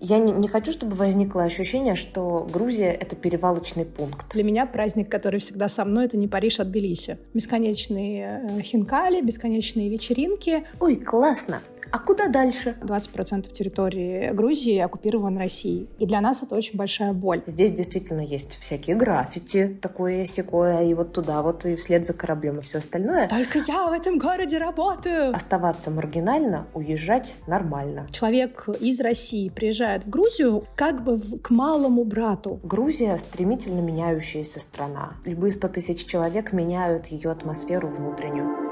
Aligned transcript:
Я 0.00 0.18
не, 0.18 0.32
не 0.32 0.48
хочу, 0.48 0.72
чтобы 0.72 0.96
возникло 0.96 1.44
ощущение, 1.44 1.94
что 1.94 2.48
Грузия— 2.50 2.90
это 3.00 3.16
перевалочный 3.16 3.84
пункт. 3.84 4.32
Для 4.32 4.42
меня 4.42 4.64
праздник, 4.64 5.10
который 5.10 5.40
всегда 5.40 5.68
со 5.68 5.84
мной, 5.84 6.06
это 6.06 6.16
не 6.16 6.26
Париж 6.26 6.58
от 6.58 6.70
Тбилиси. 6.70 7.18
Бесконечные 7.34 8.42
э, 8.42 8.60
хинкали, 8.62 9.20
бесконечные 9.20 9.90
вечеринки. 9.90 10.64
Ой, 10.80 10.96
классно! 10.96 11.60
А 11.90 11.98
куда 11.98 12.28
дальше? 12.28 12.76
20% 12.80 13.50
территории 13.52 14.30
Грузии 14.32 14.78
оккупирован 14.78 15.36
Россией. 15.38 15.88
И 15.98 16.06
для 16.06 16.20
нас 16.20 16.42
это 16.42 16.54
очень 16.54 16.76
большая 16.76 17.12
боль. 17.12 17.42
Здесь 17.46 17.72
действительно 17.72 18.20
есть 18.20 18.58
всякие 18.60 18.96
граффити, 18.96 19.78
такое 19.80 20.24
секое, 20.24 20.84
и 20.84 20.94
вот 20.94 21.12
туда 21.12 21.42
вот, 21.42 21.64
и 21.66 21.76
вслед 21.76 22.06
за 22.06 22.12
кораблем, 22.12 22.58
и 22.58 22.62
все 22.62 22.78
остальное. 22.78 23.28
Только 23.28 23.58
я 23.66 23.86
в 23.86 23.92
этом 23.92 24.18
городе 24.18 24.58
работаю! 24.58 25.34
Оставаться 25.34 25.90
маргинально, 25.90 26.66
уезжать 26.74 27.34
нормально. 27.46 28.06
Человек 28.12 28.68
из 28.80 29.00
России 29.00 29.48
приезжает 29.48 30.04
в 30.04 30.10
Грузию 30.10 30.64
как 30.76 31.02
бы 31.02 31.16
в, 31.16 31.40
к 31.40 31.50
малому 31.50 32.04
брату. 32.04 32.60
Грузия 32.62 33.18
стремительно 33.18 33.80
меняющаяся 33.80 34.60
страна. 34.60 35.14
Любые 35.24 35.52
100 35.52 35.68
тысяч 35.68 36.06
человек 36.06 36.52
меняют 36.52 37.06
ее 37.06 37.30
атмосферу 37.30 37.88
внутреннюю. 37.88 38.70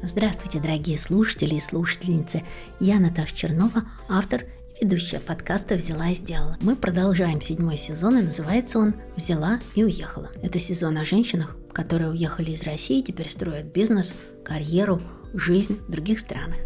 Здравствуйте, 0.00 0.60
дорогие 0.60 0.96
слушатели 0.96 1.56
и 1.56 1.60
слушательницы. 1.60 2.44
Я 2.78 3.00
Наташа 3.00 3.34
Чернова, 3.34 3.82
автор 4.08 4.44
и 4.80 4.84
ведущая 4.84 5.18
подкаста 5.18 5.74
«Взяла 5.74 6.10
и 6.10 6.14
сделала». 6.14 6.56
Мы 6.60 6.76
продолжаем 6.76 7.40
седьмой 7.40 7.76
сезон, 7.76 8.16
и 8.16 8.22
называется 8.22 8.78
он 8.78 8.94
«Взяла 9.16 9.58
и 9.74 9.82
уехала». 9.82 10.30
Это 10.40 10.60
сезон 10.60 10.98
о 10.98 11.04
женщинах, 11.04 11.56
которые 11.72 12.10
уехали 12.10 12.52
из 12.52 12.62
России 12.62 13.00
и 13.00 13.02
теперь 13.02 13.28
строят 13.28 13.72
бизнес, 13.72 14.14
карьеру, 14.44 15.02
жизнь 15.34 15.80
в 15.88 15.90
других 15.90 16.20
странах. 16.20 16.58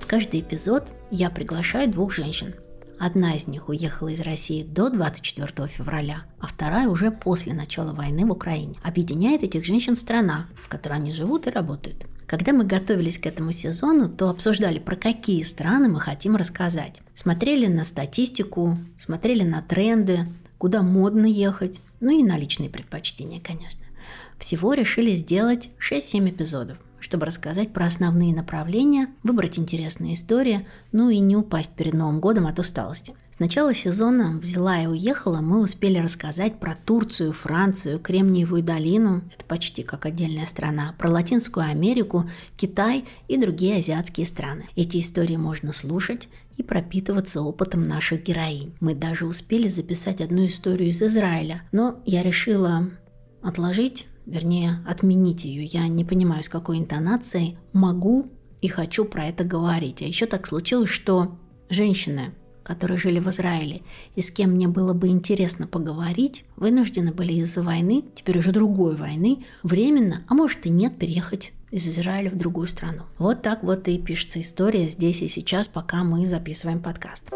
В 0.00 0.06
каждый 0.06 0.40
эпизод 0.40 0.88
я 1.10 1.28
приглашаю 1.28 1.90
двух 1.90 2.14
женщин. 2.14 2.54
Одна 2.98 3.36
из 3.36 3.46
них 3.46 3.68
уехала 3.68 4.08
из 4.08 4.20
России 4.20 4.62
до 4.62 4.90
24 4.90 5.68
февраля, 5.68 6.24
а 6.40 6.46
вторая 6.46 6.88
уже 6.88 7.10
после 7.10 7.54
начала 7.54 7.92
войны 7.92 8.26
в 8.26 8.30
Украине. 8.30 8.74
Объединяет 8.82 9.42
этих 9.42 9.64
женщин 9.64 9.96
страна, 9.96 10.48
в 10.62 10.68
которой 10.68 10.94
они 10.94 11.12
живут 11.12 11.46
и 11.46 11.50
работают– 11.50 12.06
когда 12.28 12.52
мы 12.52 12.64
готовились 12.64 13.18
к 13.18 13.24
этому 13.24 13.52
сезону, 13.52 14.06
то 14.10 14.28
обсуждали, 14.28 14.78
про 14.78 14.96
какие 14.96 15.42
страны 15.44 15.88
мы 15.88 15.98
хотим 15.98 16.36
рассказать. 16.36 17.00
Смотрели 17.14 17.66
на 17.68 17.84
статистику, 17.84 18.76
смотрели 18.98 19.44
на 19.44 19.62
тренды, 19.62 20.26
куда 20.58 20.82
модно 20.82 21.24
ехать, 21.24 21.80
ну 22.00 22.10
и 22.10 22.22
на 22.22 22.36
личные 22.36 22.68
предпочтения, 22.68 23.40
конечно. 23.40 23.80
Всего 24.38 24.74
решили 24.74 25.12
сделать 25.12 25.70
6-7 25.80 26.28
эпизодов, 26.28 26.76
чтобы 27.00 27.26
рассказать 27.26 27.72
про 27.72 27.86
основные 27.86 28.34
направления, 28.34 29.08
выбрать 29.22 29.58
интересные 29.58 30.14
истории, 30.14 30.66
ну 30.92 31.10
и 31.10 31.18
не 31.18 31.36
упасть 31.36 31.74
перед 31.74 31.94
Новым 31.94 32.20
годом 32.20 32.46
от 32.46 32.58
усталости– 32.58 33.14
с 33.38 33.40
начала 33.40 33.72
сезона 33.72 34.36
«Взяла 34.36 34.82
и 34.82 34.86
уехала» 34.88 35.40
мы 35.40 35.60
успели 35.60 35.98
рассказать 35.98 36.58
про 36.58 36.74
Турцию, 36.74 37.32
Францию, 37.32 38.00
Кремниевую 38.00 38.64
долину, 38.64 39.22
это 39.32 39.44
почти 39.44 39.84
как 39.84 40.06
отдельная 40.06 40.46
страна, 40.46 40.96
про 40.98 41.08
Латинскую 41.08 41.66
Америку, 41.66 42.28
Китай 42.56 43.04
и 43.28 43.36
другие 43.36 43.76
азиатские 43.76 44.26
страны. 44.26 44.68
Эти 44.74 44.98
истории 44.98 45.36
можно 45.36 45.72
слушать 45.72 46.28
и 46.56 46.64
пропитываться 46.64 47.40
опытом 47.40 47.84
наших 47.84 48.24
героинь. 48.24 48.74
Мы 48.80 48.96
даже 48.96 49.24
успели 49.24 49.68
записать 49.68 50.20
одну 50.20 50.44
историю 50.48 50.88
из 50.88 51.00
Израиля, 51.00 51.62
но 51.70 52.00
я 52.06 52.24
решила 52.24 52.90
отложить, 53.40 54.08
вернее, 54.28 54.84
отменить 54.86 55.44
ее. 55.44 55.64
Я 55.64 55.88
не 55.88 56.04
понимаю, 56.04 56.42
с 56.42 56.48
какой 56.48 56.78
интонацией 56.78 57.58
могу 57.72 58.26
и 58.60 58.68
хочу 58.68 59.04
про 59.04 59.26
это 59.26 59.44
говорить. 59.44 60.02
А 60.02 60.04
еще 60.04 60.26
так 60.26 60.46
случилось, 60.46 60.90
что 60.90 61.36
женщины, 61.68 62.34
которые 62.62 62.98
жили 62.98 63.18
в 63.18 63.28
Израиле, 63.28 63.82
и 64.14 64.20
с 64.20 64.30
кем 64.30 64.52
мне 64.52 64.68
было 64.68 64.92
бы 64.92 65.08
интересно 65.08 65.66
поговорить, 65.66 66.44
вынуждены 66.56 67.12
были 67.12 67.32
из-за 67.34 67.62
войны, 67.62 68.04
теперь 68.14 68.38
уже 68.38 68.52
другой 68.52 68.96
войны, 68.96 69.44
временно, 69.62 70.22
а 70.28 70.34
может 70.34 70.66
и 70.66 70.70
нет, 70.70 70.98
переехать 70.98 71.52
из 71.70 71.86
Израиля 71.88 72.30
в 72.30 72.36
другую 72.36 72.68
страну. 72.68 73.02
Вот 73.18 73.42
так 73.42 73.62
вот 73.62 73.88
и 73.88 73.98
пишется 73.98 74.40
история 74.40 74.88
здесь 74.88 75.22
и 75.22 75.28
сейчас, 75.28 75.68
пока 75.68 76.04
мы 76.04 76.26
записываем 76.26 76.80
подкаст. 76.80 77.30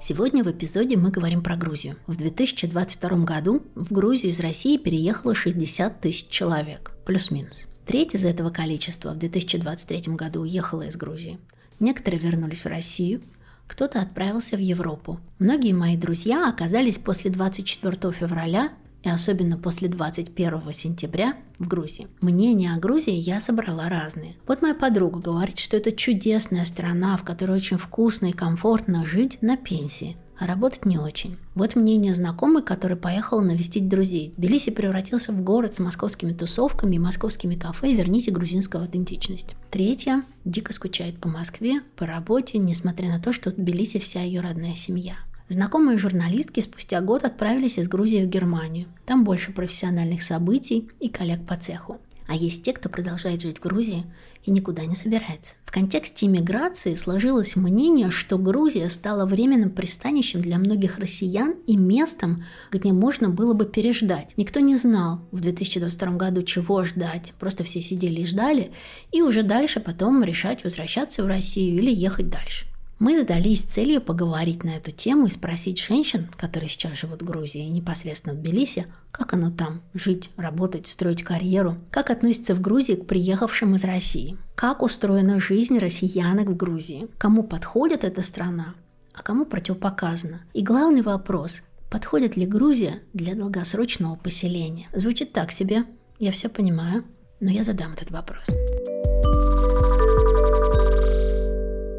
Сегодня 0.00 0.44
в 0.44 0.50
эпизоде 0.50 0.96
мы 0.96 1.10
говорим 1.10 1.42
про 1.42 1.56
Грузию. 1.56 1.96
В 2.06 2.16
2022 2.16 3.24
году 3.24 3.62
в 3.74 3.92
Грузию 3.92 4.32
из 4.32 4.40
России 4.40 4.76
переехало 4.76 5.34
60 5.34 6.00
тысяч 6.00 6.28
человек, 6.28 6.92
плюс-минус. 7.06 7.66
Треть 7.86 8.14
из 8.14 8.24
этого 8.24 8.50
количества 8.50 9.12
в 9.12 9.18
2023 9.18 10.14
году 10.14 10.42
уехала 10.42 10.82
из 10.82 10.96
Грузии. 10.96 11.38
Некоторые 11.80 12.20
вернулись 12.20 12.64
в 12.64 12.68
Россию, 12.68 13.22
кто-то 13.66 14.00
отправился 14.00 14.56
в 14.56 14.60
Европу. 14.60 15.20
Многие 15.38 15.72
мои 15.72 15.96
друзья 15.96 16.48
оказались 16.48 16.98
после 16.98 17.30
24 17.30 18.12
февраля 18.12 18.72
и 19.04 19.10
особенно 19.10 19.58
после 19.58 19.88
21 19.88 20.72
сентября 20.72 21.36
в 21.58 21.68
Грузии. 21.68 22.08
Мнения 22.20 22.72
о 22.72 22.78
Грузии 22.78 23.14
я 23.14 23.38
собрала 23.38 23.88
разные. 23.88 24.36
Вот 24.46 24.62
моя 24.62 24.74
подруга 24.74 25.20
говорит, 25.20 25.58
что 25.58 25.76
это 25.76 25.92
чудесная 25.92 26.64
страна, 26.64 27.16
в 27.16 27.22
которой 27.22 27.56
очень 27.56 27.76
вкусно 27.76 28.26
и 28.26 28.32
комфортно 28.32 29.04
жить 29.04 29.38
на 29.40 29.56
пенсии 29.56 30.16
а 30.38 30.46
работать 30.46 30.84
не 30.84 30.98
очень. 30.98 31.36
Вот 31.54 31.76
мнение 31.76 32.14
знакомой, 32.14 32.62
который 32.62 32.96
поехал 32.96 33.40
навестить 33.40 33.88
друзей. 33.88 34.34
Тбилиси 34.36 34.70
превратился 34.70 35.32
в 35.32 35.40
город 35.42 35.76
с 35.76 35.78
московскими 35.78 36.32
тусовками 36.32 36.96
и 36.96 36.98
московскими 36.98 37.54
кафе 37.54 37.92
«Верните 37.92 38.32
грузинскую 38.32 38.82
аутентичность». 38.82 39.54
Третья 39.70 40.24
дико 40.44 40.72
скучает 40.72 41.20
по 41.20 41.28
Москве, 41.28 41.82
по 41.96 42.06
работе, 42.06 42.58
несмотря 42.58 43.08
на 43.08 43.20
то, 43.20 43.32
что 43.32 43.52
Тбилиси 43.52 43.98
вся 44.00 44.22
ее 44.22 44.40
родная 44.40 44.74
семья. 44.74 45.14
Знакомые 45.48 45.98
журналистки 45.98 46.60
спустя 46.60 47.02
год 47.02 47.24
отправились 47.24 47.78
из 47.78 47.86
Грузии 47.86 48.24
в 48.24 48.28
Германию. 48.28 48.88
Там 49.04 49.24
больше 49.24 49.52
профессиональных 49.52 50.22
событий 50.22 50.88
и 51.00 51.10
коллег 51.10 51.46
по 51.46 51.56
цеху. 51.56 52.00
А 52.26 52.34
есть 52.34 52.62
те, 52.62 52.72
кто 52.72 52.88
продолжает 52.88 53.42
жить 53.42 53.58
в 53.58 53.62
Грузии 53.62 54.06
и 54.44 54.50
никуда 54.50 54.86
не 54.86 54.94
собирается. 54.94 55.56
В 55.66 55.70
контексте 55.70 56.24
иммиграции 56.24 56.94
сложилось 56.94 57.56
мнение, 57.56 58.10
что 58.10 58.38
Грузия 58.38 58.88
стала 58.88 59.26
временным 59.26 59.70
пристанищем 59.70 60.40
для 60.40 60.58
многих 60.58 60.98
россиян 60.98 61.56
и 61.66 61.76
местом, 61.76 62.44
где 62.70 62.92
можно 62.92 63.28
было 63.28 63.52
бы 63.52 63.66
переждать. 63.66 64.30
Никто 64.38 64.60
не 64.60 64.76
знал 64.76 65.20
в 65.30 65.40
2022 65.40 66.12
году, 66.12 66.42
чего 66.42 66.84
ждать. 66.84 67.34
Просто 67.38 67.64
все 67.64 67.82
сидели 67.82 68.20
и 68.20 68.26
ждали, 68.26 68.72
и 69.12 69.20
уже 69.20 69.42
дальше 69.42 69.80
потом 69.80 70.24
решать, 70.24 70.64
возвращаться 70.64 71.22
в 71.22 71.26
Россию 71.26 71.82
или 71.82 71.90
ехать 71.90 72.30
дальше. 72.30 72.66
Мы 73.04 73.20
задались 73.20 73.60
целью 73.60 74.00
поговорить 74.00 74.64
на 74.64 74.78
эту 74.78 74.90
тему 74.90 75.26
и 75.26 75.30
спросить 75.30 75.78
женщин, 75.78 76.26
которые 76.38 76.70
сейчас 76.70 76.98
живут 76.98 77.20
в 77.20 77.26
Грузии 77.26 77.66
и 77.66 77.68
непосредственно 77.68 78.34
в 78.34 78.38
Тбилиси, 78.38 78.86
как 79.10 79.34
оно 79.34 79.50
там– 79.50 79.82
жить, 79.92 80.30
работать, 80.38 80.88
строить 80.88 81.22
карьеру, 81.22 81.76
как 81.90 82.08
относится 82.08 82.54
в 82.54 82.62
Грузии 82.62 82.94
к 82.94 83.06
приехавшим 83.06 83.74
из 83.74 83.84
России, 83.84 84.38
как 84.54 84.80
устроена 84.80 85.38
жизнь 85.38 85.78
россиянок 85.78 86.46
в 86.46 86.56
Грузии, 86.56 87.08
кому 87.18 87.42
подходит 87.42 88.04
эта 88.04 88.22
страна, 88.22 88.74
а 89.12 89.20
кому 89.20 89.44
противопоказано. 89.44 90.40
И 90.54 90.62
главный 90.62 91.02
вопрос– 91.02 91.60
подходит 91.90 92.38
ли 92.38 92.46
Грузия 92.46 93.02
для 93.12 93.34
долгосрочного 93.34 94.16
поселения? 94.16 94.88
Звучит 94.94 95.34
так 95.34 95.52
себе, 95.52 95.84
я 96.18 96.32
все 96.32 96.48
понимаю, 96.48 97.04
но 97.38 97.50
я 97.50 97.64
задам 97.64 97.92
этот 97.92 98.10
вопрос. 98.10 98.46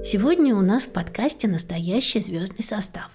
Сегодня 0.05 0.55
у 0.55 0.61
нас 0.61 0.83
в 0.83 0.89
подкасте 0.89 1.47
настоящий 1.47 2.21
звездный 2.21 2.63
состав. 2.63 3.09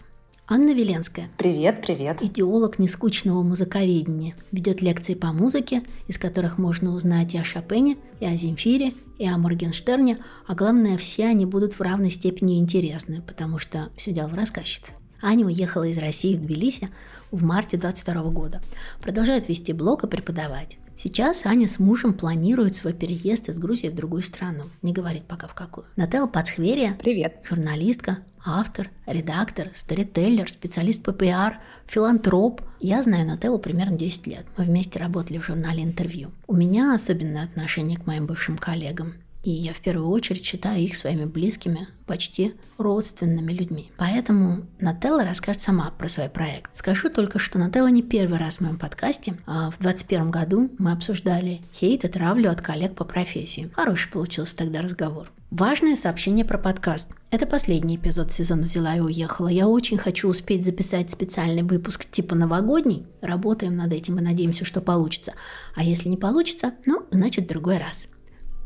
Анна 0.49 0.75
Веленская. 0.75 1.31
Привет, 1.39 1.83
привет. 1.83 2.21
Идеолог 2.21 2.81
нескучного 2.81 3.45
музыковедения. 3.45 4.35
Ведет 4.51 4.83
лекции 4.83 5.15
по 5.15 5.29
музыке, 5.29 5.85
из 6.09 6.19
которых 6.19 6.59
можно 6.59 6.93
узнать 6.93 7.33
и 7.35 7.39
о 7.39 7.45
Шопене, 7.45 7.97
и 8.19 8.27
о 8.27 8.37
Земфире, 8.37 8.93
и 9.19 9.29
о 9.29 9.39
Моргенштерне, 9.39 10.19
а 10.49 10.57
главное, 10.57 10.99
все 10.99 11.27
они 11.27 11.47
будут 11.47 11.75
в 11.75 11.81
равной 11.81 12.11
степени 12.11 12.59
интересны, 12.59 13.23
потому 13.23 13.59
что 13.59 13.91
все 13.97 14.11
дело 14.11 14.27
в 14.27 14.35
рассказчице. 14.35 14.93
Аня 15.23 15.47
уехала 15.47 15.85
из 15.85 15.97
России 15.97 16.35
в 16.35 16.41
Тбилиси 16.41 16.89
в 17.31 17.45
марте 17.45 17.77
22 17.77 18.21
года. 18.31 18.61
Продолжает 19.01 19.49
вести 19.49 19.73
блог 19.73 20.03
и 20.03 20.09
преподавать. 20.09 20.79
Сейчас 21.03 21.47
Аня 21.47 21.67
с 21.67 21.79
мужем 21.79 22.13
планирует 22.13 22.75
свой 22.75 22.93
переезд 22.93 23.49
из 23.49 23.59
Грузии 23.59 23.89
в 23.89 23.95
другую 23.95 24.23
страну. 24.23 24.65
Не 24.83 24.93
говорит 24.93 25.25
пока 25.25 25.47
в 25.47 25.55
какую. 25.55 25.87
Нателла 25.97 26.27
Пацхверия. 26.27 26.93
Привет. 27.01 27.41
Журналистка, 27.43 28.19
автор, 28.45 28.91
редактор, 29.07 29.71
сторителлер, 29.73 30.51
специалист 30.51 31.03
по 31.03 31.13
пиар, 31.13 31.59
филантроп. 31.87 32.61
Я 32.81 33.03
знаю 33.03 33.27
Нателлу 33.27 33.59
примерно 33.59 33.97
10 33.97 34.27
лет. 34.27 34.45
Мы 34.59 34.65
вместе 34.65 34.99
работали 34.99 35.39
в 35.39 35.47
журнале 35.47 35.83
«Интервью». 35.83 36.33
У 36.47 36.55
меня 36.55 36.95
особенное 36.95 37.45
отношение 37.45 37.97
к 37.97 38.07
моим 38.07 38.27
бывшим 38.27 38.59
коллегам. 38.59 39.15
И 39.43 39.51
я 39.51 39.73
в 39.73 39.81
первую 39.81 40.09
очередь 40.11 40.45
считаю 40.45 40.81
их 40.81 40.97
своими 40.97 41.25
близкими, 41.25 41.89
почти 42.07 42.55
родственными 42.77 43.53
людьми. 43.53 43.91
Поэтому 43.97 44.67
Нателла 44.79 45.25
расскажет 45.25 45.63
сама 45.63 45.91
про 45.91 46.09
свой 46.09 46.29
проект. 46.29 46.77
Скажу 46.77 47.09
только, 47.09 47.39
что 47.39 47.59
Нателла 47.59 47.89
не 47.89 48.03
первый 48.03 48.39
раз 48.39 48.57
в 48.57 48.61
моем 48.61 48.79
подкасте. 48.79 49.39
А 49.47 49.71
в 49.71 49.79
2021 49.79 50.31
году 50.31 50.71
мы 50.79 50.93
обсуждали 50.93 51.63
хейт 51.73 52.05
и 52.05 52.09
травлю 52.09 52.51
от 52.51 52.61
коллег 52.61 52.95
по 52.95 53.05
профессии. 53.05 53.71
Хороший 53.75 54.11
получился 54.11 54.57
тогда 54.57 54.83
разговор. 54.83 55.33
Важное 55.51 55.97
сообщение 55.97 56.45
про 56.45 56.59
подкаст. 56.59 57.11
Это 57.31 57.47
последний 57.47 57.97
эпизод 57.97 58.33
сезона 58.33 58.65
«Взяла 58.65 58.97
и 58.97 59.01
уехала». 59.01 59.49
Я 59.49 59.69
очень 59.69 59.99
хочу 59.99 60.29
успеть 60.29 60.65
записать 60.65 61.11
специальный 61.11 61.63
выпуск 61.63 62.09
типа 62.09 62.35
новогодний. 62.35 63.07
Работаем 63.21 63.77
над 63.77 63.93
этим 63.93 64.19
и 64.19 64.23
надеемся, 64.23 64.65
что 64.65 64.81
получится. 64.81 65.33
А 65.75 65.83
если 65.83 66.09
не 66.09 66.17
получится, 66.17 66.75
ну, 66.87 67.05
значит, 67.11 67.49
другой 67.49 67.79
раз. 67.79 68.07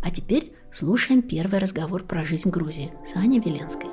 А 0.02 0.10
теперь 0.10 0.52
слушаем 0.74 1.22
первый 1.22 1.60
разговор 1.60 2.02
про 2.02 2.24
жизнь 2.24 2.50
Грузии 2.50 2.92
с 3.06 3.16
Аней 3.16 3.38
Веленской. 3.38 3.88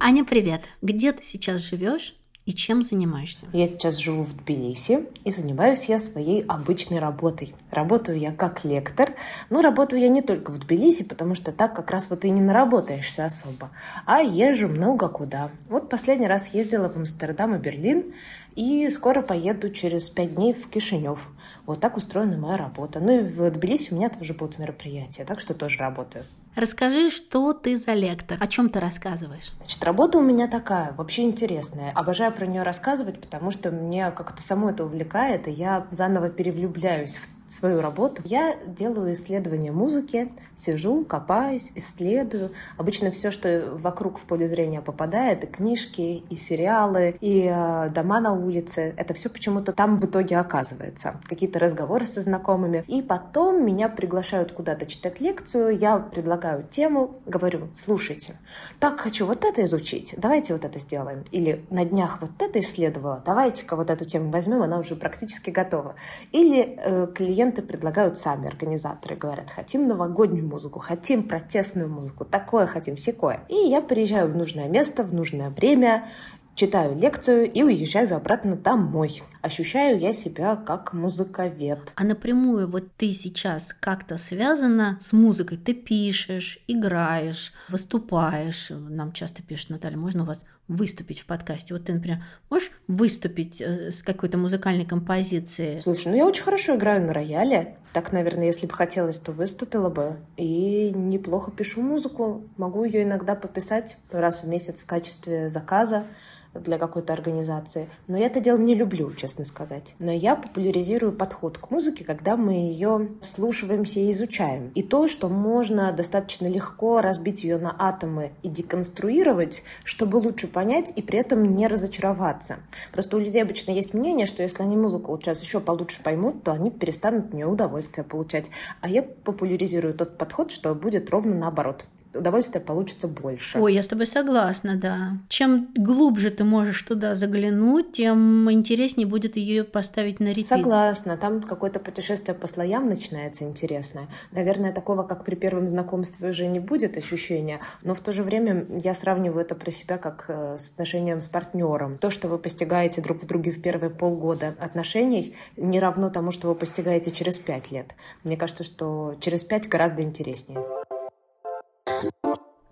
Аня, 0.00 0.24
привет! 0.24 0.62
Где 0.82 1.12
ты 1.12 1.22
сейчас 1.22 1.60
живешь 1.60 2.16
и 2.46 2.52
чем 2.52 2.82
занимаешься? 2.82 3.46
Я 3.52 3.68
сейчас 3.68 3.98
живу 3.98 4.24
в 4.24 4.34
Тбилиси 4.34 5.06
и 5.24 5.30
занимаюсь 5.30 5.84
я 5.84 6.00
своей 6.00 6.42
обычной 6.42 6.98
работой. 6.98 7.54
Работаю 7.70 8.18
я 8.18 8.32
как 8.32 8.64
лектор, 8.64 9.14
но 9.50 9.62
работаю 9.62 10.00
я 10.02 10.08
не 10.08 10.22
только 10.22 10.50
в 10.50 10.58
Тбилиси, 10.58 11.04
потому 11.04 11.36
что 11.36 11.52
так 11.52 11.76
как 11.76 11.92
раз 11.92 12.10
вот 12.10 12.24
и 12.24 12.30
не 12.30 12.40
наработаешься 12.40 13.24
особо, 13.26 13.70
а 14.04 14.20
езжу 14.20 14.66
много 14.66 15.08
куда. 15.08 15.50
Вот 15.68 15.88
последний 15.88 16.26
раз 16.26 16.52
ездила 16.52 16.88
в 16.88 16.96
Амстердам 16.96 17.54
и 17.54 17.58
Берлин, 17.58 18.14
и 18.60 18.90
скоро 18.90 19.22
поеду 19.22 19.70
через 19.70 20.10
пять 20.10 20.34
дней 20.34 20.52
в 20.52 20.68
Кишинев. 20.68 21.18
Вот 21.64 21.80
так 21.80 21.96
устроена 21.96 22.36
моя 22.36 22.58
работа. 22.58 23.00
Ну 23.00 23.20
и 23.20 23.22
в 23.22 23.50
Тбилиси 23.50 23.94
у 23.94 23.96
меня 23.96 24.10
тоже 24.10 24.34
будут 24.34 24.58
мероприятия, 24.58 25.24
так 25.24 25.40
что 25.40 25.54
тоже 25.54 25.78
работаю. 25.78 26.24
Расскажи, 26.54 27.10
что 27.10 27.54
ты 27.54 27.78
за 27.78 27.94
лектор, 27.94 28.36
о 28.38 28.46
чем 28.46 28.68
ты 28.68 28.78
рассказываешь? 28.78 29.52
Значит, 29.58 29.82
работа 29.82 30.18
у 30.18 30.20
меня 30.20 30.46
такая, 30.46 30.92
вообще 30.92 31.22
интересная. 31.22 31.92
Обожаю 31.92 32.32
про 32.32 32.44
нее 32.44 32.62
рассказывать, 32.62 33.18
потому 33.18 33.50
что 33.50 33.70
мне 33.70 34.10
как-то 34.10 34.42
само 34.42 34.68
это 34.68 34.84
увлекает, 34.84 35.48
и 35.48 35.52
я 35.52 35.86
заново 35.90 36.28
перевлюбляюсь 36.28 37.16
в 37.16 37.39
свою 37.50 37.80
работу. 37.80 38.22
Я 38.24 38.56
делаю 38.64 39.14
исследования 39.14 39.72
музыки, 39.72 40.32
сижу, 40.56 41.04
копаюсь, 41.04 41.72
исследую. 41.74 42.52
Обычно 42.76 43.10
все, 43.10 43.30
что 43.30 43.76
вокруг 43.76 44.18
в 44.18 44.22
поле 44.22 44.46
зрения 44.46 44.80
попадает, 44.80 45.44
и 45.44 45.46
книжки, 45.46 46.22
и 46.28 46.36
сериалы, 46.36 47.16
и 47.20 47.50
э, 47.52 47.90
дома 47.90 48.20
на 48.20 48.32
улице, 48.32 48.94
это 48.96 49.14
все 49.14 49.28
почему-то 49.28 49.72
там 49.72 49.98
в 49.98 50.04
итоге 50.04 50.38
оказывается. 50.38 51.20
Какие-то 51.24 51.58
разговоры 51.58 52.06
со 52.06 52.20
знакомыми. 52.22 52.84
И 52.86 53.02
потом 53.02 53.64
меня 53.64 53.88
приглашают 53.88 54.52
куда-то 54.52 54.86
читать 54.86 55.20
лекцию, 55.20 55.76
я 55.76 55.98
предлагаю 55.98 56.64
тему, 56.70 57.16
говорю, 57.26 57.68
слушайте, 57.74 58.36
так 58.78 59.00
хочу 59.00 59.26
вот 59.26 59.44
это 59.44 59.64
изучить, 59.64 60.14
давайте 60.16 60.52
вот 60.52 60.64
это 60.64 60.78
сделаем. 60.78 61.24
Или 61.32 61.64
на 61.70 61.84
днях 61.84 62.18
вот 62.20 62.30
это 62.38 62.60
исследовала, 62.60 63.22
давайте-ка 63.24 63.74
вот 63.74 63.90
эту 63.90 64.04
тему 64.04 64.30
возьмем, 64.30 64.62
она 64.62 64.78
уже 64.78 64.94
практически 64.94 65.50
готова. 65.50 65.96
Или 66.32 66.76
э, 66.76 67.08
клиент 67.14 67.39
клиенты 67.40 67.62
предлагают 67.62 68.18
сами, 68.18 68.48
организаторы 68.48 69.16
говорят, 69.16 69.48
хотим 69.48 69.88
новогоднюю 69.88 70.46
музыку, 70.46 70.78
хотим 70.78 71.26
протестную 71.26 71.88
музыку, 71.88 72.26
такое 72.26 72.66
хотим, 72.66 72.98
секое. 72.98 73.40
И 73.48 73.54
я 73.54 73.80
приезжаю 73.80 74.30
в 74.30 74.36
нужное 74.36 74.68
место, 74.68 75.04
в 75.04 75.14
нужное 75.14 75.48
время, 75.48 76.06
читаю 76.54 76.94
лекцию 76.94 77.50
и 77.50 77.62
уезжаю 77.62 78.14
обратно 78.14 78.56
домой. 78.56 79.22
Ощущаю 79.40 79.98
я 79.98 80.12
себя 80.12 80.54
как 80.54 80.92
музыковед. 80.92 81.94
А 81.94 82.04
напрямую 82.04 82.68
вот 82.68 82.92
ты 82.98 83.12
сейчас 83.12 83.72
как-то 83.72 84.18
связана 84.18 84.98
с 85.00 85.14
музыкой? 85.14 85.56
Ты 85.56 85.72
пишешь, 85.72 86.58
играешь, 86.68 87.54
выступаешь. 87.70 88.70
Нам 88.70 89.12
часто 89.12 89.42
пишут, 89.42 89.70
Наталья, 89.70 89.96
можно 89.96 90.24
у 90.24 90.26
вас 90.26 90.44
выступить 90.70 91.20
в 91.20 91.26
подкасте? 91.26 91.74
Вот 91.74 91.84
ты, 91.84 91.92
например, 91.92 92.22
можешь 92.48 92.70
выступить 92.86 93.60
э, 93.60 93.90
с 93.90 94.02
какой-то 94.02 94.38
музыкальной 94.38 94.86
композицией? 94.86 95.82
Слушай, 95.82 96.08
ну 96.08 96.16
я 96.16 96.26
очень 96.26 96.44
хорошо 96.44 96.76
играю 96.76 97.04
на 97.04 97.12
рояле. 97.12 97.76
Так, 97.92 98.12
наверное, 98.12 98.46
если 98.46 98.66
бы 98.66 98.72
хотелось, 98.72 99.18
то 99.18 99.32
выступила 99.32 99.90
бы. 99.90 100.16
И 100.36 100.92
неплохо 100.94 101.50
пишу 101.50 101.82
музыку. 101.82 102.44
Могу 102.56 102.84
ее 102.84 103.02
иногда 103.02 103.34
пописать 103.34 103.98
раз 104.12 104.44
в 104.44 104.48
месяц 104.48 104.82
в 104.82 104.86
качестве 104.86 105.50
заказа 105.50 106.06
для 106.54 106.78
какой-то 106.78 107.12
организации. 107.12 107.88
Но 108.08 108.16
я 108.16 108.26
это 108.26 108.40
дело 108.40 108.58
не 108.58 108.74
люблю, 108.74 109.12
честно 109.14 109.44
сказать. 109.44 109.94
Но 109.98 110.10
я 110.10 110.34
популяризирую 110.36 111.12
подход 111.12 111.58
к 111.58 111.70
музыке, 111.70 112.04
когда 112.04 112.36
мы 112.36 112.52
ее 112.54 113.08
вслушиваемся 113.22 114.00
и 114.00 114.10
изучаем. 114.10 114.70
И 114.74 114.82
то, 114.82 115.08
что 115.08 115.28
можно 115.28 115.92
достаточно 115.92 116.46
легко 116.46 117.00
разбить 117.00 117.44
ее 117.44 117.58
на 117.58 117.74
атомы 117.78 118.32
и 118.42 118.48
деконструировать, 118.48 119.62
чтобы 119.84 120.16
лучше 120.16 120.48
понять 120.48 120.92
и 120.94 121.02
при 121.02 121.20
этом 121.20 121.54
не 121.54 121.66
разочароваться. 121.68 122.58
Просто 122.92 123.16
у 123.16 123.20
людей 123.20 123.42
обычно 123.42 123.70
есть 123.70 123.94
мнение, 123.94 124.26
что 124.26 124.42
если 124.42 124.62
они 124.62 124.76
музыку 124.76 125.12
вот 125.12 125.22
сейчас 125.22 125.42
еще 125.42 125.60
получше 125.60 126.02
поймут, 126.02 126.42
то 126.42 126.52
они 126.52 126.70
перестанут 126.70 127.26
от 127.26 127.32
нее 127.34 127.46
удовольствие 127.46 128.04
получать. 128.04 128.50
А 128.80 128.88
я 128.88 129.02
популяризирую 129.02 129.94
тот 129.94 130.18
подход, 130.18 130.50
что 130.50 130.74
будет 130.74 131.10
ровно 131.10 131.34
наоборот 131.34 131.84
удовольствия 132.14 132.60
получится 132.60 133.08
больше. 133.08 133.58
Ой, 133.58 133.74
я 133.74 133.82
с 133.82 133.88
тобой 133.88 134.06
согласна, 134.06 134.76
да. 134.76 135.12
Чем 135.28 135.68
глубже 135.74 136.30
ты 136.30 136.44
можешь 136.44 136.82
туда 136.82 137.14
заглянуть, 137.14 137.92
тем 137.92 138.50
интереснее 138.50 139.06
будет 139.06 139.36
ее 139.36 139.64
поставить 139.64 140.20
на 140.20 140.28
репит. 140.28 140.48
Согласна. 140.48 141.16
Там 141.16 141.42
какое-то 141.42 141.80
путешествие 141.80 142.34
по 142.34 142.46
слоям 142.46 142.88
начинается 142.88 143.44
интересное. 143.44 144.08
Наверное, 144.32 144.72
такого, 144.72 145.02
как 145.02 145.24
при 145.24 145.34
первом 145.34 145.68
знакомстве, 145.68 146.30
уже 146.30 146.46
не 146.46 146.60
будет 146.60 146.96
ощущения, 146.96 147.60
но 147.82 147.94
в 147.94 148.00
то 148.00 148.12
же 148.12 148.22
время 148.22 148.66
я 148.82 148.94
сравниваю 148.94 149.42
это 149.42 149.54
про 149.54 149.70
себя 149.70 149.98
как 149.98 150.26
э, 150.28 150.58
с 150.58 150.68
отношением 150.68 151.20
с 151.20 151.28
партнером. 151.28 151.98
То, 151.98 152.10
что 152.10 152.28
вы 152.28 152.38
постигаете 152.38 153.00
друг 153.00 153.22
в 153.22 153.26
друге 153.26 153.52
в 153.52 153.62
первые 153.62 153.90
полгода 153.90 154.54
отношений, 154.58 155.34
не 155.56 155.80
равно 155.80 156.10
тому, 156.10 156.30
что 156.30 156.48
вы 156.48 156.54
постигаете 156.54 157.10
через 157.10 157.38
пять 157.38 157.70
лет. 157.70 157.94
Мне 158.24 158.36
кажется, 158.36 158.64
что 158.64 159.14
через 159.20 159.44
пять 159.44 159.68
гораздо 159.68 160.02
интереснее. 160.02 160.60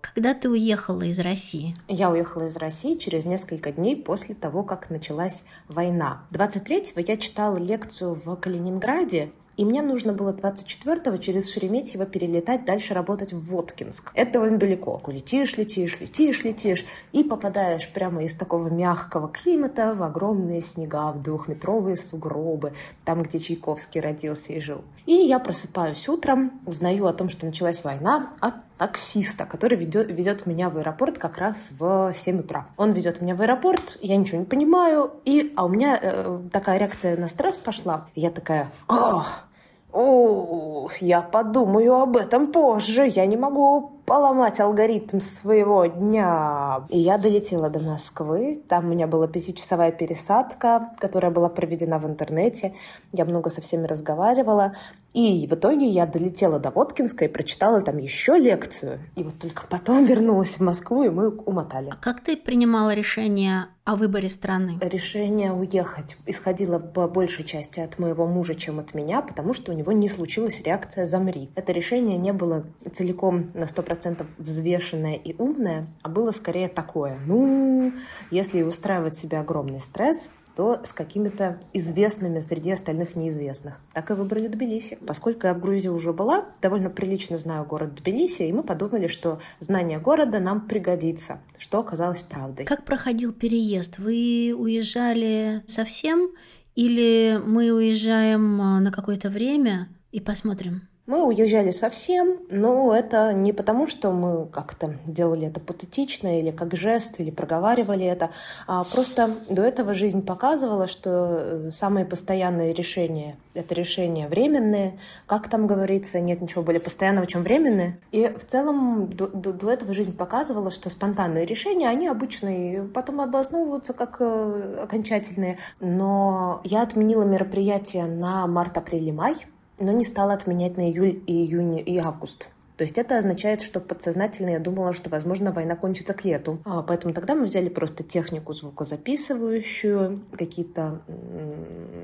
Когда 0.01 0.33
ты 0.33 0.49
уехала 0.49 1.03
из 1.03 1.19
России? 1.19 1.75
Я 1.87 2.09
уехала 2.09 2.47
из 2.47 2.57
России 2.57 2.97
через 2.97 3.25
несколько 3.25 3.71
дней 3.71 3.95
после 3.95 4.35
того, 4.35 4.63
как 4.63 4.89
началась 4.89 5.43
война. 5.67 6.25
23-го 6.31 6.99
я 6.99 7.15
читала 7.15 7.57
лекцию 7.57 8.15
в 8.15 8.35
Калининграде 8.35 9.31
и 9.59 9.65
мне 9.65 9.81
нужно 9.81 10.13
было 10.13 10.31
24-го 10.31 11.17
через 11.17 11.51
Шереметьево 11.51 12.05
перелетать 12.05 12.63
дальше 12.63 12.93
работать 12.93 13.33
в 13.33 13.45
Воткинск. 13.45 14.11
Это 14.13 14.31
довольно 14.31 14.57
далеко. 14.57 15.01
Летишь, 15.07 15.57
летишь, 15.57 15.99
летишь, 15.99 16.45
летишь, 16.45 16.85
и 17.11 17.25
попадаешь 17.25 17.91
прямо 17.91 18.23
из 18.23 18.33
такого 18.33 18.69
мягкого 18.69 19.27
климата 19.27 19.93
в 19.93 20.01
огромные 20.01 20.61
снега, 20.61 21.11
в 21.11 21.21
двухметровые 21.21 21.97
сугробы, 21.97 22.71
там, 23.03 23.21
где 23.23 23.37
Чайковский 23.37 23.99
родился 23.99 24.53
и 24.53 24.61
жил. 24.61 24.81
И 25.05 25.11
я 25.11 25.39
просыпаюсь 25.39 26.07
утром, 26.07 26.53
узнаю 26.65 27.05
о 27.05 27.11
том, 27.11 27.27
что 27.27 27.45
началась 27.45 27.83
война, 27.83 28.31
от 28.39 28.55
таксиста, 28.79 29.45
который 29.45 29.77
ведет, 29.77 30.09
везет 30.09 30.45
меня 30.45 30.69
в 30.69 30.77
аэропорт 30.77 31.19
как 31.19 31.37
раз 31.37 31.55
в 31.77 32.13
7 32.15 32.39
утра. 32.39 32.67
Он 32.77 32.93
везет 32.93 33.21
меня 33.21 33.35
в 33.35 33.41
аэропорт, 33.41 33.99
я 34.01 34.15
ничего 34.15 34.39
не 34.39 34.45
понимаю, 34.45 35.11
и, 35.25 35.53
а 35.55 35.65
у 35.65 35.67
меня 35.67 35.99
э, 36.01 36.39
такая 36.51 36.79
реакция 36.79 37.17
на 37.17 37.27
стресс 37.27 37.57
пошла. 37.57 38.07
Я 38.15 38.31
такая, 38.31 38.71
ах, 38.87 39.49
о, 39.91 40.89
я 40.99 41.21
подумаю 41.21 41.95
об 41.95 42.15
этом 42.15 42.51
позже. 42.51 43.07
Я 43.07 43.25
не 43.25 43.37
могу 43.37 43.98
поломать 44.09 44.59
алгоритм 44.59 45.19
своего 45.19 45.85
дня. 45.85 46.83
И 46.89 46.99
я 46.99 47.19
долетела 47.19 47.69
до 47.69 47.79
Москвы. 47.79 48.61
Там 48.67 48.85
у 48.85 48.89
меня 48.89 49.05
была 49.05 49.27
пятичасовая 49.27 49.91
пересадка, 49.91 50.89
которая 50.97 51.31
была 51.31 51.47
проведена 51.47 51.99
в 51.99 52.07
интернете. 52.07 52.73
Я 53.11 53.25
много 53.25 53.51
со 53.51 53.61
всеми 53.61 53.85
разговаривала. 53.85 54.73
И 55.13 55.47
в 55.47 55.53
итоге 55.53 55.87
я 55.87 56.05
долетела 56.05 56.59
до 56.59 56.69
Воткинска 56.69 57.25
и 57.25 57.27
прочитала 57.27 57.81
там 57.81 57.97
еще 57.97 58.37
лекцию. 58.37 58.99
И 59.15 59.23
вот 59.23 59.39
только 59.39 59.65
потом 59.67 60.05
вернулась 60.05 60.57
в 60.57 60.59
Москву, 60.59 61.03
и 61.03 61.09
мы 61.09 61.29
умотали. 61.29 61.89
А 61.91 61.95
как 61.95 62.21
ты 62.21 62.37
принимала 62.37 62.93
решение 62.93 63.67
о 63.85 63.95
выборе 63.95 64.29
страны? 64.29 64.77
Решение 64.81 65.51
уехать 65.51 66.15
исходило 66.27 66.77
по 66.77 67.07
большей 67.07 67.43
части 67.43 67.79
от 67.79 67.97
моего 67.97 68.27
мужа, 68.27 68.53
чем 68.53 68.79
от 68.79 68.93
меня, 68.93 69.23
потому 69.23 69.55
что 69.55 69.71
у 69.71 69.75
него 69.75 69.91
не 69.93 70.07
случилась 70.07 70.61
реакция 70.61 71.07
«замри». 71.07 71.49
Это 71.55 71.71
решение 71.71 72.17
не 72.17 72.31
было 72.31 72.65
целиком 72.93 73.49
на 73.55 73.63
100% 73.63 73.98
взвешенное 74.37 75.15
и 75.15 75.35
умное, 75.37 75.87
а 76.01 76.09
было 76.09 76.31
скорее 76.31 76.67
такое. 76.67 77.19
Ну, 77.25 77.93
если 78.31 78.63
устраивать 78.63 79.17
себе 79.17 79.39
огромный 79.39 79.79
стресс, 79.79 80.29
то 80.59 80.81
с 80.83 80.91
какими-то 80.91 81.61
известными 81.71 82.41
среди 82.41 82.71
остальных 82.71 83.15
неизвестных. 83.15 83.79
Так 83.93 84.11
и 84.11 84.13
выбрали 84.13 84.49
Тбилиси. 84.49 84.97
Поскольку 85.07 85.47
я 85.47 85.53
в 85.53 85.61
Грузии 85.61 85.87
уже 85.87 86.11
была, 86.11 86.47
довольно 86.61 86.89
прилично 86.89 87.37
знаю 87.37 87.63
город 87.63 87.95
Тбилиси, 87.95 88.41
и 88.41 88.51
мы 88.51 88.63
подумали, 88.63 89.07
что 89.07 89.39
знание 89.61 89.99
города 89.99 90.41
нам 90.41 90.67
пригодится, 90.67 91.39
что 91.57 91.79
оказалось 91.79 92.19
правдой. 92.19 92.65
Как 92.65 92.83
проходил 92.83 93.31
переезд? 93.31 93.99
Вы 93.99 94.53
уезжали 94.53 95.63
совсем 95.67 96.31
Или 96.75 97.41
мы 97.45 97.71
уезжаем 97.71 98.61
а, 98.61 98.79
на 98.79 98.91
какое-то 98.91 99.29
время 99.29 99.87
и 100.11 100.19
посмотрим? 100.19 100.88
Мы 101.09 101.25
уезжали 101.25 101.71
совсем, 101.71 102.37
но 102.51 102.95
это 102.95 103.33
не 103.33 103.51
потому, 103.51 103.87
что 103.87 104.11
мы 104.11 104.45
как-то 104.45 104.93
делали 105.07 105.47
это 105.47 105.59
патетично 105.59 106.39
или 106.39 106.51
как 106.51 106.75
жест, 106.75 107.19
или 107.19 107.31
проговаривали 107.31 108.05
это, 108.05 108.29
а 108.67 108.83
просто 108.83 109.31
до 109.49 109.63
этого 109.63 109.95
жизнь 109.95 110.23
показывала, 110.23 110.87
что 110.87 111.09
э, 111.09 111.71
самые 111.73 112.05
постоянные 112.05 112.73
решения— 112.73 113.37
это 113.55 113.73
решения 113.73 114.27
временные. 114.27 114.99
Как 115.25 115.49
там 115.49 115.65
говорится, 115.65 116.19
нет 116.19 116.41
ничего 116.41 116.61
более 116.61 116.79
постоянного, 116.79 117.25
чем 117.25 117.41
временные. 117.41 117.97
И 118.11 118.27
в 118.27 118.45
целом 118.45 119.07
до, 119.07 119.29
до, 119.29 119.51
до 119.51 119.71
этого 119.71 119.95
жизнь 119.95 120.15
показывала, 120.15 120.69
что 120.69 120.91
спонтанные 120.91 121.47
решения, 121.47 121.89
они 121.89 122.07
обычные, 122.07 122.83
потом 122.83 123.19
обосновываются 123.21 123.93
как 123.93 124.17
э, 124.19 124.81
окончательные. 124.83 125.57
Но 125.79 126.61
я 126.65 126.83
отменила 126.83 127.23
мероприятие 127.23 128.05
на 128.05 128.45
март, 128.45 128.77
апрель 128.77 129.11
май, 129.11 129.35
но 129.79 129.91
не 129.91 130.05
стала 130.05 130.33
отменять 130.33 130.77
на 130.77 130.89
июль, 130.89 131.21
и 131.27 131.45
июнь 131.45 131.83
и 131.85 131.97
август. 131.97 132.49
То 132.79 132.83
есть 132.83 132.97
это 132.97 133.17
означает, 133.17 133.61
что 133.61 133.81
подсознательно 133.81 134.51
я 134.51 134.59
думала, 134.59 134.93
что, 134.93 135.09
возможно, 135.09 135.51
война 135.51 135.75
кончится 135.75 136.13
к 136.13 136.23
лету. 136.23 136.59
А, 136.63 136.81
поэтому 136.81 137.13
тогда 137.13 137.35
мы 137.35 137.43
взяли 137.43 137.67
просто 137.67 138.03
технику 138.03 138.53
звукозаписывающую, 138.53 140.21
какие-то 140.31 141.01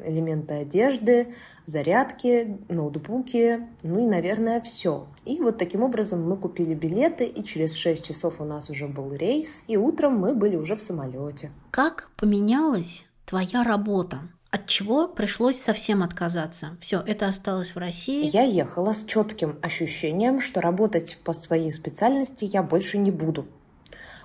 элементы 0.05 0.55
одежды, 0.55 1.33
зарядки, 1.65 2.57
ноутбуки, 2.67 3.61
ну 3.83 3.99
и, 3.99 4.05
наверное, 4.05 4.59
все. 4.59 5.07
И 5.23 5.39
вот 5.39 5.57
таким 5.57 5.81
образом 5.81 6.27
мы 6.27 6.35
купили 6.35 6.73
билеты, 6.73 7.23
и 7.23 7.41
через 7.45 7.75
6 7.75 8.03
часов 8.03 8.41
у 8.41 8.43
нас 8.43 8.69
уже 8.69 8.89
был 8.89 9.13
рейс, 9.13 9.63
и 9.67 9.77
утром 9.77 10.17
мы 10.17 10.35
были 10.35 10.57
уже 10.57 10.75
в 10.75 10.81
самолете. 10.81 11.51
Как 11.71 12.09
поменялась 12.17 13.05
твоя 13.25 13.63
работа? 13.63 14.23
От 14.55 14.67
чего 14.67 15.09
пришлось 15.09 15.57
совсем 15.57 16.01
отказаться. 16.01 16.77
Все, 16.79 17.03
это 17.05 17.27
осталось 17.27 17.75
в 17.75 17.77
России. 17.77 18.29
Я 18.31 18.43
ехала 18.43 18.93
с 18.93 19.03
четким 19.03 19.59
ощущением, 19.61 20.39
что 20.39 20.61
работать 20.61 21.19
по 21.25 21.33
своей 21.33 21.73
специальности 21.73 22.45
я 22.45 22.63
больше 22.63 22.97
не 22.97 23.11
буду. 23.11 23.45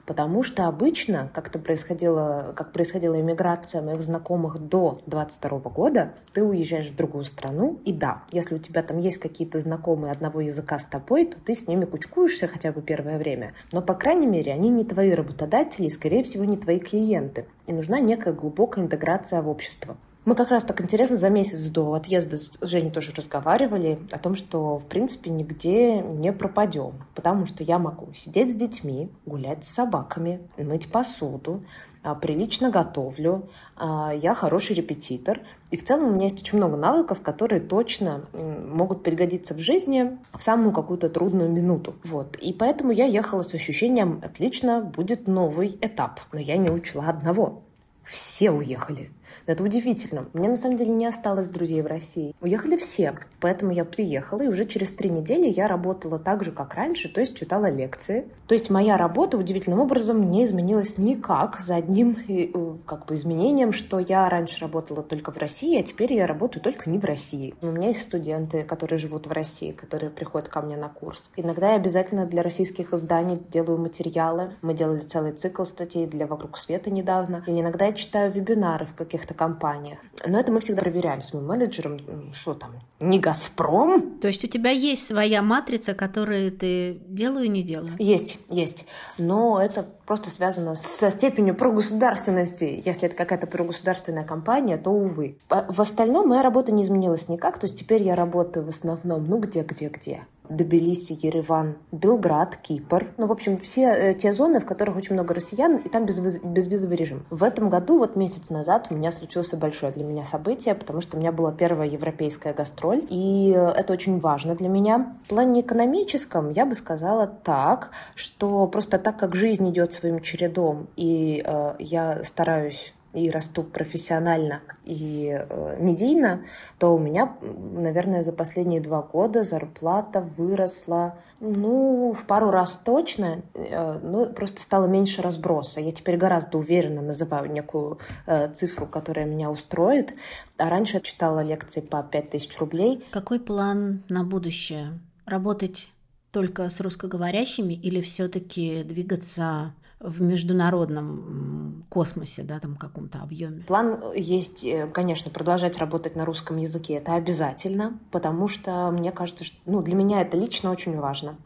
Потому 0.06 0.44
что 0.44 0.68
обычно, 0.68 1.30
как-то 1.34 1.58
происходило, 1.58 2.52
как 2.56 2.72
происходила 2.72 3.20
иммиграция 3.20 3.82
моих 3.82 4.02
знакомых 4.02 4.60
до 4.60 5.02
22 5.06 5.58
года, 5.70 6.14
ты 6.32 6.44
уезжаешь 6.44 6.90
в 6.90 6.96
другую 6.96 7.24
страну, 7.24 7.80
и 7.84 7.92
да, 7.92 8.22
если 8.30 8.54
у 8.54 8.58
тебя 8.58 8.84
там 8.84 8.98
есть 8.98 9.18
какие-то 9.18 9.60
знакомые 9.60 10.12
одного 10.12 10.42
языка 10.42 10.78
с 10.78 10.84
тобой, 10.84 11.26
то 11.26 11.40
ты 11.40 11.56
с 11.56 11.66
ними 11.66 11.86
кучкуешься 11.86 12.46
хотя 12.46 12.70
бы 12.70 12.82
первое 12.82 13.18
время. 13.18 13.52
Но, 13.72 13.82
по 13.82 13.94
крайней 13.94 14.28
мере, 14.28 14.52
они 14.52 14.68
не 14.70 14.84
твои 14.84 15.10
работодатели 15.10 15.86
и, 15.86 15.90
скорее 15.90 16.22
всего, 16.22 16.44
не 16.44 16.56
твои 16.56 16.78
клиенты. 16.78 17.46
И 17.66 17.72
нужна 17.72 17.98
некая 17.98 18.32
глубокая 18.32 18.84
интеграция 18.84 19.42
в 19.42 19.48
общество. 19.48 19.96
Мы 20.26 20.34
как 20.34 20.50
раз 20.50 20.64
так 20.64 20.82
интересно 20.82 21.16
за 21.16 21.30
месяц 21.30 21.68
до 21.68 21.94
отъезда 21.94 22.36
с 22.36 22.58
Женей 22.60 22.90
тоже 22.90 23.12
разговаривали 23.16 23.98
о 24.10 24.18
том, 24.18 24.34
что, 24.34 24.78
в 24.78 24.84
принципе, 24.84 25.30
нигде 25.30 26.02
не 26.02 26.30
пропадем, 26.30 26.92
потому 27.14 27.46
что 27.46 27.64
я 27.64 27.78
могу 27.78 28.12
сидеть 28.12 28.52
с 28.52 28.54
детьми, 28.54 29.08
гулять 29.24 29.64
с 29.64 29.70
собаками, 29.70 30.40
мыть 30.58 30.92
посуду, 30.92 31.62
а, 32.02 32.14
прилично 32.14 32.70
готовлю, 32.70 33.48
а, 33.76 34.12
я 34.12 34.34
хороший 34.34 34.76
репетитор. 34.76 35.40
И 35.70 35.78
в 35.78 35.84
целом 35.84 36.08
у 36.08 36.10
меня 36.10 36.24
есть 36.24 36.40
очень 36.42 36.58
много 36.58 36.76
навыков, 36.76 37.22
которые 37.22 37.60
точно 37.62 38.26
могут 38.34 39.02
пригодиться 39.02 39.54
в 39.54 39.58
жизни 39.58 40.18
в 40.34 40.42
самую 40.42 40.72
какую-то 40.72 41.08
трудную 41.08 41.50
минуту. 41.50 41.94
Вот. 42.04 42.36
И 42.36 42.52
поэтому 42.52 42.92
я 42.92 43.06
ехала 43.06 43.42
с 43.42 43.54
ощущением, 43.54 44.20
отлично, 44.22 44.82
будет 44.82 45.28
новый 45.28 45.78
этап. 45.80 46.20
Но 46.32 46.40
я 46.40 46.58
не 46.58 46.68
учла 46.68 47.08
одного. 47.08 47.62
Все 48.04 48.50
уехали. 48.50 49.10
Это 49.46 49.64
удивительно. 49.64 50.26
Мне 50.32 50.48
на 50.48 50.56
самом 50.56 50.76
деле 50.76 50.90
не 50.90 51.06
осталось 51.06 51.48
друзей 51.48 51.82
в 51.82 51.86
России. 51.86 52.34
Уехали 52.40 52.76
все. 52.76 53.14
Поэтому 53.40 53.72
я 53.72 53.84
приехала, 53.84 54.42
и 54.42 54.48
уже 54.48 54.66
через 54.66 54.92
три 54.92 55.10
недели 55.10 55.48
я 55.48 55.68
работала 55.68 56.18
так 56.18 56.44
же, 56.44 56.52
как 56.52 56.74
раньше, 56.74 57.08
то 57.08 57.20
есть 57.20 57.36
читала 57.36 57.70
лекции. 57.70 58.26
То 58.46 58.54
есть 58.54 58.70
моя 58.70 58.96
работа 58.96 59.38
удивительным 59.38 59.80
образом 59.80 60.26
не 60.26 60.44
изменилась 60.44 60.98
никак 60.98 61.60
за 61.60 61.76
одним 61.76 62.18
э, 62.28 62.48
как 62.84 63.06
бы 63.06 63.14
изменением, 63.14 63.72
что 63.72 63.98
я 63.98 64.28
раньше 64.28 64.60
работала 64.60 65.02
только 65.02 65.30
в 65.32 65.38
России, 65.38 65.78
а 65.78 65.82
теперь 65.82 66.12
я 66.14 66.26
работаю 66.26 66.62
только 66.62 66.90
не 66.90 66.98
в 66.98 67.04
России. 67.04 67.54
У 67.60 67.66
меня 67.66 67.88
есть 67.88 68.02
студенты, 68.02 68.62
которые 68.62 68.98
живут 68.98 69.26
в 69.26 69.32
России, 69.32 69.72
которые 69.72 70.10
приходят 70.10 70.48
ко 70.48 70.60
мне 70.60 70.76
на 70.76 70.88
курс. 70.88 71.30
Иногда 71.36 71.70
я 71.70 71.76
обязательно 71.76 72.26
для 72.26 72.42
российских 72.42 72.92
изданий 72.92 73.40
делаю 73.50 73.78
материалы. 73.78 74.52
Мы 74.62 74.74
делали 74.74 75.00
целый 75.00 75.32
цикл 75.32 75.64
статей 75.64 76.06
для 76.06 76.26
«Вокруг 76.26 76.58
света» 76.58 76.90
недавно. 76.90 77.44
И 77.46 77.52
иногда 77.52 77.86
я 77.86 77.92
читаю 77.92 78.32
вебинары 78.32 78.86
в 78.86 78.94
каких-то 79.20 79.34
компаниях. 79.34 79.98
Но 80.26 80.40
это 80.40 80.50
мы 80.50 80.60
всегда 80.60 80.82
проверяем 80.82 81.22
с 81.22 81.32
моим 81.32 81.46
менеджером, 81.46 82.32
что 82.32 82.54
там, 82.54 82.72
не 82.98 83.18
«Газпром»? 83.18 84.18
То 84.18 84.28
есть 84.28 84.44
у 84.44 84.48
тебя 84.48 84.70
есть 84.70 85.06
своя 85.06 85.42
матрица, 85.42 85.94
которую 85.94 86.52
ты 86.52 87.00
делаю 87.06 87.44
и 87.44 87.48
не 87.48 87.62
делаю? 87.62 87.94
Есть, 87.98 88.38
есть. 88.48 88.86
Но 89.18 89.60
это 89.60 89.86
просто 90.06 90.30
связано 90.30 90.74
со 90.74 91.10
степенью 91.10 91.54
прогосударственности. 91.54 92.82
Если 92.84 93.08
это 93.08 93.16
какая-то 93.16 93.46
прогосударственная 93.46 94.24
компания, 94.24 94.76
то, 94.76 94.90
увы. 94.90 95.38
В 95.48 95.80
остальном 95.80 96.28
моя 96.28 96.42
работа 96.42 96.72
не 96.72 96.82
изменилась 96.82 97.28
никак. 97.28 97.58
То 97.58 97.66
есть 97.66 97.78
теперь 97.78 98.02
я 98.02 98.14
работаю 98.14 98.64
в 98.64 98.68
основном, 98.68 99.26
ну, 99.26 99.38
где-где-где. 99.38 100.26
Тбилиси, 100.50 101.18
Ереван, 101.20 101.76
Белград, 101.92 102.56
Кипр. 102.56 103.06
Ну, 103.16 103.26
в 103.26 103.32
общем, 103.32 103.58
все 103.58 103.82
э, 103.82 104.14
те 104.14 104.32
зоны, 104.32 104.60
в 104.60 104.66
которых 104.66 104.96
очень 104.96 105.14
много 105.14 105.32
россиян, 105.32 105.76
и 105.76 105.88
там 105.88 106.04
без, 106.04 106.18
безвизовый 106.42 106.96
режим. 106.96 107.24
В 107.30 107.44
этом 107.44 107.70
году, 107.70 107.98
вот 107.98 108.16
месяц 108.16 108.50
назад, 108.50 108.88
у 108.90 108.94
меня 108.94 109.12
случилось 109.12 109.52
большое 109.54 109.92
для 109.92 110.04
меня 110.04 110.24
событие, 110.24 110.74
потому 110.74 111.00
что 111.00 111.16
у 111.16 111.20
меня 111.20 111.32
была 111.32 111.52
первая 111.52 111.88
европейская 111.88 112.52
гастроль, 112.52 113.06
и 113.08 113.54
э, 113.56 113.70
это 113.70 113.92
очень 113.92 114.18
важно 114.18 114.54
для 114.56 114.68
меня. 114.68 115.16
В 115.24 115.28
плане 115.28 115.60
экономическом 115.60 116.50
я 116.52 116.66
бы 116.66 116.74
сказала 116.74 117.26
так, 117.26 117.90
что 118.14 118.66
просто 118.66 118.98
так 118.98 119.16
как 119.16 119.34
жизнь 119.34 119.70
идет 119.70 119.92
своим 119.92 120.20
чередом, 120.20 120.88
и 120.96 121.42
э, 121.46 121.74
я 121.78 122.24
стараюсь 122.24 122.92
и 123.12 123.30
расту 123.30 123.62
профессионально 123.62 124.62
и 124.84 125.36
э, 125.36 125.76
медийно, 125.80 126.44
то 126.78 126.94
у 126.94 126.98
меня, 126.98 127.36
наверное, 127.42 128.22
за 128.22 128.32
последние 128.32 128.80
два 128.80 129.02
года 129.02 129.42
зарплата 129.42 130.20
выросла, 130.36 131.16
ну, 131.40 132.12
в 132.12 132.26
пару 132.26 132.50
раз 132.50 132.80
точно, 132.84 133.42
ну, 133.54 134.26
просто 134.26 134.60
стало 134.60 134.86
меньше 134.86 135.22
разброса. 135.22 135.80
Я 135.80 135.92
теперь 135.92 136.16
гораздо 136.16 136.58
уверенно 136.58 137.02
называю 137.02 137.50
некую 137.50 137.98
э, 138.26 138.52
цифру, 138.52 138.86
которая 138.86 139.24
меня 139.24 139.50
устроит. 139.50 140.14
А 140.58 140.68
раньше 140.68 140.96
я 140.96 141.00
читала 141.00 141.40
лекции 141.40 141.80
по 141.80 142.02
5000 142.02 142.58
рублей. 142.58 143.04
Какой 143.10 143.40
план 143.40 144.02
на 144.08 144.24
будущее? 144.24 144.98
Работать 145.24 145.90
только 146.30 146.68
с 146.68 146.80
русскоговорящими 146.80 147.74
или 147.74 148.00
все-таки 148.00 148.82
двигаться 148.84 149.74
в 150.00 150.22
международном 150.22 151.84
космосе, 151.90 152.42
да, 152.42 152.58
там 152.58 152.76
каком-то 152.76 153.20
объеме? 153.20 153.62
План 153.66 154.02
есть, 154.14 154.64
э, 154.64 154.86
конечно, 154.86 155.30
продолжать 155.30 155.78
работать 155.78 156.16
на 156.16 156.24
русском 156.24 156.56
языке. 156.56 156.94
Это 156.94 157.14
обязательно, 157.14 157.98
потому 158.10 158.48
что 158.48 158.90
мне 158.90 159.12
кажется, 159.12 159.44
что 159.44 159.56
ну, 159.66 159.82
для 159.82 159.94
меня 159.94 160.22
это 160.22 160.36
лично 160.36 160.70
очень 160.70 160.98
важно. 160.98 161.36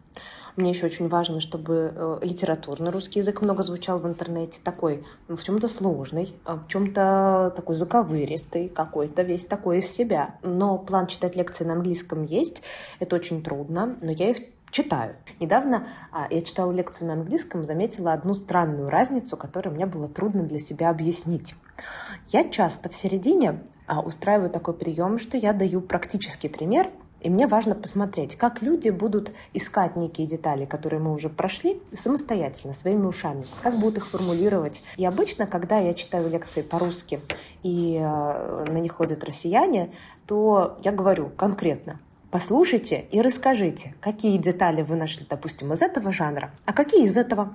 Мне 0.56 0.70
еще 0.70 0.86
очень 0.86 1.08
важно, 1.08 1.40
чтобы 1.40 1.92
э, 1.92 2.18
литературный 2.22 2.92
русский 2.92 3.18
язык 3.18 3.42
много 3.42 3.64
звучал 3.64 3.98
в 3.98 4.06
интернете, 4.06 4.58
такой 4.62 5.02
ну, 5.26 5.36
в 5.36 5.42
чем-то 5.42 5.66
сложный, 5.66 6.32
а 6.44 6.56
в 6.56 6.68
чем-то 6.68 7.52
такой 7.56 7.74
заковыристый, 7.74 8.68
какой-то 8.68 9.22
весь 9.22 9.44
такой 9.44 9.78
из 9.78 9.90
себя. 9.90 10.36
Но 10.42 10.78
план 10.78 11.08
читать 11.08 11.34
лекции 11.34 11.64
на 11.64 11.72
английском 11.72 12.24
есть, 12.24 12.62
это 13.00 13.16
очень 13.16 13.42
трудно, 13.42 13.96
но 14.00 14.12
я 14.12 14.30
их 14.30 14.53
читаю. 14.74 15.14
Недавно 15.38 15.86
а, 16.10 16.26
я 16.30 16.42
читала 16.42 16.72
лекцию 16.72 17.08
на 17.08 17.14
английском, 17.14 17.64
заметила 17.64 18.12
одну 18.12 18.34
странную 18.34 18.90
разницу, 18.90 19.36
которую 19.36 19.74
мне 19.74 19.86
было 19.86 20.08
трудно 20.08 20.42
для 20.42 20.58
себя 20.58 20.90
объяснить. 20.90 21.54
Я 22.28 22.48
часто 22.48 22.88
в 22.88 22.96
середине 22.96 23.60
а, 23.86 24.00
устраиваю 24.00 24.50
такой 24.50 24.74
прием, 24.74 25.18
что 25.18 25.36
я 25.36 25.52
даю 25.52 25.80
практический 25.80 26.48
пример, 26.48 26.88
и 27.20 27.30
мне 27.30 27.46
важно 27.46 27.74
посмотреть, 27.74 28.36
как 28.36 28.60
люди 28.60 28.90
будут 28.90 29.32
искать 29.54 29.96
некие 29.96 30.26
детали, 30.26 30.66
которые 30.66 31.00
мы 31.00 31.14
уже 31.14 31.30
прошли, 31.30 31.80
самостоятельно, 31.94 32.74
своими 32.74 33.06
ушами, 33.06 33.46
как 33.62 33.78
будут 33.78 33.98
их 33.98 34.06
формулировать. 34.08 34.82
И 34.96 35.06
обычно, 35.06 35.46
когда 35.46 35.78
я 35.78 35.94
читаю 35.94 36.28
лекции 36.28 36.60
по-русски, 36.60 37.20
и 37.62 37.96
э, 37.98 38.64
на 38.68 38.78
них 38.78 38.92
ходят 38.92 39.24
россияне, 39.24 39.90
то 40.26 40.76
я 40.82 40.92
говорю 40.92 41.30
конкретно, 41.30 41.98
Послушайте 42.34 43.04
и 43.12 43.20
расскажите, 43.20 43.94
какие 44.00 44.38
детали 44.38 44.82
вы 44.82 44.96
нашли, 44.96 45.24
допустим, 45.24 45.72
из 45.72 45.82
этого 45.82 46.10
жанра, 46.10 46.50
а 46.66 46.72
какие 46.72 47.04
из 47.04 47.16
этого. 47.16 47.54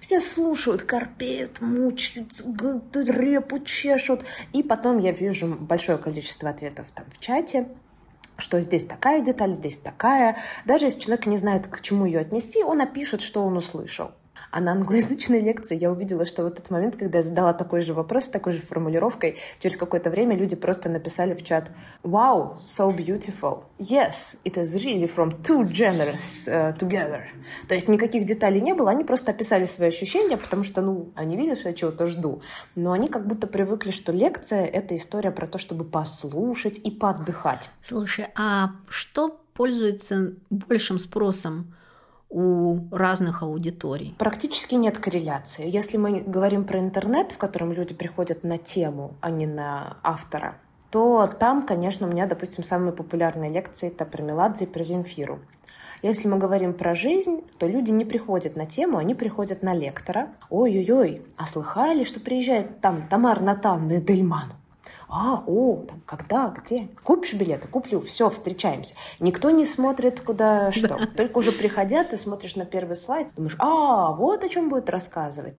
Все 0.00 0.20
слушают, 0.20 0.82
корпеют, 0.82 1.62
мучаются, 1.62 2.44
репу 2.92 3.58
чешут. 3.60 4.26
И 4.52 4.62
потом 4.62 4.98
я 4.98 5.12
вижу 5.12 5.56
большое 5.58 5.96
количество 5.96 6.50
ответов 6.50 6.88
там 6.94 7.06
в 7.10 7.18
чате, 7.20 7.68
что 8.36 8.60
здесь 8.60 8.84
такая 8.84 9.22
деталь, 9.22 9.54
здесь 9.54 9.78
такая. 9.78 10.36
Даже 10.66 10.84
если 10.84 11.00
человек 11.00 11.24
не 11.24 11.38
знает, 11.38 11.66
к 11.66 11.80
чему 11.80 12.04
ее 12.04 12.20
отнести, 12.20 12.62
он 12.62 12.82
опишет, 12.82 13.22
что 13.22 13.42
он 13.42 13.56
услышал. 13.56 14.10
А 14.50 14.60
на 14.60 14.72
англоязычной 14.72 15.40
лекции 15.40 15.76
я 15.76 15.90
увидела, 15.90 16.24
что 16.24 16.42
вот 16.42 16.54
этот 16.54 16.70
момент, 16.70 16.96
когда 16.96 17.18
я 17.18 17.24
задала 17.24 17.52
такой 17.52 17.82
же 17.82 17.94
вопрос 17.94 18.28
такой 18.28 18.54
же 18.54 18.62
формулировкой, 18.62 19.36
через 19.58 19.76
какое-то 19.76 20.10
время 20.10 20.36
люди 20.36 20.56
просто 20.56 20.88
написали 20.88 21.34
в 21.34 21.44
чат 21.44 21.70
«Wow, 22.02 22.58
so 22.64 22.94
beautiful. 22.96 23.64
Yes, 23.78 24.38
it 24.44 24.54
is 24.54 24.74
really 24.74 25.06
from 25.14 25.42
two 25.42 25.64
genres 25.70 26.46
uh, 26.46 26.76
together». 26.78 27.22
То 27.68 27.74
есть 27.74 27.88
никаких 27.88 28.24
деталей 28.24 28.60
не 28.60 28.74
было, 28.74 28.90
они 28.90 29.04
просто 29.04 29.32
описали 29.32 29.64
свои 29.64 29.88
ощущения, 29.88 30.36
потому 30.36 30.64
что, 30.64 30.80
ну, 30.80 31.12
они 31.14 31.36
видят, 31.36 31.58
что 31.58 31.68
я 31.68 31.74
чего-то 31.74 32.06
жду. 32.06 32.42
Но 32.74 32.92
они 32.92 33.08
как 33.08 33.26
будто 33.26 33.46
привыкли, 33.46 33.90
что 33.90 34.12
лекция— 34.12 34.64
это 34.66 34.96
история 34.96 35.30
про 35.30 35.46
то, 35.46 35.58
чтобы 35.58 35.84
послушать 35.84 36.78
и 36.78 36.90
поотдыхать. 36.90 37.70
Слушай, 37.82 38.26
а 38.34 38.70
что 38.88 39.40
пользуется 39.54 40.34
большим 40.50 40.98
спросом 40.98 41.74
у 42.30 42.78
разных 42.90 43.42
аудиторий? 43.42 44.14
Практически 44.18 44.74
нет 44.74 44.98
корреляции. 44.98 45.68
Если 45.68 45.96
мы 45.96 46.20
говорим 46.20 46.64
про 46.64 46.78
интернет, 46.78 47.32
в 47.32 47.38
котором 47.38 47.72
люди 47.72 47.94
приходят 47.94 48.44
на 48.44 48.58
тему, 48.58 49.14
а 49.20 49.30
не 49.30 49.46
на 49.46 49.96
автора, 50.02 50.56
то 50.90 51.26
там, 51.26 51.66
конечно, 51.66 52.06
у 52.06 52.10
меня, 52.10 52.26
допустим, 52.26 52.64
самые 52.64 52.92
популярные 52.92 53.50
лекции 53.50 53.88
это 53.88 54.04
про 54.04 54.22
Меладзе 54.22 54.64
и 54.64 54.68
про 54.68 54.82
Земфиру. 54.82 55.38
Если 56.00 56.28
мы 56.28 56.38
говорим 56.38 56.74
про 56.74 56.94
жизнь, 56.94 57.42
то 57.58 57.66
люди 57.66 57.90
не 57.90 58.04
приходят 58.04 58.54
на 58.54 58.66
тему, 58.66 58.98
они 58.98 59.14
приходят 59.14 59.62
на 59.62 59.74
лектора. 59.74 60.28
Ой-ой-ой, 60.48 61.22
а 61.36 61.46
слыхали, 61.46 62.04
что 62.04 62.20
приезжает 62.20 62.80
там 62.80 63.08
Тамар 63.08 63.40
Натанна 63.40 64.00
Дельман? 64.00 64.52
А, 65.08 65.42
о, 65.46 65.84
там, 65.88 66.02
когда, 66.04 66.48
где, 66.48 66.88
купишь 67.02 67.34
билеты, 67.34 67.66
куплю, 67.66 68.00
все, 68.02 68.28
встречаемся. 68.30 68.94
Никто 69.20 69.50
не 69.50 69.64
смотрит, 69.64 70.20
куда 70.20 70.70
что. 70.72 70.88
Да. 70.88 71.06
Только 71.16 71.38
уже 71.38 71.52
приходя, 71.52 72.04
ты 72.04 72.18
смотришь 72.18 72.56
на 72.56 72.64
первый 72.64 72.96
слайд, 72.96 73.28
думаешь, 73.34 73.56
а, 73.58 74.12
вот 74.12 74.44
о 74.44 74.48
чем 74.48 74.68
будет 74.68 74.90
рассказывать. 74.90 75.56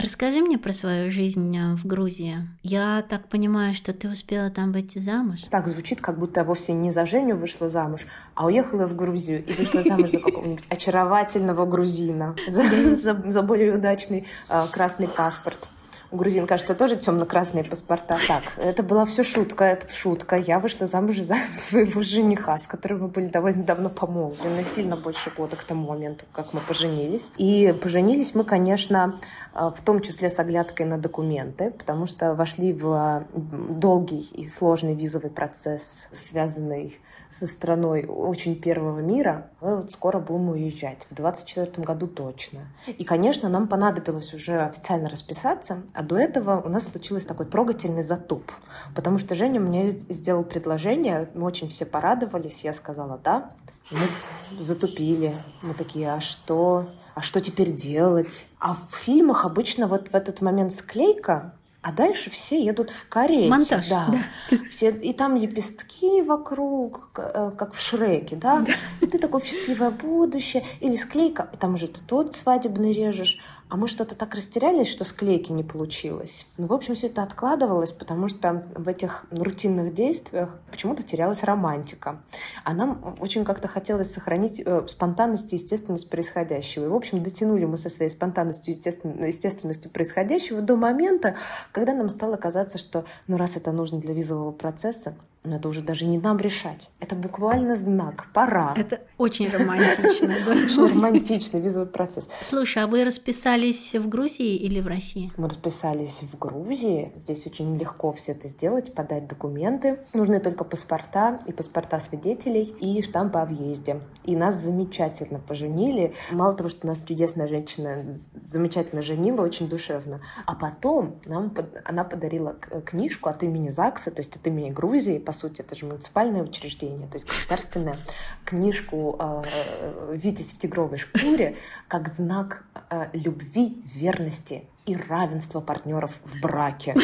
Расскажи 0.00 0.40
мне 0.40 0.58
про 0.58 0.72
свою 0.72 1.10
жизнь 1.10 1.56
э, 1.56 1.74
в 1.74 1.84
Грузии. 1.84 2.48
Я 2.62 3.04
так 3.08 3.28
понимаю, 3.28 3.74
что 3.74 3.92
ты 3.92 4.08
успела 4.08 4.48
там 4.48 4.70
выйти 4.70 5.00
замуж? 5.00 5.40
Так 5.50 5.66
звучит, 5.66 6.00
как 6.00 6.18
будто 6.18 6.40
я 6.40 6.44
вовсе 6.44 6.72
не 6.72 6.92
за 6.92 7.04
Женю 7.04 7.36
вышла 7.36 7.68
замуж, 7.68 8.06
а 8.36 8.46
уехала 8.46 8.86
в 8.86 8.94
Грузию 8.94 9.44
и 9.44 9.52
вышла 9.52 9.82
замуж 9.82 10.10
за 10.10 10.20
какого-нибудь 10.20 10.66
очаровательного 10.68 11.66
грузина, 11.66 12.36
за, 12.48 12.96
за, 12.96 13.30
за 13.30 13.42
более 13.42 13.74
удачный 13.74 14.26
э, 14.48 14.62
красный 14.70 15.08
паспорт. 15.08 15.68
У 16.10 16.16
грузин, 16.16 16.46
кажется, 16.46 16.74
тоже 16.74 16.96
темно-красные 16.96 17.64
паспорта. 17.64 18.16
Так, 18.26 18.42
это 18.56 18.82
была 18.82 19.04
все 19.04 19.22
шутка, 19.22 19.64
это 19.64 19.92
шутка. 19.92 20.36
Я 20.36 20.58
вышла 20.58 20.86
замуж 20.86 21.18
за 21.18 21.36
своего 21.54 22.00
жениха, 22.00 22.56
с 22.56 22.66
которым 22.66 23.02
мы 23.02 23.08
были 23.08 23.26
довольно 23.26 23.62
давно 23.62 23.90
помолвлены, 23.90 24.64
сильно 24.64 24.96
больше 24.96 25.30
года 25.36 25.56
к 25.56 25.64
тому 25.64 25.88
моменту, 25.88 26.24
как 26.32 26.54
мы 26.54 26.60
поженились. 26.60 27.30
И 27.36 27.74
поженились 27.82 28.34
мы, 28.34 28.44
конечно, 28.44 29.20
а, 29.52 29.70
в 29.70 29.82
том 29.82 30.00
числе 30.00 30.30
с 30.30 30.38
оглядкой 30.38 30.86
на 30.86 30.96
документы, 30.96 31.72
потому 31.72 32.06
что 32.06 32.34
вошли 32.34 32.72
в 32.72 33.24
долгий 33.34 34.30
и 34.32 34.48
сложный 34.48 34.94
визовый 34.94 35.30
процесс, 35.30 36.08
связанный 36.12 36.98
со 37.30 37.46
страной 37.46 38.06
очень 38.06 38.60
первого 38.60 39.00
мира, 39.00 39.50
мы 39.60 39.76
вот 39.76 39.92
скоро 39.92 40.18
будем 40.18 40.50
уезжать, 40.50 41.06
в 41.10 41.14
24 41.14 41.70
году 41.84 42.06
точно. 42.06 42.60
И, 42.86 43.04
конечно, 43.04 43.48
нам 43.48 43.68
понадобилось 43.68 44.32
уже 44.34 44.60
официально 44.60 45.08
расписаться, 45.08 45.82
а 45.94 46.02
до 46.02 46.16
этого 46.16 46.60
у 46.64 46.68
нас 46.68 46.84
случился 46.84 47.28
такой 47.28 47.46
трогательный 47.46 48.02
затуп, 48.02 48.52
потому 48.94 49.18
что 49.18 49.34
Женя 49.34 49.60
мне 49.60 49.90
сделал 49.90 50.44
предложение, 50.44 51.28
мы 51.34 51.44
очень 51.44 51.68
все 51.68 51.86
порадовались, 51.86 52.60
я 52.64 52.72
сказала 52.72 53.18
«да», 53.22 53.52
мы 53.90 54.60
затупили, 54.60 55.34
мы 55.62 55.74
такие 55.74 56.12
«а 56.12 56.20
что?» 56.20 56.86
а 57.18 57.20
что 57.20 57.40
теперь 57.40 57.72
делать? 57.72 58.46
А 58.60 58.74
в 58.74 58.94
фильмах 58.94 59.44
обычно 59.44 59.88
вот 59.88 60.10
в 60.10 60.14
этот 60.14 60.40
момент 60.40 60.72
склейка, 60.72 61.52
а 61.88 61.92
дальше 61.92 62.28
все 62.28 62.62
едут 62.62 62.90
в 62.90 63.08
карете. 63.08 63.48
Монтаж, 63.48 63.88
да. 63.88 64.08
да. 64.50 64.58
Все, 64.70 64.90
и 64.90 65.14
там 65.14 65.36
лепестки 65.36 66.20
вокруг, 66.20 67.08
э, 67.16 67.52
как 67.56 67.72
в 67.72 67.80
Шреке, 67.80 68.36
да. 68.36 68.60
да. 68.60 68.72
И 69.00 69.06
ты 69.06 69.18
такое 69.18 69.40
счастливое 69.42 69.90
будущее. 69.90 70.66
Или 70.80 70.96
склейка, 70.96 71.48
там 71.58 71.74
уже 71.74 71.88
ты 71.88 72.00
тот 72.06 72.36
свадебный 72.36 72.92
режешь, 72.92 73.40
а 73.68 73.76
мы 73.76 73.88
что-то 73.88 74.14
так 74.14 74.34
растерялись, 74.34 74.88
что 74.88 75.04
склейки 75.04 75.52
не 75.52 75.62
получилось. 75.62 76.46
Ну, 76.56 76.66
в 76.66 76.72
общем, 76.72 76.94
все 76.94 77.08
это 77.08 77.22
откладывалось, 77.22 77.90
потому 77.90 78.28
что 78.28 78.64
в 78.74 78.88
этих 78.88 79.26
рутинных 79.30 79.94
действиях 79.94 80.50
почему-то 80.70 81.02
терялась 81.02 81.42
романтика. 81.42 82.20
А 82.64 82.72
нам 82.72 83.16
очень 83.20 83.44
как-то 83.44 83.68
хотелось 83.68 84.12
сохранить 84.12 84.60
э, 84.64 84.86
спонтанность 84.88 85.52
и 85.52 85.56
естественность 85.56 86.08
происходящего. 86.08 86.86
И, 86.86 86.88
в 86.88 86.94
общем, 86.94 87.22
дотянули 87.22 87.66
мы 87.66 87.76
со 87.76 87.90
своей 87.90 88.10
спонтанностью 88.10 88.72
и 88.72 88.76
естествен... 88.76 89.24
естественностью 89.24 89.90
происходящего 89.90 90.62
до 90.62 90.76
момента, 90.76 91.36
когда 91.72 91.94
нам 91.94 92.08
стало 92.08 92.36
казаться, 92.36 92.78
что, 92.78 93.04
ну, 93.26 93.36
раз 93.36 93.56
это 93.56 93.72
нужно 93.72 93.98
для 93.98 94.14
визового 94.14 94.52
процесса, 94.52 95.14
но 95.48 95.56
это 95.56 95.68
уже 95.68 95.80
даже 95.82 96.04
не 96.04 96.18
нам 96.18 96.38
решать. 96.38 96.90
Это 97.00 97.16
буквально 97.16 97.76
знак. 97.76 98.26
Пора. 98.32 98.74
Это 98.76 99.00
очень 99.16 99.50
романтично. 99.50 100.36
Очень 100.48 100.94
романтичный 100.94 101.60
визовый 101.60 101.88
процесс. 101.88 102.28
Слушай, 102.40 102.84
а 102.84 102.86
вы 102.86 103.04
расписались 103.04 103.94
в 103.94 104.08
Грузии 104.08 104.56
или 104.56 104.80
в 104.80 104.86
России? 104.86 105.32
Мы 105.36 105.48
расписались 105.48 106.20
в 106.22 106.38
Грузии. 106.38 107.12
Здесь 107.16 107.46
очень 107.46 107.76
легко 107.76 108.12
все 108.12 108.32
это 108.32 108.48
сделать, 108.48 108.94
подать 108.94 109.26
документы. 109.26 110.00
Нужны 110.12 110.40
только 110.40 110.64
паспорта 110.64 111.38
и 111.46 111.52
паспорта 111.52 111.98
свидетелей 112.00 112.74
и 112.80 113.02
штампы 113.02 113.38
о 113.38 113.44
въезде. 113.44 114.00
И 114.24 114.36
нас 114.36 114.56
замечательно 114.56 115.38
поженили. 115.38 116.14
Мало 116.30 116.54
того, 116.54 116.68
что 116.68 116.86
нас 116.86 117.02
чудесная 117.06 117.48
женщина 117.48 118.18
замечательно 118.44 119.02
женила, 119.02 119.42
очень 119.42 119.68
душевно. 119.68 120.20
А 120.46 120.54
потом 120.54 121.16
нам 121.26 121.54
она 121.84 122.04
подарила 122.04 122.54
книжку 122.84 123.28
от 123.28 123.42
имени 123.42 123.70
ЗАГСа, 123.70 124.10
то 124.10 124.20
есть 124.20 124.36
от 124.36 124.46
имени 124.46 124.70
Грузии, 124.70 125.18
по 125.18 125.32
сути, 125.38 125.60
это 125.60 125.76
же 125.76 125.86
муниципальное 125.86 126.42
учреждение, 126.42 127.06
то 127.06 127.14
есть 127.14 127.26
государственное, 127.26 127.96
книжку 128.44 129.16
э, 129.18 130.14
«Витязь 130.14 130.52
в 130.52 130.58
тигровой 130.58 130.98
шкуре» 130.98 131.56
как 131.88 132.08
знак 132.08 132.64
э, 132.90 133.06
любви, 133.12 133.82
верности 133.94 134.64
и 134.86 134.96
равенства 134.96 135.60
партнеров 135.60 136.12
в 136.24 136.40
браке. 136.40 136.94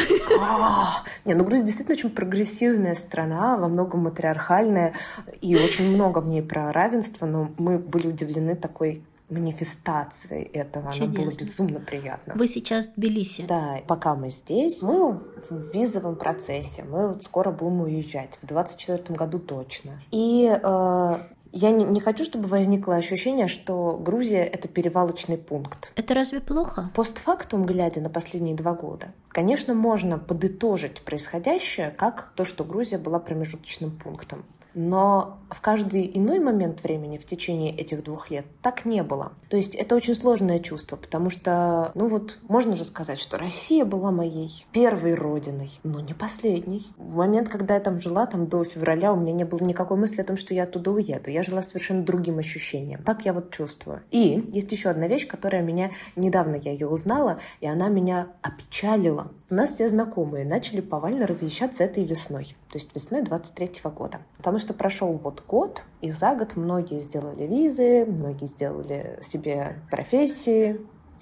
А, 0.41 1.03
не, 1.23 1.33
ну 1.33 1.43
Грузия 1.43 1.65
действительно 1.65 1.95
очень 1.95 2.09
прогрессивная 2.09 2.95
страна, 2.95 3.57
во 3.57 3.67
многом 3.67 4.01
матриархальная, 4.01 4.93
и 5.41 5.55
очень 5.55 5.89
много 5.89 6.19
в 6.19 6.27
ней 6.27 6.41
про 6.41 6.71
равенство, 6.71 7.25
но 7.25 7.51
мы 7.57 7.77
были 7.77 8.07
удивлены 8.07 8.55
такой 8.55 9.03
манифестацией 9.29 10.43
этого. 10.43 10.91
Чудесно. 10.91 11.13
Нам 11.13 11.23
было 11.23 11.37
безумно 11.37 11.79
приятно. 11.79 12.33
Вы 12.35 12.47
сейчас 12.47 12.87
в 12.87 12.95
Тбилиси. 12.95 13.45
Да, 13.47 13.79
пока 13.87 14.15
мы 14.15 14.29
здесь, 14.29 14.81
мы 14.81 15.13
в 15.49 15.73
визовом 15.73 16.15
процессе. 16.15 16.83
Мы 16.83 17.09
вот 17.09 17.23
скоро 17.23 17.51
будем 17.51 17.81
уезжать. 17.81 18.37
В 18.41 18.45
2024 18.45 19.17
году 19.17 19.39
точно. 19.39 19.99
И 20.11 20.47
э, 20.47 21.17
я 21.57 21.71
не, 21.71 21.85
не 21.85 22.01
хочу, 22.01 22.25
чтобы 22.25 22.49
возникло 22.49 22.95
ощущение, 22.95 23.47
что 23.47 23.97
Грузия— 23.97 24.43
это 24.43 24.67
перевалочный 24.67 25.37
пункт. 25.37 25.91
Это 25.95 26.13
разве 26.13 26.41
плохо? 26.41 26.91
Постфактум, 26.93 27.65
глядя 27.65 28.01
на 28.01 28.09
последние 28.09 28.55
два 28.55 28.73
года, 28.73 29.13
конечно, 29.29 29.73
можно 29.73 30.19
подытожить 30.19 31.01
происходящее 31.01 31.91
как 31.91 32.33
то, 32.35 32.43
что 32.43 32.65
Грузия 32.65 32.97
была 32.97 33.19
промежуточным 33.19 33.91
пунктом. 33.91 34.43
Но 34.75 35.39
в 35.49 35.61
каждый 35.61 36.11
иной 36.13 36.39
момент 36.39 36.83
времени 36.83 37.17
в 37.17 37.25
течение 37.25 37.73
этих 37.73 38.03
двух 38.03 38.29
лет 38.29 38.45
так 38.61 38.85
не 38.85 39.03
было. 39.03 39.31
То 39.49 39.57
есть 39.57 39.73
это 39.73 39.95
очень 39.95 40.15
сложное 40.15 40.59
чувство, 40.59 40.97
потому 40.97 41.29
что, 41.29 41.91
ну 41.95 42.07
вот, 42.07 42.39
можно 42.49 42.75
же 42.75 42.83
сказать, 42.83 43.19
что 43.19 43.37
Россия 43.37 43.85
была 43.85 44.11
моей 44.11 44.65
первой 44.73 45.15
родиной, 45.15 45.71
но 45.83 46.01
не 46.01 46.13
последней. 46.13 46.85
В 46.97 47.15
момент, 47.15 47.47
когда 47.47 47.75
я 47.75 47.79
там 47.79 48.01
жила, 48.01 48.25
там 48.25 48.47
до 48.47 48.63
февраля, 48.65 49.13
у 49.13 49.15
меня 49.15 49.31
не 49.31 49.45
было 49.45 49.63
никакой 49.63 49.97
мысли 49.97 50.21
о 50.21 50.25
том, 50.25 50.35
что 50.37 50.53
я 50.53 50.63
оттуда 50.63 50.91
уеду. 50.91 51.29
Я 51.29 51.43
жила 51.43 51.61
совершенно 51.61 52.03
другим 52.03 52.39
ощущением. 52.39 53.01
Так 53.03 53.25
я 53.25 53.33
вот 53.33 53.51
чувствую. 53.51 54.01
И 54.11 54.49
есть 54.51 54.71
еще 54.71 54.89
одна 54.89 55.07
вещь, 55.07 55.25
которая 55.25 55.61
меня, 55.61 55.91
недавно 56.17 56.55
я 56.55 56.71
ее 56.71 56.87
узнала, 56.87 57.39
и 57.61 57.67
она 57.67 57.87
меня 57.87 58.27
опечалила. 58.41 59.31
У 59.49 59.53
нас 59.53 59.73
все 59.73 59.89
знакомые 59.89 60.45
начали 60.45 60.81
повально 60.81 61.27
разъезжаться 61.27 61.83
этой 61.83 62.03
весной 62.03 62.55
то 62.75 62.79
есть 62.79 62.93
весной 62.93 63.21
23 63.21 63.89
года. 63.91 64.19
Потому 64.35 64.59
что 64.59 64.73
прошел 64.73 65.13
вот 65.13 65.41
год, 65.47 65.83
и 66.01 66.09
за 66.09 66.35
год 66.35 66.57
многие 66.57 66.99
сделали 66.99 67.47
визы, 67.47 68.03
многие 68.05 68.47
сделали 68.47 69.17
себе 69.25 69.77
профессии, 69.89 70.81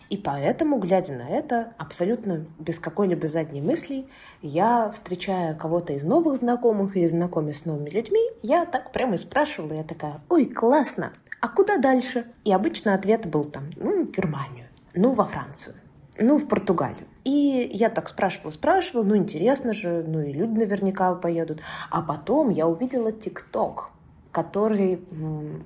и 0.10 0.18
поэтому, 0.18 0.80
глядя 0.80 1.14
на 1.14 1.30
это, 1.30 1.74
абсолютно 1.78 2.48
без 2.58 2.80
какой-либо 2.80 3.28
задней 3.28 3.62
мысли, 3.62 4.08
я, 4.42 4.90
встречая 4.90 5.54
кого-то 5.54 5.94
из 5.94 6.04
новых 6.04 6.38
знакомых 6.38 6.98
или 6.98 7.06
знакомясь 7.06 7.60
с 7.60 7.66
новыми 7.66 7.92
людьми, 7.92 8.22
я 8.42 8.66
так 8.66 8.92
прямо 8.92 9.14
и 9.14 9.18
спрашивала, 9.20 9.74
я 9.74 9.84
такая, 9.84 10.22
ой, 10.30 10.48
классно, 10.48 11.14
а 11.40 11.50
куда 11.50 11.78
дальше? 11.78 12.26
И 12.46 12.52
обычно 12.52 12.96
ответ 12.96 13.28
был 13.28 13.44
там, 13.44 13.70
ну, 13.76 14.06
в 14.06 14.12
Германию, 14.12 14.66
ну, 14.96 15.14
во 15.14 15.26
Францию, 15.26 15.76
ну, 16.18 16.40
в 16.40 16.48
Португалию. 16.48 17.06
И 17.24 17.70
я 17.74 17.90
так 17.90 18.10
спрашивала, 18.10 18.52
спрашивала, 18.52 19.04
ну 19.04 19.16
интересно 19.16 19.74
же, 19.74 20.04
ну 20.06 20.22
и 20.22 20.34
люди 20.34 20.60
наверняка 20.60 21.14
поедут. 21.16 21.62
А 21.90 22.02
потом 22.02 22.50
я 22.50 22.68
увидела 22.68 23.12
ТикТок. 23.12 23.90
который 24.34 25.00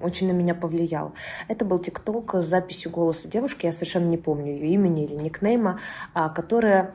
очень 0.02 0.28
на 0.28 0.34
меня 0.34 0.54
повлиял. 0.54 1.13
Это 1.48 1.63
был 1.63 1.80
ТикТок 1.80 2.36
с 2.36 2.46
записью 2.46 2.91
голоса 2.91 3.30
девушки, 3.30 3.65
я 3.65 3.72
совершенно 3.72 4.08
не 4.10 4.17
помню 4.17 4.52
ее 4.52 4.67
имени 4.74 5.06
или 5.06 5.15
никнейма, 5.15 5.80
а, 6.13 6.28
которая 6.28 6.93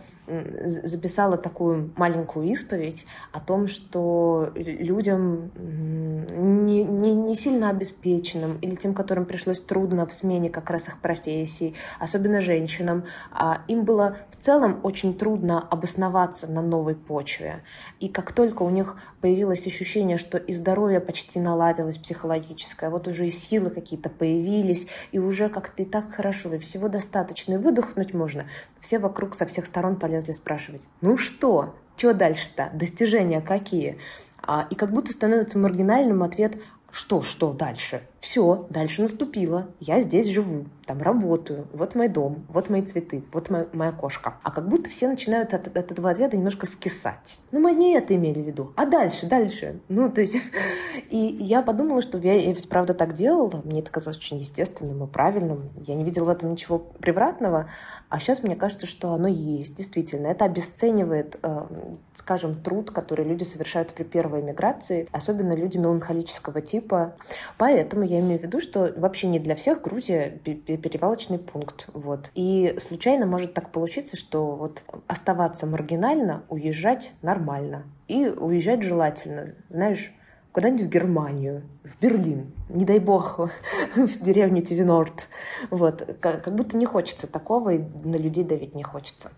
записала 0.64 1.36
такую 1.36 1.92
маленькую 1.96 2.46
исповедь 2.48 3.06
о 3.32 3.40
том, 3.40 3.68
что 3.68 4.52
людям 4.54 5.50
не, 5.56 6.84
не, 6.84 7.14
не 7.14 7.34
сильно 7.36 7.70
обеспеченным 7.70 8.58
или 8.58 8.74
тем, 8.74 8.94
которым 8.94 9.24
пришлось 9.24 9.60
трудно 9.60 10.06
в 10.06 10.12
смене 10.12 10.50
как 10.50 10.70
раз 10.70 10.88
их 10.88 11.00
профессий, 11.00 11.74
особенно 11.98 12.40
женщинам, 12.40 13.04
а 13.30 13.62
им 13.68 13.84
было 13.84 14.16
в 14.30 14.36
целом 14.36 14.80
очень 14.82 15.16
трудно 15.16 15.60
обосноваться 15.60 16.46
на 16.46 16.62
новой 16.62 16.94
почве. 16.94 17.62
И 18.00 18.08
как 18.08 18.32
только 18.32 18.62
у 18.62 18.70
них 18.70 18.96
появилось 19.22 19.66
ощущение, 19.66 20.18
что 20.18 20.36
и 20.36 20.52
здоровье 20.52 21.00
почти 21.00 21.40
наладилось 21.40 21.96
психологическое, 21.96 22.90
вот 22.90 23.08
уже 23.08 23.28
и 23.28 23.30
силы 23.30 23.70
какие-то 23.70 24.10
появились, 24.10 24.88
и 25.12 25.18
уже 25.18 25.48
как-то 25.48 25.84
и 25.84 25.86
так 25.86 26.12
хорошо, 26.12 26.52
и 26.52 26.58
всего 26.58 26.88
достаточно, 26.88 27.54
и 27.54 27.56
выдохнуть 27.56 28.12
можно, 28.12 28.46
все 28.80 28.98
вокруг 28.98 29.34
со 29.36 29.46
всех 29.46 29.66
сторон 29.66 29.96
полезли 29.96 30.32
спрашивать, 30.32 30.88
ну 31.00 31.16
что, 31.16 31.76
что 31.96 32.12
дальше-то, 32.12 32.70
достижения 32.74 33.40
какие? 33.40 33.98
А, 34.42 34.66
и 34.68 34.74
как 34.74 34.92
будто 34.92 35.12
становится 35.12 35.56
маргинальным 35.56 36.24
ответ 36.24 36.58
что, 36.90 37.22
что 37.22 37.52
дальше? 37.52 38.02
Все, 38.22 38.66
дальше 38.70 39.02
наступило. 39.02 39.66
Я 39.80 40.00
здесь 40.00 40.28
живу, 40.28 40.66
там 40.86 41.02
работаю, 41.02 41.66
вот 41.72 41.96
мой 41.96 42.06
дом, 42.06 42.46
вот 42.48 42.70
мои 42.70 42.82
цветы, 42.82 43.24
вот 43.32 43.50
моя, 43.50 43.66
моя 43.72 43.90
кошка. 43.90 44.34
А 44.44 44.52
как 44.52 44.68
будто 44.68 44.88
все 44.88 45.08
начинают 45.08 45.52
от, 45.54 45.66
от 45.66 45.90
этого 45.90 46.08
ответа 46.08 46.36
немножко 46.36 46.66
скисать. 46.66 47.40
Ну, 47.50 47.58
мы 47.58 47.72
не 47.72 47.94
это 47.94 48.14
имели 48.14 48.40
в 48.40 48.46
виду. 48.46 48.72
А 48.76 48.86
дальше, 48.86 49.26
дальше. 49.26 49.80
Ну, 49.88 50.08
то 50.08 50.20
есть... 50.20 50.36
И 51.10 51.18
я 51.18 51.62
подумала, 51.62 52.00
что 52.00 52.16
я, 52.18 52.34
я 52.34 52.52
ведь 52.52 52.68
правда 52.68 52.94
так 52.94 53.14
делала. 53.14 53.60
Мне 53.64 53.80
это 53.80 53.90
казалось 53.90 54.18
очень 54.18 54.38
естественным 54.38 55.02
и 55.02 55.06
правильным. 55.08 55.70
Я 55.84 55.96
не 55.96 56.04
видела 56.04 56.26
в 56.26 56.28
этом 56.28 56.52
ничего 56.52 56.78
превратного. 56.78 57.70
А 58.08 58.20
сейчас 58.20 58.42
мне 58.42 58.56
кажется, 58.56 58.86
что 58.86 59.12
оно 59.12 59.26
есть, 59.26 59.74
действительно. 59.74 60.28
Это 60.28 60.44
обесценивает, 60.44 61.38
э, 61.42 61.66
скажем, 62.14 62.62
труд, 62.62 62.90
который 62.90 63.24
люди 63.24 63.42
совершают 63.44 63.92
при 63.92 64.04
первой 64.04 64.42
миграции, 64.42 65.08
особенно 65.12 65.54
люди 65.54 65.78
меланхолического 65.78 66.60
типа. 66.60 67.14
Поэтому 67.58 68.04
я 68.12 68.20
имею 68.20 68.38
в 68.38 68.42
виду, 68.42 68.60
что 68.60 68.92
вообще 68.96 69.26
не 69.26 69.38
для 69.38 69.56
всех 69.56 69.80
Грузия 69.80 70.38
перевалочный 70.44 71.38
пункт. 71.38 71.88
Вот. 71.94 72.30
И 72.34 72.76
случайно 72.86 73.24
может 73.24 73.54
так 73.54 73.70
получиться, 73.70 74.16
что 74.16 74.54
вот 74.54 74.84
оставаться 75.06 75.66
маргинально, 75.66 76.42
уезжать 76.50 77.12
нормально. 77.22 77.84
И 78.08 78.26
уезжать 78.26 78.82
желательно, 78.82 79.54
знаешь, 79.70 80.12
куда-нибудь 80.52 80.86
в 80.86 80.88
Германию, 80.90 81.62
в 81.84 81.98
Берлин, 82.02 82.52
не 82.68 82.84
дай 82.84 82.98
бог, 82.98 83.38
в 83.96 84.22
деревню 84.22 84.60
Тивинорт. 84.60 85.28
Вот. 85.70 86.16
Как 86.20 86.54
будто 86.54 86.76
не 86.76 86.84
хочется 86.84 87.26
такого, 87.26 87.70
и 87.70 87.78
на 88.04 88.16
людей 88.16 88.44
давить 88.44 88.74
не 88.74 88.82
хочется. 88.82 89.30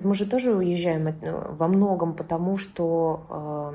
Мы 0.00 0.14
же 0.14 0.26
тоже 0.26 0.54
уезжаем 0.54 1.08
э, 1.08 1.14
во 1.50 1.68
многом 1.68 2.14
потому, 2.14 2.56
что 2.56 3.26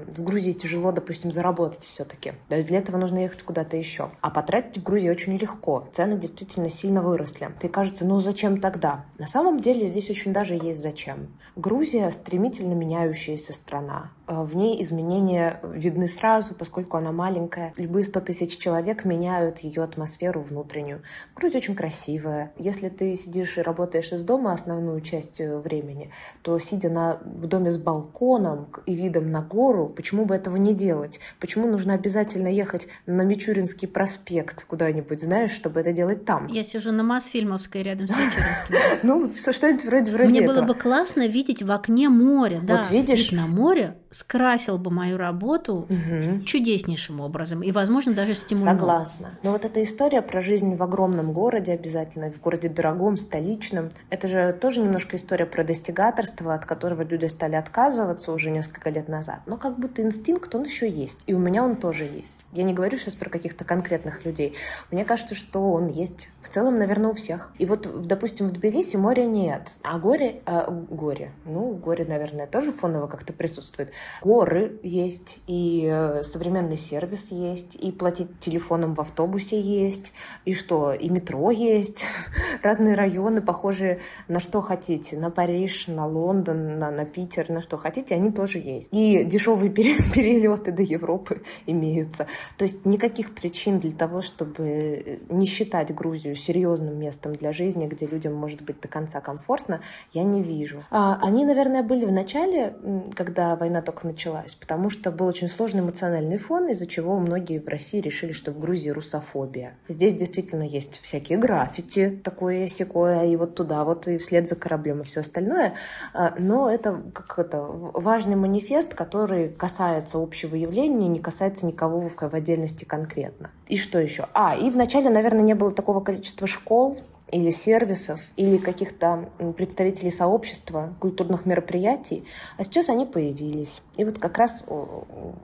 э, 0.08 0.12
в 0.12 0.24
Грузии 0.24 0.54
тяжело, 0.54 0.92
допустим, 0.92 1.32
заработать 1.32 1.86
все-таки. 1.86 2.34
То 2.50 2.56
есть 2.56 2.68
для 2.68 2.80
этого 2.80 2.98
нужно 2.98 3.20
ехать 3.20 3.44
куда-то 3.44 3.78
еще. 3.78 4.10
А 4.22 4.30
потратить 4.30 4.80
в 4.80 4.84
Грузии 4.84 5.10
очень 5.10 5.38
легко. 5.38 5.88
Цены 5.94 6.18
действительно 6.18 6.70
сильно 6.70 7.02
выросли. 7.02 7.52
Ты 7.60 7.70
кажется, 7.70 8.06
ну 8.06 8.20
зачем 8.20 8.60
тогда? 8.60 9.06
На 9.18 9.28
самом 9.28 9.60
деле 9.60 9.88
здесь 9.88 10.10
очень 10.10 10.34
даже 10.34 10.56
есть 10.56 10.82
зачем. 10.82 11.28
Грузия 11.56 12.10
стремительно 12.12 12.74
меняющаяся 12.74 13.54
страна. 13.54 14.12
Э, 14.28 14.44
в 14.44 14.56
ней 14.56 14.82
изменения 14.84 15.60
видны 15.64 16.08
сразу, 16.08 16.56
поскольку 16.56 16.98
она 16.98 17.12
маленькая. 17.12 17.74
Любые 17.78 18.04
100 18.04 18.22
тысяч 18.22 18.58
человек 18.58 19.06
меняют 19.06 19.60
ее 19.60 19.84
атмосферу 19.84 20.42
внутреннюю. 20.42 21.02
Грузия 21.36 21.58
очень 21.58 21.76
красивая. 21.76 22.52
Если 22.58 22.90
ты 22.90 23.16
сидишь 23.16 23.58
и 23.58 23.62
работаешь 23.62 24.12
из 24.12 24.22
дома 24.24 24.54
основную 24.54 25.02
часть 25.02 25.40
э, 25.40 25.58
времени, 25.58 26.12
то 26.42 26.58
сидя 26.60 26.90
на, 26.90 27.20
в 27.24 27.48
доме 27.48 27.72
с 27.72 27.78
балконом 27.78 28.68
и 28.86 28.96
видом 28.96 29.32
на 29.32 29.42
гору, 29.42 29.88
почему 29.88 30.26
бы 30.26 30.36
этого 30.36 30.56
не 30.58 30.74
делать? 30.74 31.20
Почему 31.40 31.68
нужно 31.68 31.94
обязательно 31.94 32.48
ехать 32.48 32.88
на 33.06 33.22
Мичуринский 33.22 33.88
проспект 33.88 34.66
куда-нибудь, 34.66 35.22
знаешь, 35.22 35.52
чтобы 35.52 35.80
это 35.80 35.92
делать 35.92 36.26
там? 36.26 36.48
Я 36.48 36.64
сижу 36.64 36.92
на 36.92 37.04
Мосфильмовской 37.04 37.84
рядом 37.84 38.08
с 38.08 38.12
Мичуринским. 38.16 39.00
Ну, 39.04 39.30
что-нибудь 39.30 39.86
вроде 39.86 40.12
вроде 40.12 40.30
Мне 40.30 40.42
было 40.42 40.62
бы 40.62 40.74
классно 40.74 41.28
видеть 41.28 41.62
в 41.62 41.72
окне 41.72 42.10
море, 42.10 42.60
да. 42.62 42.78
Вот 42.78 42.92
видишь? 42.92 43.32
на 43.32 43.48
море 43.48 43.96
скрасил 44.16 44.78
бы 44.78 44.92
мою 44.92 45.18
работу 45.18 45.88
угу. 45.90 46.42
чудеснейшим 46.46 47.20
образом 47.20 47.62
и, 47.62 47.72
возможно, 47.74 48.14
даже 48.14 48.34
стимулировал. 48.34 48.80
Согласна. 48.80 49.32
Но 49.44 49.52
вот 49.52 49.66
эта 49.66 49.84
история 49.84 50.22
про 50.22 50.42
жизнь 50.42 50.76
в 50.76 50.84
огромном 50.84 51.34
городе 51.34 51.74
обязательно, 51.74 52.32
в 52.32 52.40
городе 52.40 52.70
дорогом, 52.70 53.18
столичном, 53.18 53.92
это 54.10 54.30
же 54.30 54.54
тоже 54.54 54.80
немножко 54.82 55.18
история 55.18 55.46
про 55.46 55.66
достигаторство, 55.66 56.54
от 56.54 56.66
которого 56.66 57.02
люди 57.02 57.26
стали 57.26 57.56
отказываться 57.56 58.32
уже 58.32 58.52
несколько 58.52 58.90
лет 58.90 59.10
назад. 59.10 59.42
Но 59.48 59.58
как 59.58 59.78
будто 59.78 60.02
инстинкт, 60.02 60.56
он 60.56 60.64
еще 60.64 60.90
есть. 60.90 61.24
И 61.28 61.34
у 61.34 61.40
меня 61.40 61.66
он 61.66 61.76
тоже 61.76 62.06
есть. 62.06 62.38
Я 62.54 62.64
не 62.64 62.74
говорю 62.74 62.98
сейчас 62.98 63.16
про 63.16 63.30
каких-то 63.30 63.66
конкретных 63.66 64.24
людей. 64.24 64.56
Мне 64.92 65.04
кажется, 65.04 65.36
что 65.36 65.74
он 65.74 65.88
есть 65.88 66.30
в 66.42 66.48
целом, 66.48 66.80
наверное, 66.80 67.10
у 67.10 67.14
всех. 67.16 67.52
И 67.58 67.66
вот, 67.66 68.08
допустим, 68.08 68.48
в 68.48 68.54
Тбилиси 68.54 68.96
моря 68.96 69.26
нет, 69.26 69.74
а 69.84 70.00
горе... 70.00 70.42
Э, 70.46 70.72
горе. 70.72 71.32
Ну, 71.44 71.74
горе, 71.74 72.06
наверное, 72.06 72.48
тоже 72.48 72.72
фоново 72.72 73.08
как-то 73.08 73.34
присутствует. 73.34 73.92
Горы 74.22 74.80
есть, 74.84 75.40
и 75.48 75.88
э, 75.92 76.24
современный 76.24 76.78
сервис 76.78 77.32
есть, 77.32 77.76
и 77.76 77.92
платить 77.92 78.40
телефоном 78.40 78.96
в 78.96 79.02
автобусе 79.02 79.60
есть, 79.60 80.14
и 80.46 80.54
что, 80.54 80.94
и 80.94 81.10
метро 81.10 81.52
есть. 81.52 82.06
Разные 82.62 82.96
районы, 82.96 83.42
похожие 83.42 84.00
на 84.28 84.40
что 84.40 84.62
хотите. 84.62 85.18
На 85.18 85.30
Париж, 85.30 85.88
на 85.88 86.06
Лондон, 86.06 86.80
на, 86.80 86.92
на 86.92 87.06
Питер, 87.06 87.50
на 87.50 87.62
что 87.62 87.78
хотите, 87.78 88.16
они 88.16 88.32
тоже 88.32 88.60
есть. 88.60 88.90
И 88.92 89.24
дешевые 89.24 89.70
перелеты 89.72 90.72
до 90.72 90.84
Европы 90.84 91.42
имеются. 91.66 92.28
То 92.58 92.64
есть 92.64 92.86
никаких 92.86 93.34
причин 93.36 93.80
для 93.80 93.92
того, 93.92 94.22
чтобы 94.22 94.64
э, 94.64 95.18
не 95.30 95.46
считать 95.46 95.94
Грузию 95.94 96.36
серьезным 96.36 96.98
местом 96.98 97.34
для 97.34 97.54
жизни, 97.54 97.88
где 97.88 98.06
людям 98.06 98.34
может 98.34 98.62
быть 98.62 98.80
до 98.82 98.88
конца 98.88 99.22
комфортно, 99.22 99.82
я 100.14 100.24
не 100.24 100.42
вижу. 100.42 100.84
А, 100.92 101.20
они, 101.22 101.46
наверное, 101.46 101.84
были 101.84 102.06
в 102.06 102.12
начале, 102.12 102.76
когда 103.16 103.56
война 103.56 103.82
только 103.86 104.08
началась, 104.08 104.56
потому 104.56 104.90
что 104.90 105.12
был 105.12 105.28
очень 105.28 105.48
сложный 105.48 105.82
эмоциональный 105.82 106.38
фон, 106.38 106.68
из-за 106.70 106.88
чего 106.88 107.18
многие 107.20 107.60
в 107.60 107.68
России 107.68 108.02
решили, 108.02 108.32
что 108.32 108.52
в 108.52 108.60
Грузии 108.60 108.90
русофобия. 108.90 109.76
Здесь 109.88 110.14
действительно 110.14 110.64
есть 110.64 111.00
всякие 111.02 111.38
граффити, 111.38 112.20
такое 112.24 112.68
секое, 112.68 113.26
и 113.26 113.36
вот 113.36 113.56
туда 113.56 113.84
вот, 113.84 114.08
и 114.08 114.18
вслед 114.18 114.48
за 114.48 114.56
кораблем, 114.56 115.02
и 115.02 115.04
все 115.04 115.22
остальное. 115.22 115.76
А, 116.14 116.34
но 116.38 116.70
это 116.70 117.02
как 117.14 117.40
это 117.40 117.62
важный 117.62 118.36
манифест, 118.36 118.94
который 118.94 119.50
касается 119.50 120.18
общего 120.18 120.56
явления, 120.56 121.08
не 121.08 121.20
касается 121.20 121.66
никого 121.66 122.10
в 122.10 122.34
отдельности 122.34 122.86
конкретно. 122.86 123.52
И 123.68 123.78
что 123.78 124.00
еще? 124.00 124.28
А, 124.34 124.56
и 124.56 124.70
вначале, 124.70 125.10
наверное, 125.10 125.44
не 125.44 125.54
было 125.54 125.72
такого 125.72 126.02
количества 126.02 126.48
школ, 126.48 126.98
или 127.36 127.52
сервисов, 127.52 128.22
или 128.38 128.56
каких-то 128.56 129.30
представителей 129.58 130.10
сообщества, 130.10 130.96
культурных 131.02 131.46
мероприятий, 131.46 132.24
а 132.58 132.64
сейчас 132.64 132.88
они 132.88 133.06
появились. 133.06 133.82
И 133.98 134.06
вот 134.06 134.20
как 134.20 134.38
раз, 134.38 134.64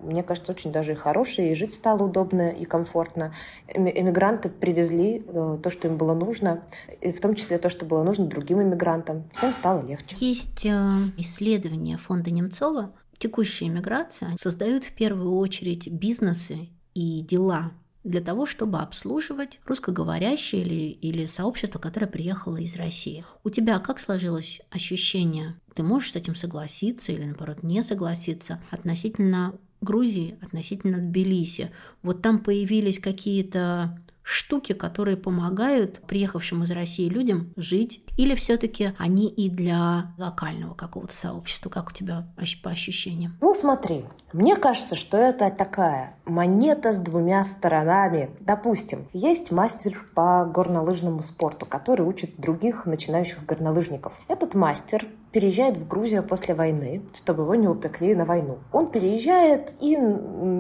мне 0.02 0.24
кажется, 0.24 0.54
очень 0.54 0.72
даже 0.72 0.94
и 0.94 0.96
хорошие, 0.96 1.52
и 1.52 1.56
жить 1.56 1.74
стало 1.74 2.04
удобно 2.04 2.50
и 2.50 2.64
комфортно. 2.64 3.36
Эмигранты 3.68 4.48
привезли 4.48 5.22
э, 5.28 5.58
то, 5.62 5.70
что 5.70 5.90
им 5.90 5.98
было 5.98 6.14
нужно, 6.14 6.64
и 7.02 7.12
в 7.12 7.20
том 7.20 7.36
числе 7.36 7.58
то, 7.58 7.70
что 7.70 7.86
было 7.86 8.04
нужно 8.04 8.26
другим 8.26 8.62
иммигрантам. 8.62 9.30
Всем 9.34 9.52
стало 9.52 9.86
легче. 9.86 10.16
Есть 10.18 10.66
э, 10.66 10.72
исследование 11.18 11.98
фонда 11.98 12.32
Немцова 12.32 12.94
Текущая 13.22 13.70
миграция 13.70 14.36
создают 14.36 14.84
в 14.84 14.94
первую 14.94 15.36
очередь 15.36 15.88
бизнесы 15.92 16.70
и 16.96 17.22
дела 17.22 17.72
для 18.04 18.22
того, 18.22 18.46
чтобы 18.46 18.80
обслуживать 18.80 19.60
русскоговорящее 19.66 20.62
или, 20.62 20.90
или 20.92 21.26
сообщество, 21.26 21.80
которое 21.80 22.08
приехало 22.08 22.58
из 22.58 22.76
России. 22.76 23.26
У 23.44 23.50
тебя 23.50 23.80
как 23.80 24.00
сложилось 24.00 24.62
ощущение? 24.70 25.56
Ты 25.76 25.84
можешь 25.84 26.12
с 26.12 26.16
этим 26.16 26.36
согласиться 26.36 27.12
или, 27.12 27.26
наоборот, 27.26 27.64
не 27.64 27.82
согласиться 27.84 28.62
относительно 28.72 29.54
Грузии, 29.82 30.38
относительно 30.42 30.98
Тбилиси? 30.98 31.72
Вот 32.04 32.22
там 32.22 32.40
появились 32.40 33.00
какие-то 33.00 33.98
штуки, 34.24 34.74
которые 34.74 35.18
помогают 35.18 36.02
приехавшим 36.08 36.64
из 36.64 36.72
России 36.72 37.10
людям 37.10 37.54
жить? 37.56 38.02
Или 38.18 38.36
все-таки 38.36 38.94
они 38.98 39.28
и 39.28 39.50
для 39.50 40.14
локального 40.18 40.74
какого-то 40.74 41.14
сообщества? 41.14 41.70
Как 41.70 41.90
у 41.90 41.94
тебя 41.94 42.28
по 42.64 42.70
ощущениям? 42.70 43.38
Ну, 43.42 43.54
смотри, 43.54 44.06
мне 44.34 44.56
кажется, 44.56 44.96
что 44.96 45.18
это 45.18 45.50
такая 45.50 46.16
монета 46.32 46.94
с 46.94 47.00
двумя 47.00 47.44
сторонами. 47.44 48.30
Допустим, 48.40 49.08
есть 49.14 49.52
мастер 49.52 50.06
по 50.16 50.46
горнолыжному 50.46 51.22
спорту, 51.22 51.66
который 51.66 52.06
учит 52.08 52.38
других 52.38 52.86
начинающих 52.86 53.46
горнолыжников. 53.46 54.14
Этот 54.30 54.56
мастер 54.56 55.06
переезжает 55.32 55.78
в 55.78 55.88
Грузию 55.88 56.24
после 56.24 56.54
войны, 56.54 57.02
чтобы 57.14 57.44
его 57.44 57.56
не 57.56 57.68
упекли 57.68 58.16
на 58.16 58.26
войну. 58.26 58.60
Он 58.72 58.88
переезжает 58.88 59.72
и 59.80 59.96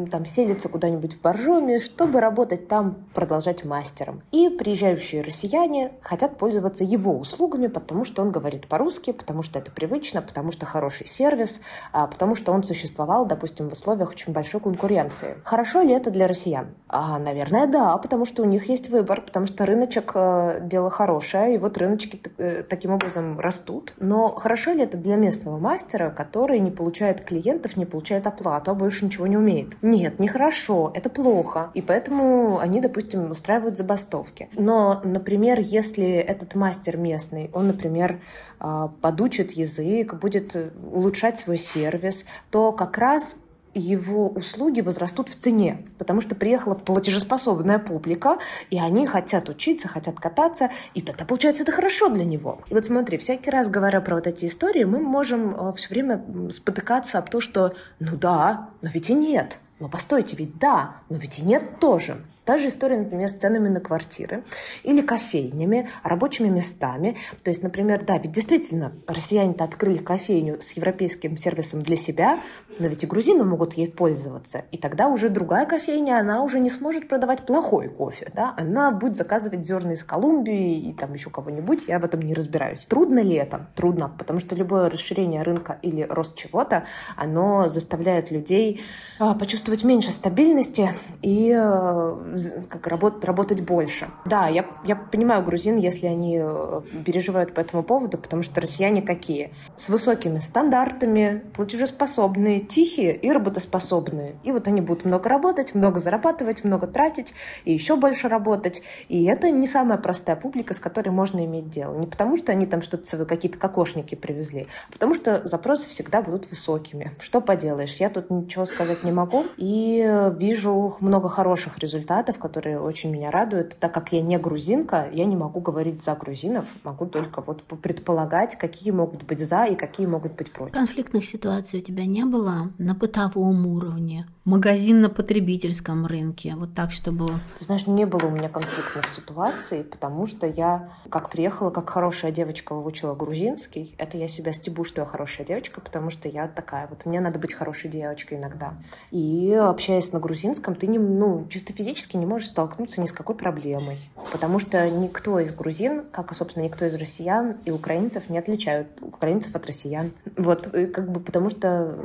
там 0.09 0.25
селится 0.25 0.69
куда-нибудь 0.69 1.15
в 1.15 1.21
Боржоме, 1.21 1.79
чтобы 1.79 2.21
работать 2.21 2.67
там, 2.67 2.95
продолжать 3.13 3.65
мастером. 3.65 4.21
И 4.31 4.49
приезжающие 4.49 5.21
россияне 5.21 5.91
хотят 6.01 6.37
пользоваться 6.37 6.83
его 6.83 7.17
услугами, 7.17 7.67
потому 7.67 8.05
что 8.05 8.21
он 8.21 8.31
говорит 8.31 8.67
по-русски, 8.67 9.11
потому 9.11 9.43
что 9.43 9.59
это 9.59 9.71
привычно, 9.71 10.21
потому 10.21 10.51
что 10.51 10.65
хороший 10.65 11.07
сервис, 11.07 11.59
а 11.91 12.07
потому 12.07 12.35
что 12.35 12.51
он 12.53 12.63
существовал, 12.63 13.25
допустим, 13.25 13.69
в 13.69 13.73
условиях 13.73 14.11
очень 14.11 14.31
большой 14.31 14.61
конкуренции. 14.61 15.35
Хорошо 15.61 15.83
ли 15.83 15.93
это 15.93 16.09
для 16.09 16.25
россиян? 16.25 16.69
А, 16.87 17.19
наверное, 17.19 17.67
да, 17.67 17.95
потому 17.97 18.25
что 18.25 18.41
у 18.41 18.45
них 18.45 18.67
есть 18.67 18.89
выбор, 18.89 19.21
потому 19.21 19.45
что 19.45 19.67
рыночек 19.67 20.11
э, 20.15 20.59
дело 20.63 20.89
хорошее, 20.89 21.53
и 21.53 21.57
вот 21.59 21.77
рыночки 21.77 22.19
э, 22.39 22.63
таким 22.63 22.89
образом 22.91 23.39
растут. 23.39 23.93
Но 23.99 24.29
хорошо 24.31 24.71
ли 24.71 24.81
это 24.81 24.97
для 24.97 25.17
местного 25.17 25.59
мастера, 25.59 26.09
который 26.09 26.57
не 26.57 26.71
получает 26.71 27.21
клиентов, 27.21 27.77
не 27.77 27.85
получает 27.85 28.25
оплату, 28.25 28.71
а 28.71 28.73
больше 28.73 29.05
ничего 29.05 29.27
не 29.27 29.37
умеет? 29.37 29.75
Нет, 29.83 30.17
не 30.17 30.27
хорошо, 30.27 30.91
это 30.95 31.11
плохо. 31.11 31.69
И 31.75 31.83
поэтому 31.83 32.57
они, 32.57 32.81
допустим, 32.81 33.29
устраивают 33.29 33.77
забастовки. 33.77 34.49
Но, 34.53 34.99
например, 35.03 35.59
если 35.59 36.09
этот 36.09 36.55
мастер 36.55 36.97
местный, 36.97 37.51
он, 37.53 37.67
например, 37.67 38.19
а, 38.63 38.89
подучит 39.01 39.51
язык, 39.51 40.15
будет 40.15 40.55
улучшать 40.91 41.39
свой 41.39 41.57
сервис, 41.57 42.25
то 42.49 42.71
как 42.71 42.97
раз 42.97 43.35
его 43.73 44.29
услуги 44.29 44.81
возрастут 44.81 45.29
в 45.29 45.35
цене, 45.35 45.85
потому 45.97 46.21
что 46.21 46.35
приехала 46.35 46.75
платежеспособная 46.75 47.79
публика, 47.79 48.39
и 48.69 48.79
они 48.79 49.07
хотят 49.07 49.49
учиться, 49.49 49.87
хотят 49.87 50.19
кататься, 50.19 50.71
и 50.93 51.01
тогда, 51.01 51.25
получается, 51.25 51.63
это 51.63 51.71
хорошо 51.71 52.09
для 52.09 52.25
него. 52.25 52.61
И 52.69 52.73
вот 52.73 52.85
смотри, 52.85 53.17
всякий 53.17 53.49
раз 53.49 53.67
говоря 53.67 54.01
про 54.01 54.15
вот 54.15 54.27
эти 54.27 54.45
истории, 54.45 54.83
мы 54.83 54.99
можем 54.99 55.55
э, 55.55 55.73
все 55.75 55.89
время 55.89 56.23
спотыкаться 56.51 57.17
об 57.17 57.29
том, 57.29 57.41
что 57.41 57.73
ну 57.99 58.17
да, 58.17 58.69
но 58.81 58.89
ведь 58.89 59.09
и 59.09 59.13
нет. 59.13 59.59
Но 59.79 59.89
постойте, 59.89 60.35
ведь 60.35 60.59
да, 60.59 60.97
но 61.09 61.17
ведь 61.17 61.39
и 61.39 61.41
нет 61.41 61.79
тоже. 61.79 62.17
Та 62.51 62.57
же 62.57 62.67
история, 62.67 62.97
например, 62.97 63.29
с 63.29 63.33
ценами 63.33 63.69
на 63.69 63.79
квартиры 63.79 64.43
или 64.83 64.99
кофейнями, 64.99 65.87
рабочими 66.03 66.49
местами. 66.49 67.15
То 67.43 67.49
есть, 67.49 67.63
например, 67.63 68.03
да, 68.03 68.17
ведь 68.17 68.33
действительно 68.33 68.91
россияне-то 69.07 69.63
открыли 69.63 69.99
кофейню 69.99 70.59
с 70.59 70.73
европейским 70.73 71.37
сервисом 71.37 71.81
для 71.81 71.95
себя, 71.95 72.41
но 72.77 72.87
ведь 72.87 73.03
и 73.03 73.07
грузины 73.07 73.45
могут 73.45 73.75
ей 73.75 73.87
пользоваться. 73.87 74.65
И 74.71 74.77
тогда 74.77 75.07
уже 75.07 75.29
другая 75.29 75.65
кофейня, 75.65 76.19
она 76.19 76.43
уже 76.43 76.59
не 76.59 76.69
сможет 76.69 77.07
продавать 77.07 77.45
плохой 77.45 77.87
кофе. 77.87 78.31
Да? 78.35 78.53
Она 78.57 78.91
будет 78.91 79.15
заказывать 79.15 79.65
зерна 79.65 79.93
из 79.93 80.03
Колумбии 80.03 80.89
и 80.89 80.93
там 80.93 81.13
еще 81.13 81.29
кого-нибудь, 81.29 81.85
я 81.87 81.99
в 81.99 82.03
этом 82.03 82.21
не 82.21 82.33
разбираюсь. 82.33 82.83
Трудно 82.83 83.19
ли 83.19 83.35
это? 83.35 83.67
Трудно, 83.75 84.11
потому 84.17 84.39
что 84.39 84.55
любое 84.55 84.89
расширение 84.89 85.43
рынка 85.43 85.79
или 85.81 86.05
рост 86.09 86.35
чего-то, 86.35 86.83
оно 87.15 87.69
заставляет 87.69 88.29
людей 88.29 88.81
а, 89.19 89.35
почувствовать 89.35 89.83
меньше 89.83 90.11
стабильности 90.11 90.89
и 91.21 91.51
а, 91.51 92.35
как 92.69 92.87
работать, 92.87 93.23
работать 93.23 93.61
больше. 93.61 94.09
Да, 94.25 94.47
я, 94.47 94.65
я 94.83 94.95
понимаю 94.95 95.43
грузин, 95.43 95.77
если 95.77 96.07
они 96.07 96.39
э, 96.41 96.81
переживают 97.05 97.53
по 97.53 97.59
этому 97.59 97.83
поводу, 97.83 98.17
потому 98.17 98.43
что 98.43 98.61
россияне 98.61 99.01
какие? 99.01 99.53
С 99.75 99.89
высокими 99.89 100.39
стандартами, 100.39 101.43
платежеспособные, 101.53 102.59
тихие 102.59 103.15
и 103.15 103.31
работоспособные. 103.31 104.35
И 104.43 104.51
вот 104.51 104.67
они 104.67 104.81
будут 104.81 105.05
много 105.05 105.29
работать, 105.29 105.75
много 105.75 105.99
зарабатывать, 105.99 106.63
много 106.63 106.87
тратить 106.87 107.33
и 107.65 107.73
еще 107.73 107.95
больше 107.95 108.27
работать. 108.27 108.81
И 109.09 109.25
это 109.25 109.49
не 109.49 109.67
самая 109.67 109.97
простая 109.97 110.35
публика, 110.35 110.73
с 110.73 110.79
которой 110.79 111.09
можно 111.09 111.43
иметь 111.45 111.69
дело. 111.69 111.97
Не 111.97 112.07
потому, 112.07 112.37
что 112.37 112.51
они 112.51 112.65
там 112.65 112.81
что-то, 112.81 113.25
какие-то 113.25 113.57
кокошники 113.57 114.15
привезли, 114.15 114.67
а 114.89 114.91
потому 114.91 115.15
что 115.15 115.47
запросы 115.47 115.89
всегда 115.89 116.21
будут 116.21 116.49
высокими. 116.49 117.11
Что 117.19 117.41
поделаешь, 117.41 117.95
я 117.95 118.09
тут 118.09 118.29
ничего 118.29 118.65
сказать 118.65 119.03
не 119.03 119.11
могу. 119.11 119.45
И 119.57 120.03
э, 120.05 120.33
вижу 120.37 120.97
много 120.99 121.29
хороших 121.29 121.77
результатов 121.79 122.20
результатов, 122.21 122.39
которые 122.39 122.79
очень 122.79 123.11
меня 123.11 123.31
радуют. 123.31 123.77
Так 123.79 123.93
как 123.93 124.13
я 124.13 124.21
не 124.21 124.37
грузинка, 124.37 125.09
я 125.11 125.25
не 125.25 125.35
могу 125.35 125.59
говорить 125.59 126.03
за 126.03 126.15
грузинов, 126.15 126.65
могу 126.83 127.05
только 127.05 127.41
вот 127.41 127.63
предполагать, 127.63 128.57
какие 128.57 128.91
могут 128.91 129.23
быть 129.23 129.39
за 129.39 129.65
и 129.65 129.75
какие 129.75 130.07
могут 130.07 130.33
быть 130.33 130.51
против. 130.51 130.73
Конфликтных 130.73 131.25
ситуаций 131.25 131.79
у 131.79 131.83
тебя 131.83 132.05
не 132.05 132.25
было 132.25 132.71
на 132.77 132.93
бытовом 132.93 133.65
уровне? 133.65 134.25
Магазин 134.43 135.01
на 135.01 135.09
потребительском 135.09 136.07
рынке, 136.07 136.55
вот 136.55 136.73
так, 136.73 136.91
чтобы... 136.91 137.27
Ты 137.59 137.65
знаешь, 137.65 137.85
не 137.85 138.05
было 138.05 138.25
у 138.25 138.31
меня 138.31 138.49
конфликтных 138.49 139.07
ситуаций, 139.09 139.83
потому 139.83 140.25
что 140.25 140.47
я, 140.47 140.89
как 141.09 141.29
приехала, 141.29 141.69
как 141.69 141.89
хорошая 141.89 142.31
девочка, 142.31 142.73
выучила 142.73 143.13
грузинский. 143.13 143.93
Это 143.99 144.17
я 144.17 144.27
себя 144.27 144.51
стебу, 144.53 144.83
что 144.83 145.01
я 145.01 145.05
хорошая 145.05 145.45
девочка, 145.45 145.79
потому 145.79 146.09
что 146.09 146.27
я 146.27 146.47
такая. 146.47 146.87
Вот 146.87 147.05
мне 147.05 147.19
надо 147.19 147.37
быть 147.37 147.53
хорошей 147.53 147.91
девочкой 147.91 148.39
иногда. 148.39 148.73
И 149.11 149.53
общаясь 149.53 150.11
на 150.11 150.19
грузинском, 150.19 150.73
ты 150.73 150.87
не, 150.87 150.97
ну, 150.97 151.47
чисто 151.51 151.73
физически 151.73 152.10
практически 152.11 152.17
не 152.17 152.25
можешь 152.25 152.49
столкнуться 152.49 153.01
ни 153.01 153.05
с 153.05 153.11
какой 153.11 153.35
проблемой. 153.35 153.97
Потому 154.31 154.59
что 154.59 154.89
никто 154.89 155.39
из 155.39 155.53
грузин, 155.53 156.03
как, 156.11 156.33
собственно, 156.35 156.63
никто 156.63 156.85
из 156.85 156.95
россиян 156.95 157.57
и 157.65 157.71
украинцев 157.71 158.29
не 158.29 158.37
отличают 158.37 158.87
украинцев 159.01 159.55
от 159.55 159.65
россиян. 159.65 160.11
Вот, 160.37 160.67
как 160.67 161.11
бы 161.11 161.19
потому 161.19 161.49
что 161.49 161.95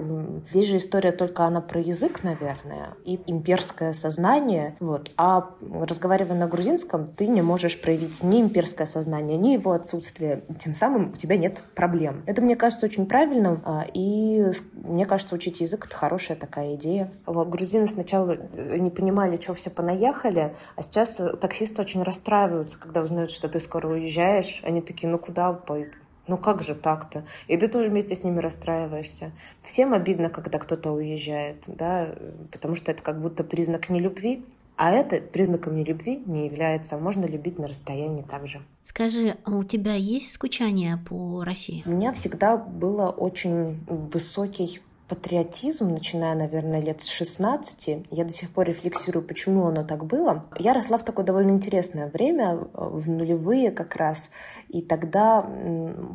здесь 0.50 0.68
же 0.68 0.76
история 0.78 1.12
только 1.12 1.44
она 1.44 1.60
про 1.60 1.80
язык, 1.80 2.22
наверное, 2.24 2.94
и 3.04 3.18
имперское 3.26 3.92
сознание. 3.92 4.74
Вот. 4.80 5.10
А 5.16 5.50
разговаривая 5.60 6.38
на 6.38 6.46
грузинском, 6.46 7.08
ты 7.16 7.26
не 7.26 7.42
можешь 7.42 7.80
проявить 7.80 8.22
ни 8.22 8.40
имперское 8.40 8.86
сознание, 8.86 9.36
ни 9.36 9.52
его 9.52 9.72
отсутствие. 9.72 10.42
Тем 10.58 10.74
самым 10.74 11.10
у 11.12 11.16
тебя 11.16 11.36
нет 11.36 11.62
проблем. 11.74 12.22
Это, 12.26 12.42
мне 12.42 12.56
кажется, 12.56 12.86
очень 12.86 13.06
правильным. 13.06 13.60
А, 13.64 13.86
и 13.92 14.50
мне 14.74 15.06
кажется, 15.06 15.34
учить 15.34 15.60
язык— 15.60 15.86
это 15.86 15.96
хорошая 15.96 16.36
такая 16.36 16.74
идея. 16.74 17.10
Грузины 17.26 17.86
сначала 17.86 18.36
не 18.56 18.90
понимали, 18.90 19.38
что 19.40 19.54
все 19.54 19.70
понаехали, 19.70 19.95
наехали, 19.96 20.54
а 20.76 20.82
сейчас 20.82 21.20
таксисты 21.40 21.82
очень 21.82 22.02
расстраиваются, 22.02 22.78
когда 22.78 23.02
узнают, 23.02 23.30
что 23.30 23.48
ты 23.48 23.60
скоро 23.60 23.88
уезжаешь. 23.88 24.60
Они 24.62 24.80
такие, 24.80 25.08
ну 25.08 25.18
куда 25.18 25.58
ну 26.28 26.36
как 26.36 26.62
же 26.62 26.74
так-то? 26.74 27.24
И 27.46 27.56
ты 27.56 27.68
тоже 27.68 27.88
вместе 27.88 28.16
с 28.16 28.24
ними 28.24 28.40
расстраиваешься. 28.40 29.30
Всем 29.62 29.94
обидно, 29.94 30.28
когда 30.28 30.58
кто-то 30.58 30.90
уезжает, 30.90 31.64
да, 31.68 32.08
потому 32.50 32.74
что 32.74 32.90
это 32.90 33.02
как 33.02 33.20
будто 33.20 33.44
признак 33.44 33.88
нелюбви, 33.88 34.44
а 34.76 34.90
это 34.90 35.20
признаком 35.20 35.76
нелюбви 35.76 36.22
не 36.26 36.46
является. 36.46 36.98
Можно 36.98 37.26
любить 37.26 37.58
на 37.58 37.68
расстоянии 37.68 38.22
также. 38.22 38.60
Скажи, 38.82 39.36
а 39.44 39.52
у 39.52 39.64
тебя 39.64 39.94
есть 39.94 40.32
скучание 40.32 40.98
по 41.08 41.44
России? 41.44 41.82
У 41.86 41.90
меня 41.90 42.12
всегда 42.12 42.56
было 42.56 43.08
очень 43.08 43.80
высокий 43.86 44.80
патриотизм, 45.08 45.90
начиная, 45.90 46.34
наверное, 46.34 46.80
лет 46.80 47.02
с 47.02 47.08
16. 47.08 48.06
Я 48.10 48.24
до 48.24 48.32
сих 48.32 48.50
пор 48.50 48.66
рефлексирую, 48.66 49.24
почему 49.24 49.66
оно 49.66 49.84
так 49.84 50.04
было. 50.04 50.44
Я 50.58 50.74
росла 50.74 50.98
в 50.98 51.04
такое 51.04 51.24
довольно 51.24 51.50
интересное 51.50 52.08
время, 52.08 52.56
в 52.72 53.08
нулевые 53.08 53.70
как 53.70 53.96
раз. 53.96 54.30
И 54.68 54.82
тогда, 54.82 55.48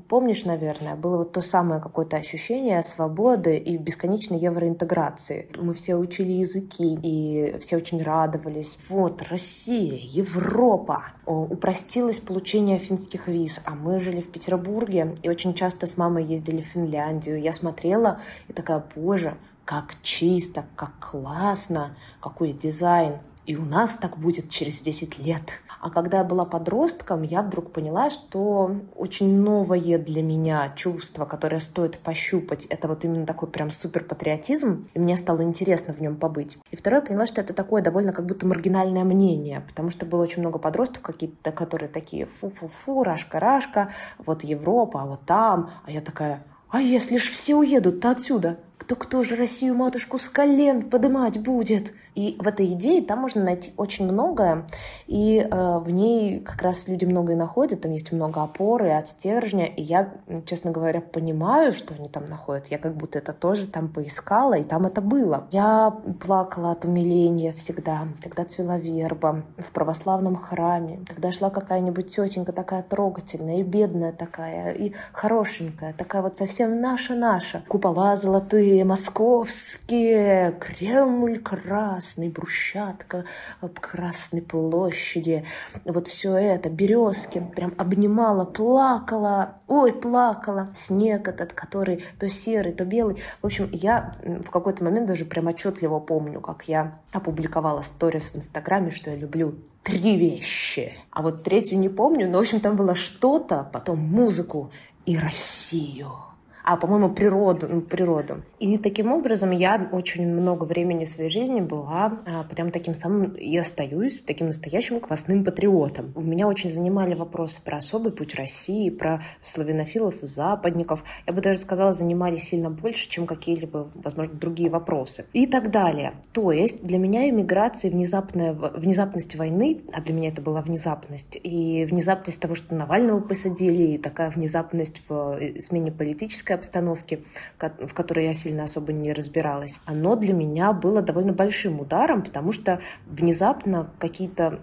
помнишь, 0.10 0.46
наверное, 0.46 0.96
было 0.96 1.18
вот 1.18 1.32
то 1.32 1.42
самое 1.42 1.82
какое-то 1.82 2.18
ощущение 2.18 2.84
свободы 2.84 3.58
и 3.58 3.78
бесконечной 3.78 4.40
евроинтеграции. 4.40 5.50
Мы 5.58 5.74
все 5.74 5.96
учили 5.96 6.32
языки, 6.32 6.98
и 7.02 7.58
все 7.60 7.78
очень 7.78 8.04
радовались. 8.04 8.78
Вот, 8.90 9.22
Россия, 9.24 9.98
Европа. 9.98 11.04
Упростилось 11.26 12.20
получение 12.20 12.78
финских 12.78 13.28
виз, 13.28 13.62
а 13.66 13.72
мы 13.72 14.00
жили 14.00 14.22
в 14.22 14.32
Петербурге, 14.32 15.16
и 15.24 15.30
очень 15.30 15.54
часто 15.54 15.88
с 15.88 15.96
мамой 15.96 16.26
ездили 16.26 16.62
в 16.62 16.68
Финляндию. 16.68 17.42
Я 17.42 17.54
смотрела 17.54 18.20
и 18.48 18.54
такая, 18.54 18.84
боже, 18.96 19.38
как 19.64 19.96
чисто, 20.02 20.66
как 20.76 20.92
классно, 21.00 21.96
какой 22.20 22.52
дизайн. 22.52 23.20
И 23.46 23.56
у 23.56 23.64
нас 23.66 23.96
так 23.96 24.18
будет 24.18 24.50
через 24.50 24.82
10 24.82 25.18
лет. 25.20 25.62
А 25.82 25.90
когда 25.90 26.20
я 26.20 26.24
была 26.24 26.46
подростком, 26.46 27.24
я 27.24 27.42
вдруг 27.42 27.72
поняла, 27.72 28.12
что 28.12 28.76
очень 28.96 29.42
новое 29.42 29.98
для 29.98 30.22
меня 30.22 30.72
чувство, 30.76 31.26
которое 31.26 31.60
стоит 31.60 31.98
пощупать, 31.98 32.66
это 32.66 32.88
вот 32.88 33.04
именно 33.04 33.26
такой 33.26 33.50
прям 33.50 33.72
супер 33.72 34.04
патриотизм, 34.04 34.88
и 34.94 35.00
мне 35.00 35.18
стало 35.18 35.42
интересно 35.42 35.96
в 35.96 36.00
нем 36.00 36.18
побыть. 36.18 36.60
И 36.70 36.76
второе, 36.76 37.02
я 37.02 37.08
поняла, 37.08 37.26
что 37.26 37.42
это 37.42 37.54
такое 37.54 37.82
довольно 37.82 38.14
как 38.14 38.28
будто 38.28 38.46
маргинальное 38.46 39.04
мнение, 39.04 39.64
потому 39.68 39.90
что 39.90 40.06
было 40.06 40.22
очень 40.22 40.42
много 40.42 40.60
подростков 40.60 41.02
какие-то, 41.02 41.52
которые 41.52 41.90
такие 41.90 42.28
фу-фу-фу, 42.28 43.04
рашка-рашка, 43.04 43.92
вот 44.20 44.44
Европа, 44.44 45.02
а 45.02 45.06
вот 45.08 45.22
там, 45.26 45.72
а 45.84 45.90
я 45.92 46.02
такая, 46.02 46.44
а 46.70 46.80
если 46.80 47.18
ж 47.18 47.30
все 47.32 47.56
уедут-то 47.56 48.12
отсюда? 48.12 48.60
Кто-кто 48.82 49.24
же 49.24 49.36
Россию 49.36 49.76
матушку 49.76 50.18
с 50.18 50.28
колен 50.28 50.90
подымать 50.90 51.40
будет? 51.40 51.94
И 52.16 52.36
в 52.40 52.48
этой 52.48 52.66
идее 52.74 53.02
там 53.02 53.20
можно 53.20 53.42
найти 53.42 53.74
очень 53.78 54.06
многое, 54.06 54.66
и 55.08 55.40
э, 55.40 55.78
в 55.80 55.90
ней 55.90 56.42
как 56.42 56.62
раз 56.62 56.90
люди 56.90 57.06
многое 57.06 57.38
находят, 57.38 57.82
там 57.82 57.92
есть 57.94 58.12
много 58.12 58.44
опоры 58.44 58.92
от 58.92 59.08
стержня, 59.08 59.66
и 59.66 59.82
я, 59.82 60.14
честно 60.46 60.72
говоря, 60.72 61.00
понимаю, 61.00 61.72
что 61.72 61.94
они 61.94 62.10
там 62.10 62.26
находят. 62.26 62.68
Я 62.68 62.80
как 62.80 62.96
будто 62.96 63.20
это 63.20 63.32
тоже 63.32 63.66
там 63.66 63.88
поискала, 63.88 64.56
и 64.56 64.64
там 64.64 64.86
это 64.86 65.00
было. 65.00 65.48
Я 65.52 65.96
плакала 66.20 66.72
от 66.72 66.84
умиления 66.84 67.54
всегда, 67.54 68.02
когда 68.22 68.44
цвела 68.44 68.78
верба 68.78 69.44
в 69.58 69.72
православном 69.72 70.36
храме, 70.36 71.00
когда 71.08 71.32
шла 71.32 71.50
какая-нибудь 71.50 72.14
тетенька 72.14 72.52
такая 72.52 72.84
трогательная 72.84 73.60
и 73.60 73.64
бедная 73.64 74.12
такая, 74.12 74.74
и 74.74 74.92
хорошенькая, 75.14 75.94
такая 75.94 76.24
вот 76.24 76.36
совсем 76.36 76.82
наша-наша. 76.82 77.64
Купола 77.70 78.18
золотые, 78.18 78.71
московские, 78.84 80.54
Кремль 80.60 81.38
красный, 81.40 82.30
брусчатка 82.30 83.26
об 83.60 83.80
Красной 83.80 84.42
площади. 84.42 85.46
Вот 85.86 86.08
все 86.08 86.36
это, 86.36 86.70
березки, 86.70 87.46
прям 87.56 87.74
обнимала, 87.78 88.46
плакала, 88.46 89.56
ой, 89.68 89.94
плакала. 89.94 90.70
Снег 90.74 91.28
этот, 91.28 91.54
который 91.54 92.04
то 92.20 92.30
серый, 92.30 92.74
то 92.74 92.86
белый. 92.86 93.22
В 93.42 93.46
общем, 93.46 93.70
я 93.72 94.16
в 94.24 94.50
какой-то 94.50 94.84
момент 94.84 95.08
даже 95.08 95.26
прям 95.26 95.48
отчетливо 95.48 96.00
помню, 96.00 96.42
как 96.42 96.68
я 96.68 97.00
опубликовала 97.12 97.82
сторис 97.82 98.32
в 98.34 98.38
Инстаграме, 98.38 98.92
что 98.92 99.12
я 99.12 99.18
люблю 99.18 99.56
три 99.84 100.18
вещи. 100.18 100.94
А 101.12 101.22
вот 101.22 101.44
третью 101.44 101.78
не 101.78 101.90
помню, 101.90 102.30
но, 102.30 102.38
в 102.38 102.42
общем, 102.42 102.60
там 102.60 102.76
было 102.76 102.96
что-то, 102.96 103.70
потом 103.72 104.00
музыку 104.00 104.72
и 105.06 105.18
Россию 105.18 106.31
а, 106.64 106.78
по-моему, 106.78 107.10
природу, 107.10 107.82
природу. 107.82 108.44
И 108.60 108.78
таким 108.78 109.12
образом 109.12 109.52
я 109.52 109.90
очень 109.92 110.28
много 110.28 110.66
времени 110.66 111.06
своей 111.06 111.30
жизни 111.30 111.62
была 111.62 112.20
а, 112.26 112.44
прям 112.44 112.72
таким 112.72 112.94
самым, 112.94 113.32
и 113.32 113.56
остаюсь 113.58 114.22
таким 114.26 114.48
настоящим 114.48 115.00
квасным 115.00 115.44
патриотом. 115.44 116.12
У 116.16 116.22
меня 116.22 116.48
очень 116.48 116.70
занимали 116.70 117.16
вопросы 117.16 117.62
про 117.64 117.78
особый 117.78 118.12
путь 118.12 118.36
России, 118.36 118.90
про 118.90 119.24
славянофилов 119.44 120.16
западников. 120.22 121.04
Я 121.26 121.34
бы 121.34 121.42
даже 121.42 121.60
сказала, 121.60 121.94
занимали 121.94 122.38
сильно 122.38 122.70
больше, 122.70 123.10
чем 123.10 123.26
какие-либо, 123.26 123.90
возможно, 123.96 124.34
другие 124.34 124.70
вопросы. 124.70 125.26
И 125.34 125.48
так 125.48 125.72
далее. 125.72 126.14
То 126.32 126.52
есть 126.52 126.84
для 126.84 126.98
меня 126.98 127.30
иммиграция 127.30 127.92
внезапная, 127.92 128.54
внезапность 128.54 129.36
войны, 129.36 129.82
а 129.94 130.02
для 130.02 130.14
меня 130.14 130.30
это 130.30 130.42
была 130.42 130.62
внезапность, 130.62 131.38
и 131.42 131.86
внезапность 131.86 132.40
того, 132.40 132.56
что 132.56 132.76
Навального 132.76 133.20
посадили, 133.20 133.94
и 133.94 133.98
такая 133.98 134.30
внезапность 134.30 135.02
в 135.08 135.38
э, 135.40 135.62
смене 135.62 135.92
политической 135.92 136.51
политической 136.52 136.54
обстановки, 136.54 137.24
в 137.60 137.94
которой 137.94 138.26
я 138.26 138.34
сильно 138.34 138.64
особо 138.64 138.94
не 138.94 139.14
разбиралась, 139.14 139.80
оно 139.86 140.16
для 140.16 140.34
меня 140.34 140.74
было 140.74 141.02
довольно 141.02 141.34
большим 141.34 141.80
ударом, 141.80 142.24
потому 142.24 142.52
что 142.52 142.80
внезапно 143.06 143.90
какие-то 144.00 144.60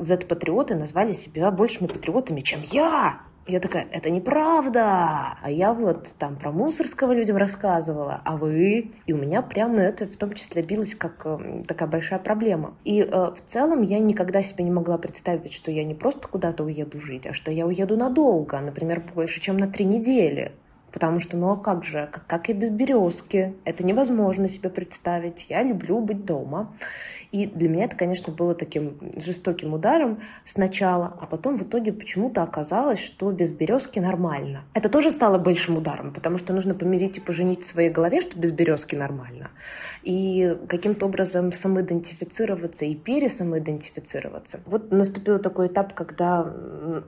Z-патриоты 0.00 0.74
назвали 0.74 1.12
себя 1.12 1.50
большими 1.50 1.86
патриотами, 1.86 2.40
чем 2.40 2.60
я. 2.72 3.20
Я 3.46 3.60
такая, 3.60 3.86
это 3.92 4.10
неправда. 4.10 5.38
А 5.42 5.50
я 5.50 5.72
вот 5.72 6.12
там 6.18 6.36
про 6.36 6.52
Мусорского 6.52 7.14
людям 7.14 7.38
рассказывала, 7.38 8.20
а 8.26 8.36
вы? 8.36 8.90
И 9.06 9.12
у 9.14 9.16
меня 9.16 9.40
прямо 9.40 9.80
это 9.80 10.06
в 10.06 10.16
том 10.18 10.34
числе 10.34 10.60
билось 10.60 10.94
как 10.94 11.22
э, 11.24 11.62
такая 11.66 11.88
большая 11.88 12.18
проблема. 12.18 12.74
И 12.84 13.00
э, 13.00 13.06
в 13.06 13.38
целом 13.46 13.80
я 13.80 14.00
никогда 14.00 14.42
себе 14.42 14.64
не 14.64 14.70
могла 14.70 14.98
представить, 14.98 15.54
что 15.54 15.70
я 15.70 15.84
не 15.84 15.94
просто 15.94 16.28
куда-то 16.28 16.62
уеду 16.62 17.00
жить, 17.00 17.26
а 17.26 17.32
что 17.32 17.50
я 17.50 17.66
уеду 17.66 17.96
надолго, 17.96 18.60
например, 18.60 19.02
больше, 19.14 19.40
чем 19.40 19.56
на 19.56 19.66
три 19.66 19.86
недели. 19.86 20.52
Потому 20.92 21.20
что, 21.20 21.36
ну 21.36 21.50
а 21.50 21.56
как 21.56 21.84
же, 21.84 22.08
как, 22.10 22.26
как 22.26 22.50
и 22.50 22.52
без 22.52 22.70
березки, 22.70 23.54
это 23.64 23.84
невозможно 23.84 24.48
себе 24.48 24.70
представить. 24.70 25.46
Я 25.48 25.62
люблю 25.62 26.00
быть 26.00 26.24
дома. 26.24 26.72
И 27.30 27.46
для 27.46 27.68
меня 27.68 27.84
это, 27.84 27.96
конечно, 27.96 28.32
было 28.32 28.54
таким 28.54 28.98
жестоким 29.16 29.74
ударом 29.74 30.22
сначала, 30.44 31.14
а 31.20 31.26
потом 31.26 31.58
в 31.58 31.62
итоге 31.62 31.92
почему-то 31.92 32.42
оказалось, 32.42 33.00
что 33.00 33.30
без 33.30 33.52
березки 33.52 33.98
нормально. 33.98 34.64
Это 34.72 34.88
тоже 34.88 35.10
стало 35.10 35.36
большим 35.36 35.76
ударом, 35.76 36.14
потому 36.14 36.38
что 36.38 36.54
нужно 36.54 36.74
помирить 36.74 37.18
и 37.18 37.20
поженить 37.20 37.64
в 37.64 37.66
своей 37.66 37.90
голове, 37.90 38.22
что 38.22 38.38
без 38.38 38.52
березки 38.52 38.96
нормально. 38.96 39.50
И 40.02 40.56
каким-то 40.68 41.04
образом 41.04 41.52
самоидентифицироваться 41.52 42.86
и 42.86 42.94
пересамоидентифицироваться. 42.94 44.60
Вот 44.64 44.90
наступил 44.90 45.38
такой 45.38 45.66
этап, 45.66 45.92
когда 45.92 46.50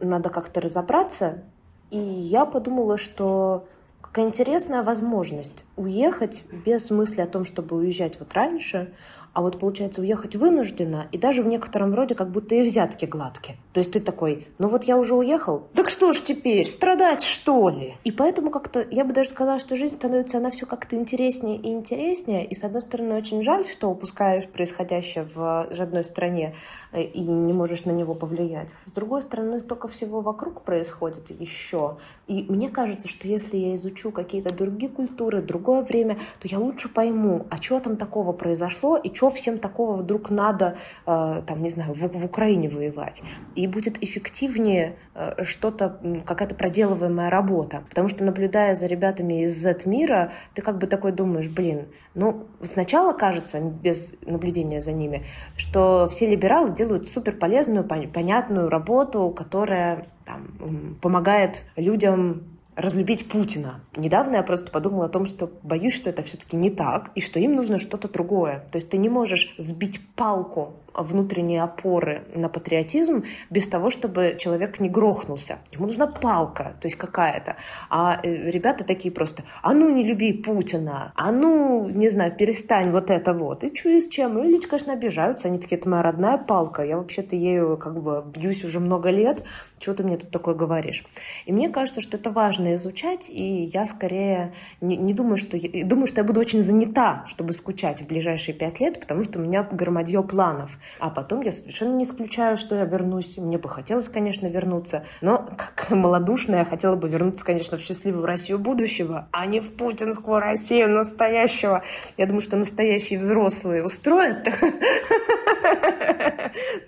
надо 0.02 0.28
как-то 0.28 0.60
разобраться 0.60 1.44
и 1.90 1.98
я 1.98 2.44
подумала, 2.44 2.98
что 2.98 3.66
какая 4.00 4.26
интересная 4.26 4.82
возможность 4.82 5.64
уехать 5.76 6.44
без 6.50 6.90
мысли 6.90 7.20
о 7.20 7.26
том, 7.26 7.44
чтобы 7.44 7.76
уезжать 7.76 8.18
вот 8.18 8.32
раньше, 8.34 8.92
а 9.32 9.42
вот 9.42 9.58
получается 9.58 10.00
уехать 10.00 10.36
вынужденно, 10.36 11.08
и 11.12 11.18
даже 11.18 11.42
в 11.42 11.46
некотором 11.46 11.94
роде 11.94 12.14
как 12.14 12.30
будто 12.30 12.54
и 12.54 12.62
взятки 12.62 13.04
гладкие. 13.04 13.56
То 13.72 13.80
есть 13.80 13.92
ты 13.92 14.00
такой, 14.00 14.48
ну 14.58 14.68
вот 14.68 14.84
я 14.84 14.96
уже 14.96 15.14
уехал, 15.14 15.68
так 15.74 15.88
что 15.88 16.12
ж 16.12 16.20
теперь, 16.20 16.68
страдать 16.68 17.22
что 17.22 17.68
ли? 17.68 17.94
И 18.04 18.10
поэтому 18.10 18.50
как-то, 18.50 18.84
я 18.90 19.04
бы 19.04 19.12
даже 19.12 19.30
сказала, 19.30 19.60
что 19.60 19.76
жизнь 19.76 19.94
становится, 19.94 20.38
она 20.38 20.50
все 20.50 20.66
как-то 20.66 20.96
интереснее 20.96 21.56
и 21.56 21.68
интереснее, 21.72 22.44
и 22.44 22.54
с 22.54 22.64
одной 22.64 22.82
стороны 22.82 23.14
очень 23.14 23.42
жаль, 23.42 23.66
что 23.66 23.90
упускаешь 23.90 24.48
происходящее 24.48 25.28
в 25.34 25.68
родной 25.70 26.04
стране 26.04 26.56
э, 26.92 27.02
и 27.02 27.20
не 27.20 27.52
можешь 27.52 27.84
на 27.84 27.92
него 27.92 28.14
повлиять. 28.14 28.70
С 28.86 28.92
другой 28.92 29.22
стороны, 29.22 29.60
столько 29.60 29.88
всего 29.88 30.20
вокруг 30.20 30.62
происходит 30.62 31.30
еще, 31.30 31.98
и 32.26 32.44
мне 32.48 32.68
кажется, 32.68 33.08
что 33.08 33.28
если 33.28 33.56
я 33.56 33.74
изучу 33.76 34.10
какие-то 34.10 34.52
другие 34.52 34.90
культуры, 34.90 35.42
другое 35.42 35.82
время, 35.82 36.18
то 36.40 36.48
я 36.48 36.58
лучше 36.58 36.88
пойму, 36.88 37.46
а 37.50 37.62
что 37.62 37.78
там 37.80 37.96
такого 37.96 38.32
произошло, 38.32 38.96
и 38.96 39.12
что 39.20 39.30
всем 39.30 39.58
такого 39.58 39.96
вдруг 39.96 40.30
надо, 40.30 40.78
э, 41.06 41.42
там, 41.46 41.62
не 41.62 41.68
знаю, 41.68 41.92
в, 41.92 42.08
в 42.08 42.24
Украине 42.24 42.70
воевать. 42.70 43.22
И 43.54 43.66
будет 43.66 44.02
эффективнее 44.02 44.96
э, 45.14 45.44
что-то, 45.44 46.00
какая-то 46.24 46.54
проделываемая 46.54 47.28
работа. 47.28 47.82
Потому 47.90 48.08
что, 48.08 48.24
наблюдая 48.24 48.74
за 48.74 48.86
ребятами 48.86 49.44
из 49.44 49.60
Z-мира, 49.60 50.32
ты 50.54 50.62
как 50.62 50.78
бы 50.78 50.86
такой 50.86 51.12
думаешь, 51.12 51.48
блин, 51.48 51.88
ну, 52.14 52.46
сначала 52.62 53.12
кажется, 53.12 53.60
без 53.60 54.16
наблюдения 54.22 54.80
за 54.80 54.92
ними, 54.92 55.26
что 55.54 56.08
все 56.10 56.26
либералы 56.26 56.74
делают 56.74 57.06
супер 57.06 57.36
полезную, 57.36 57.84
понятную 57.84 58.70
работу, 58.70 59.28
которая 59.36 60.06
там, 60.24 60.96
помогает 61.02 61.64
людям 61.76 62.44
разлюбить 62.80 63.28
Путина. 63.28 63.80
Недавно 63.96 64.36
я 64.36 64.42
просто 64.42 64.70
подумала 64.70 65.06
о 65.06 65.08
том, 65.08 65.26
что 65.26 65.50
боюсь, 65.62 65.94
что 65.94 66.10
это 66.10 66.22
все-таки 66.22 66.56
не 66.56 66.70
так, 66.70 67.10
и 67.14 67.20
что 67.20 67.38
им 67.38 67.54
нужно 67.54 67.78
что-то 67.78 68.08
другое. 68.08 68.64
То 68.72 68.78
есть 68.78 68.90
ты 68.90 68.96
не 68.96 69.08
можешь 69.08 69.54
сбить 69.58 70.00
палку 70.16 70.74
внутренние 70.94 71.62
опоры 71.62 72.24
на 72.34 72.48
патриотизм 72.48 73.24
без 73.50 73.68
того, 73.68 73.90
чтобы 73.90 74.36
человек 74.38 74.80
не 74.80 74.88
грохнулся. 74.88 75.58
Ему 75.72 75.86
нужна 75.86 76.06
палка, 76.06 76.74
то 76.80 76.86
есть 76.86 76.96
какая-то. 76.96 77.56
А 77.88 78.20
э, 78.22 78.50
ребята 78.50 78.84
такие 78.84 79.12
просто, 79.12 79.44
а 79.62 79.72
ну 79.72 79.88
не 79.88 80.04
люби 80.04 80.32
Путина, 80.32 81.12
а 81.14 81.32
ну, 81.32 81.88
не 81.88 82.10
знаю, 82.10 82.32
перестань 82.36 82.90
вот 82.90 83.10
это 83.10 83.34
вот. 83.34 83.64
И 83.64 83.68
и 83.68 84.00
с 84.00 84.08
чем? 84.08 84.38
И 84.38 84.48
люди, 84.48 84.66
конечно, 84.66 84.92
обижаются. 84.92 85.48
Они 85.48 85.58
такие, 85.58 85.78
это 85.78 85.88
моя 85.88 86.02
родная 86.02 86.38
палка. 86.38 86.82
Я 86.82 86.96
вообще-то 86.96 87.36
ею 87.36 87.76
как 87.76 88.00
бы 88.00 88.22
бьюсь 88.24 88.64
уже 88.64 88.80
много 88.80 89.10
лет. 89.10 89.42
Чего 89.78 89.94
ты 89.94 90.04
мне 90.04 90.16
тут 90.16 90.30
такое 90.30 90.54
говоришь? 90.54 91.04
И 91.46 91.52
мне 91.52 91.70
кажется, 91.70 92.00
что 92.00 92.16
это 92.16 92.30
важно 92.30 92.74
изучать, 92.74 93.30
и 93.30 93.70
я 93.72 93.86
скорее 93.86 94.52
не, 94.80 94.96
не 94.96 95.14
думаю, 95.14 95.36
что... 95.36 95.56
Я, 95.56 95.84
думаю, 95.84 96.06
что 96.06 96.20
я 96.20 96.24
буду 96.24 96.40
очень 96.40 96.62
занята, 96.62 97.24
чтобы 97.26 97.54
скучать 97.54 98.02
в 98.02 98.06
ближайшие 98.06 98.54
пять 98.54 98.80
лет, 98.80 99.00
потому 99.00 99.24
что 99.24 99.38
у 99.38 99.42
меня 99.42 99.62
громадье 99.62 100.22
планов. 100.22 100.78
А 100.98 101.10
потом 101.10 101.42
я 101.42 101.52
совершенно 101.52 101.94
не 101.94 102.04
исключаю, 102.04 102.56
что 102.56 102.76
я 102.76 102.84
вернусь. 102.84 103.36
Мне 103.36 103.58
бы 103.58 103.68
хотелось, 103.68 104.08
конечно, 104.08 104.46
вернуться. 104.46 105.04
Но 105.20 105.48
как 105.56 105.90
малодушная, 105.90 106.64
хотела 106.64 106.96
бы 106.96 107.08
вернуться, 107.08 107.44
конечно, 107.44 107.78
в 107.78 107.80
счастливую 107.80 108.26
Россию 108.26 108.58
будущего, 108.58 109.28
а 109.32 109.46
не 109.46 109.60
в 109.60 109.76
путинскую 109.76 110.40
Россию 110.40 110.90
настоящего. 110.90 111.82
Я 112.16 112.26
думаю, 112.26 112.42
что 112.42 112.56
настоящие 112.56 113.18
взрослые 113.18 113.84
устроят 113.84 114.44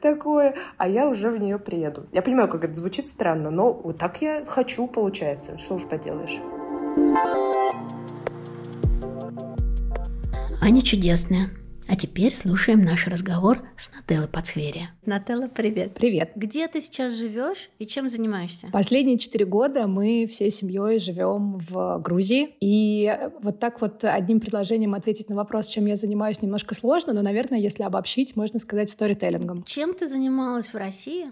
такое, 0.03 0.55
а 0.77 0.89
я 0.89 1.09
уже 1.09 1.31
в 1.31 1.39
нее 1.39 1.59
приеду. 1.59 2.07
Я 2.13 2.23
понимаю, 2.23 2.49
как 2.49 2.65
это 2.65 2.75
звучит 2.75 3.09
странно, 3.09 3.51
но 3.51 3.73
вот 3.73 3.99
так 3.99 4.21
я 4.23 4.45
хочу, 4.47 4.87
получается. 4.87 5.59
Что 5.59 5.75
уж 5.75 5.83
поделаешь. 5.85 6.39
Аня 10.61 10.83
чудесная. 10.83 11.51
А 11.93 11.95
теперь 11.95 12.35
слушаем 12.35 12.81
наш 12.81 13.07
разговор 13.07 13.69
с 13.77 13.95
Нателлой 13.95 14.27
Подсверия. 14.27 14.95
Нателла, 15.05 15.49
привет. 15.49 15.93
Привет. 15.93 16.33
Где 16.37 16.67
ты 16.67 16.81
сейчас 16.81 17.13
живешь 17.13 17.69
и 17.79 17.87
чем 17.87 18.09
занимаешься? 18.09 18.69
Последние 18.73 19.19
четыре 19.19 19.45
года 19.45 19.87
мы 19.87 20.27
всей 20.27 20.51
семьей 20.51 21.01
живем 21.01 21.59
в 21.59 22.01
Грузии. 22.03 22.57
И 22.61 23.15
вот 23.43 23.61
так 23.61 23.83
вот 23.83 24.05
одним 24.05 24.41
предложением 24.41 24.95
ответить 24.95 25.29
на 25.29 25.37
вопрос, 25.37 25.67
чем 25.67 25.85
я 25.85 25.97
занимаюсь, 25.97 26.41
немножко 26.41 26.75
сложно, 26.75 27.13
но, 27.13 27.21
наверное, 27.21 27.59
если 27.59 27.83
обобщить, 27.83 28.37
можно 28.37 28.59
сказать 28.59 28.89
сторителлингом. 28.89 29.63
Чем 29.65 29.93
ты 29.93 30.09
занималась 30.09 30.69
в 30.73 30.77
России? 30.77 31.31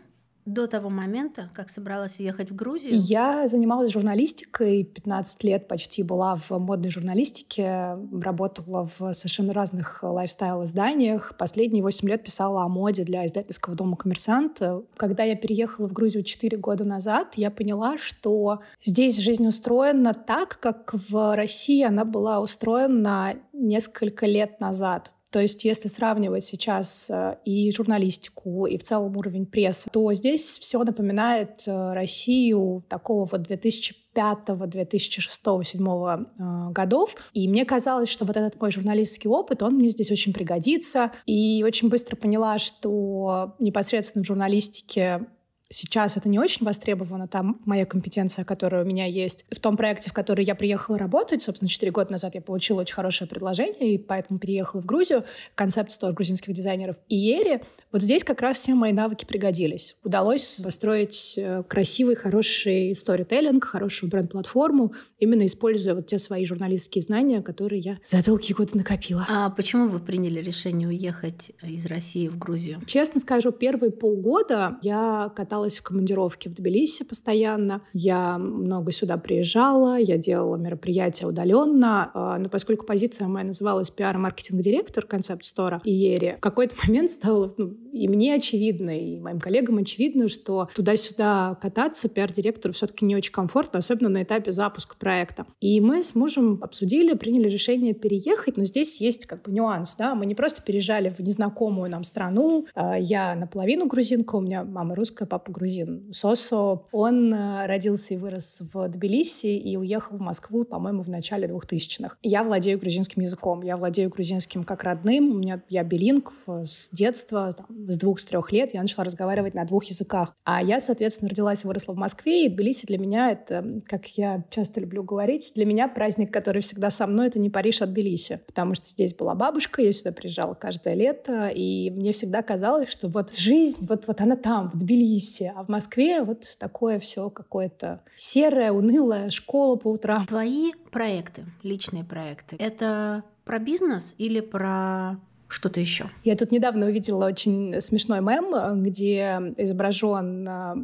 До 0.52 0.66
того 0.66 0.90
момента, 0.90 1.50
как 1.54 1.70
собралась 1.70 2.18
уехать 2.18 2.50
в 2.50 2.54
Грузию? 2.54 2.94
Я 2.96 3.48
занималась 3.48 3.92
журналистикой, 3.92 4.84
15 4.84 5.44
лет 5.44 5.68
почти 5.68 6.02
была 6.02 6.36
в 6.36 6.50
модной 6.50 6.90
журналистике, 6.90 7.96
работала 8.12 8.88
в 8.98 9.12
совершенно 9.12 9.52
разных 9.52 10.02
лайфстайл-изданиях. 10.02 11.36
Последние 11.38 11.82
8 11.82 12.08
лет 12.08 12.24
писала 12.24 12.64
о 12.64 12.68
моде 12.68 13.04
для 13.04 13.24
издательского 13.26 13.76
дома 13.76 13.96
«Коммерсант». 13.96 14.60
Когда 14.96 15.22
я 15.22 15.36
переехала 15.36 15.88
в 15.88 15.92
Грузию 15.92 16.24
4 16.24 16.56
года 16.58 16.84
назад, 16.84 17.34
я 17.36 17.50
поняла, 17.50 17.98
что 17.98 18.60
здесь 18.84 19.18
жизнь 19.18 19.46
устроена 19.46 20.14
так, 20.14 20.58
как 20.60 20.92
в 20.92 21.36
России 21.36 21.82
она 21.82 22.04
была 22.04 22.40
устроена 22.40 23.36
несколько 23.52 24.26
лет 24.26 24.60
назад. 24.60 25.12
То 25.30 25.40
есть, 25.40 25.64
если 25.64 25.88
сравнивать 25.88 26.44
сейчас 26.44 27.08
э, 27.10 27.36
и 27.44 27.70
журналистику, 27.70 28.66
и 28.66 28.76
в 28.76 28.82
целом 28.82 29.16
уровень 29.16 29.46
прессы, 29.46 29.88
то 29.90 30.12
здесь 30.12 30.58
все 30.58 30.82
напоминает 30.82 31.62
э, 31.66 31.92
Россию 31.92 32.84
такого 32.88 33.26
вот 33.26 33.42
2005 33.42 34.00
2006 34.12 35.42
2007 35.44 36.72
годов. 36.72 37.14
И 37.32 37.48
мне 37.48 37.64
казалось, 37.64 38.08
что 38.08 38.24
вот 38.24 38.36
этот 38.36 38.60
мой 38.60 38.72
журналистский 38.72 39.30
опыт, 39.30 39.62
он 39.62 39.74
мне 39.74 39.88
здесь 39.90 40.10
очень 40.10 40.32
пригодится. 40.32 41.12
И 41.26 41.62
очень 41.64 41.88
быстро 41.88 42.16
поняла, 42.16 42.58
что 42.58 43.54
непосредственно 43.60 44.24
в 44.24 44.26
журналистике 44.26 45.26
Сейчас 45.72 46.16
это 46.16 46.28
не 46.28 46.40
очень 46.40 46.66
востребовано, 46.66 47.28
там 47.28 47.60
моя 47.64 47.86
компетенция, 47.86 48.44
которая 48.44 48.82
у 48.82 48.86
меня 48.86 49.06
есть. 49.06 49.44
В 49.52 49.60
том 49.60 49.76
проекте, 49.76 50.10
в 50.10 50.12
который 50.12 50.44
я 50.44 50.56
приехала 50.56 50.98
работать, 50.98 51.42
собственно, 51.42 51.68
4 51.68 51.92
года 51.92 52.10
назад 52.10 52.34
я 52.34 52.40
получила 52.40 52.80
очень 52.80 52.96
хорошее 52.96 53.30
предложение, 53.30 53.94
и 53.94 53.98
поэтому 53.98 54.40
переехала 54.40 54.82
в 54.82 54.86
Грузию, 54.86 55.24
концепт 55.54 55.92
стор 55.92 56.12
грузинских 56.12 56.52
дизайнеров 56.54 56.96
Иери. 57.08 57.60
Вот 57.92 58.02
здесь 58.02 58.24
как 58.24 58.40
раз 58.40 58.58
все 58.58 58.74
мои 58.74 58.92
навыки 58.92 59.24
пригодились. 59.24 59.96
Удалось 60.02 60.60
построить 60.64 61.38
э, 61.38 61.62
красивый, 61.62 62.16
хороший 62.16 62.96
сторителлинг, 62.96 63.64
хорошую 63.64 64.10
бренд-платформу, 64.10 64.92
именно 65.20 65.46
используя 65.46 65.94
вот 65.94 66.06
те 66.06 66.18
свои 66.18 66.46
журналистские 66.46 67.02
знания, 67.02 67.42
которые 67.42 67.80
я 67.80 67.98
за 68.04 68.24
долгие 68.24 68.54
годы 68.54 68.76
накопила. 68.76 69.24
А 69.30 69.50
почему 69.50 69.86
вы 69.86 70.00
приняли 70.00 70.40
решение 70.40 70.88
уехать 70.88 71.52
из 71.62 71.86
России 71.86 72.26
в 72.26 72.38
Грузию? 72.38 72.82
Честно 72.86 73.20
скажу, 73.20 73.52
первые 73.52 73.92
полгода 73.92 74.78
я 74.82 75.32
каталась 75.36 75.59
каталась 75.60 75.78
в 75.78 75.82
командировке 75.82 76.48
в 76.48 76.54
Тбилиси 76.54 77.04
постоянно. 77.04 77.82
Я 77.92 78.38
много 78.38 78.92
сюда 78.92 79.18
приезжала, 79.18 79.98
я 79.98 80.16
делала 80.16 80.56
мероприятия 80.56 81.26
удаленно. 81.26 82.10
А, 82.14 82.38
но 82.38 82.48
поскольку 82.48 82.86
позиция 82.86 83.28
моя 83.28 83.44
называлась 83.44 83.90
пиар-маркетинг-директор 83.90 85.04
концепт-стора 85.04 85.82
Иери, 85.84 86.36
в 86.38 86.40
какой-то 86.40 86.76
момент 86.86 87.10
стало 87.10 87.52
ну, 87.58 87.76
и 87.92 88.08
мне 88.08 88.34
очевидно, 88.34 88.98
и 88.98 89.18
моим 89.18 89.38
коллегам 89.40 89.78
очевидно, 89.78 90.28
что 90.28 90.68
туда-сюда 90.74 91.58
кататься 91.60 92.08
пиар-директору 92.08 92.72
все-таки 92.72 93.04
не 93.04 93.16
очень 93.16 93.32
комфортно, 93.32 93.80
особенно 93.80 94.08
на 94.08 94.22
этапе 94.22 94.52
запуска 94.52 94.96
проекта. 94.96 95.46
И 95.60 95.80
мы 95.80 96.02
с 96.02 96.14
мужем 96.14 96.58
обсудили, 96.62 97.14
приняли 97.14 97.48
решение 97.48 97.92
переехать, 97.92 98.56
но 98.56 98.64
здесь 98.64 99.00
есть 99.00 99.26
как 99.26 99.42
бы 99.42 99.52
нюанс, 99.52 99.96
да, 99.96 100.14
мы 100.14 100.26
не 100.26 100.34
просто 100.34 100.62
переезжали 100.62 101.10
в 101.10 101.20
незнакомую 101.20 101.90
нам 101.90 102.04
страну, 102.04 102.66
а, 102.74 102.98
я 102.98 103.34
наполовину 103.34 103.86
грузинка, 103.86 104.36
у 104.36 104.40
меня 104.40 104.64
мама 104.64 104.94
русская, 104.94 105.26
папа 105.26 105.49
грузин. 105.50 106.12
Сосо, 106.12 106.86
он 106.92 107.32
э, 107.32 107.66
родился 107.66 108.14
и 108.14 108.16
вырос 108.16 108.62
в 108.72 108.88
Тбилиси 108.88 109.48
и 109.48 109.76
уехал 109.76 110.16
в 110.16 110.20
Москву, 110.20 110.64
по-моему, 110.64 111.02
в 111.02 111.08
начале 111.08 111.46
2000-х. 111.46 112.16
Я 112.22 112.44
владею 112.44 112.78
грузинским 112.78 113.22
языком, 113.22 113.62
я 113.62 113.76
владею 113.76 114.10
грузинским 114.10 114.64
как 114.64 114.84
родным, 114.84 115.30
у 115.30 115.34
меня 115.34 115.62
я 115.68 115.84
билингв 115.84 116.34
с 116.46 116.90
детства, 116.90 117.52
там, 117.52 117.66
с 117.90 117.96
двух, 117.96 118.20
с 118.20 118.24
трех 118.24 118.52
лет 118.52 118.74
я 118.74 118.82
начала 118.82 119.04
разговаривать 119.04 119.54
на 119.54 119.64
двух 119.64 119.84
языках. 119.84 120.34
А 120.44 120.62
я, 120.62 120.80
соответственно, 120.80 121.28
родилась 121.28 121.64
и 121.64 121.66
выросла 121.66 121.92
в 121.92 121.96
Москве, 121.96 122.46
и 122.46 122.48
Тбилиси 122.48 122.86
для 122.86 122.98
меня 122.98 123.30
это, 123.30 123.80
как 123.86 124.06
я 124.16 124.44
часто 124.50 124.80
люблю 124.80 125.02
говорить, 125.02 125.52
для 125.54 125.64
меня 125.64 125.88
праздник, 125.88 126.32
который 126.32 126.62
всегда 126.62 126.90
со 126.90 127.06
мной, 127.06 127.28
это 127.28 127.38
не 127.38 127.50
Париж, 127.50 127.82
а 127.82 127.86
Тбилиси. 127.86 128.40
Потому 128.46 128.74
что 128.74 128.86
здесь 128.86 129.14
была 129.14 129.34
бабушка, 129.34 129.82
я 129.82 129.92
сюда 129.92 130.12
приезжала 130.12 130.54
каждое 130.54 130.94
лето, 130.94 131.48
и 131.48 131.90
мне 131.90 132.12
всегда 132.12 132.42
казалось, 132.42 132.88
что 132.88 133.08
вот 133.08 133.34
жизнь, 133.34 133.86
вот, 133.86 134.06
вот 134.06 134.20
она 134.20 134.36
там, 134.36 134.70
в 134.70 134.78
Тбилиси, 134.78 135.39
Тбилиси, 135.40 135.52
а 135.54 135.64
в 135.64 135.68
Москве 135.68 136.22
вот 136.22 136.44
такое 136.58 136.98
все 136.98 137.30
какое-то 137.30 138.02
серое, 138.14 138.72
унылое, 138.72 139.30
школа 139.30 139.76
по 139.76 139.88
утрам. 139.88 140.26
Твои 140.26 140.72
проекты, 140.90 141.44
личные 141.62 142.04
проекты, 142.04 142.56
это 142.58 143.24
про 143.44 143.58
бизнес 143.58 144.14
или 144.18 144.40
про 144.40 145.16
что-то 145.52 145.80
еще. 145.80 146.06
Я 146.24 146.36
тут 146.36 146.52
недавно 146.52 146.86
увидела 146.86 147.26
очень 147.26 147.80
смешной 147.80 148.20
мем, 148.20 148.82
где 148.82 149.52
изображен 149.56 150.48
а, 150.48 150.76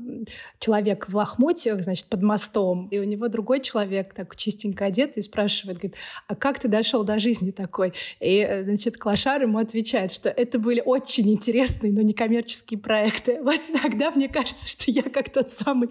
человек 0.58 1.08
в 1.08 1.16
лохмотьях, 1.16 1.82
значит, 1.82 2.06
под 2.06 2.22
мостом, 2.22 2.88
и 2.90 2.98
у 2.98 3.04
него 3.04 3.28
другой 3.28 3.60
человек, 3.60 4.14
так 4.14 4.34
чистенько 4.36 4.86
одет, 4.86 5.16
и 5.16 5.22
спрашивает, 5.22 5.78
говорит, 5.78 5.96
а 6.26 6.34
как 6.34 6.58
ты 6.58 6.68
дошел 6.68 7.04
до 7.04 7.18
жизни 7.18 7.50
такой? 7.50 7.92
И, 8.20 8.62
значит, 8.64 8.96
Клашар 8.96 9.42
ему 9.42 9.58
отвечает, 9.58 10.12
что 10.12 10.28
это 10.28 10.58
были 10.58 10.82
очень 10.84 11.30
интересные, 11.32 11.92
но 11.92 12.02
некоммерческие 12.02 12.78
проекты. 12.78 13.40
Вот 13.46 13.60
тогда 13.80 14.10
мне 14.10 14.28
кажется, 14.28 14.68
что 14.68 14.90
я 14.90 15.02
как 15.02 15.32
тот 15.32 15.50
самый 15.50 15.88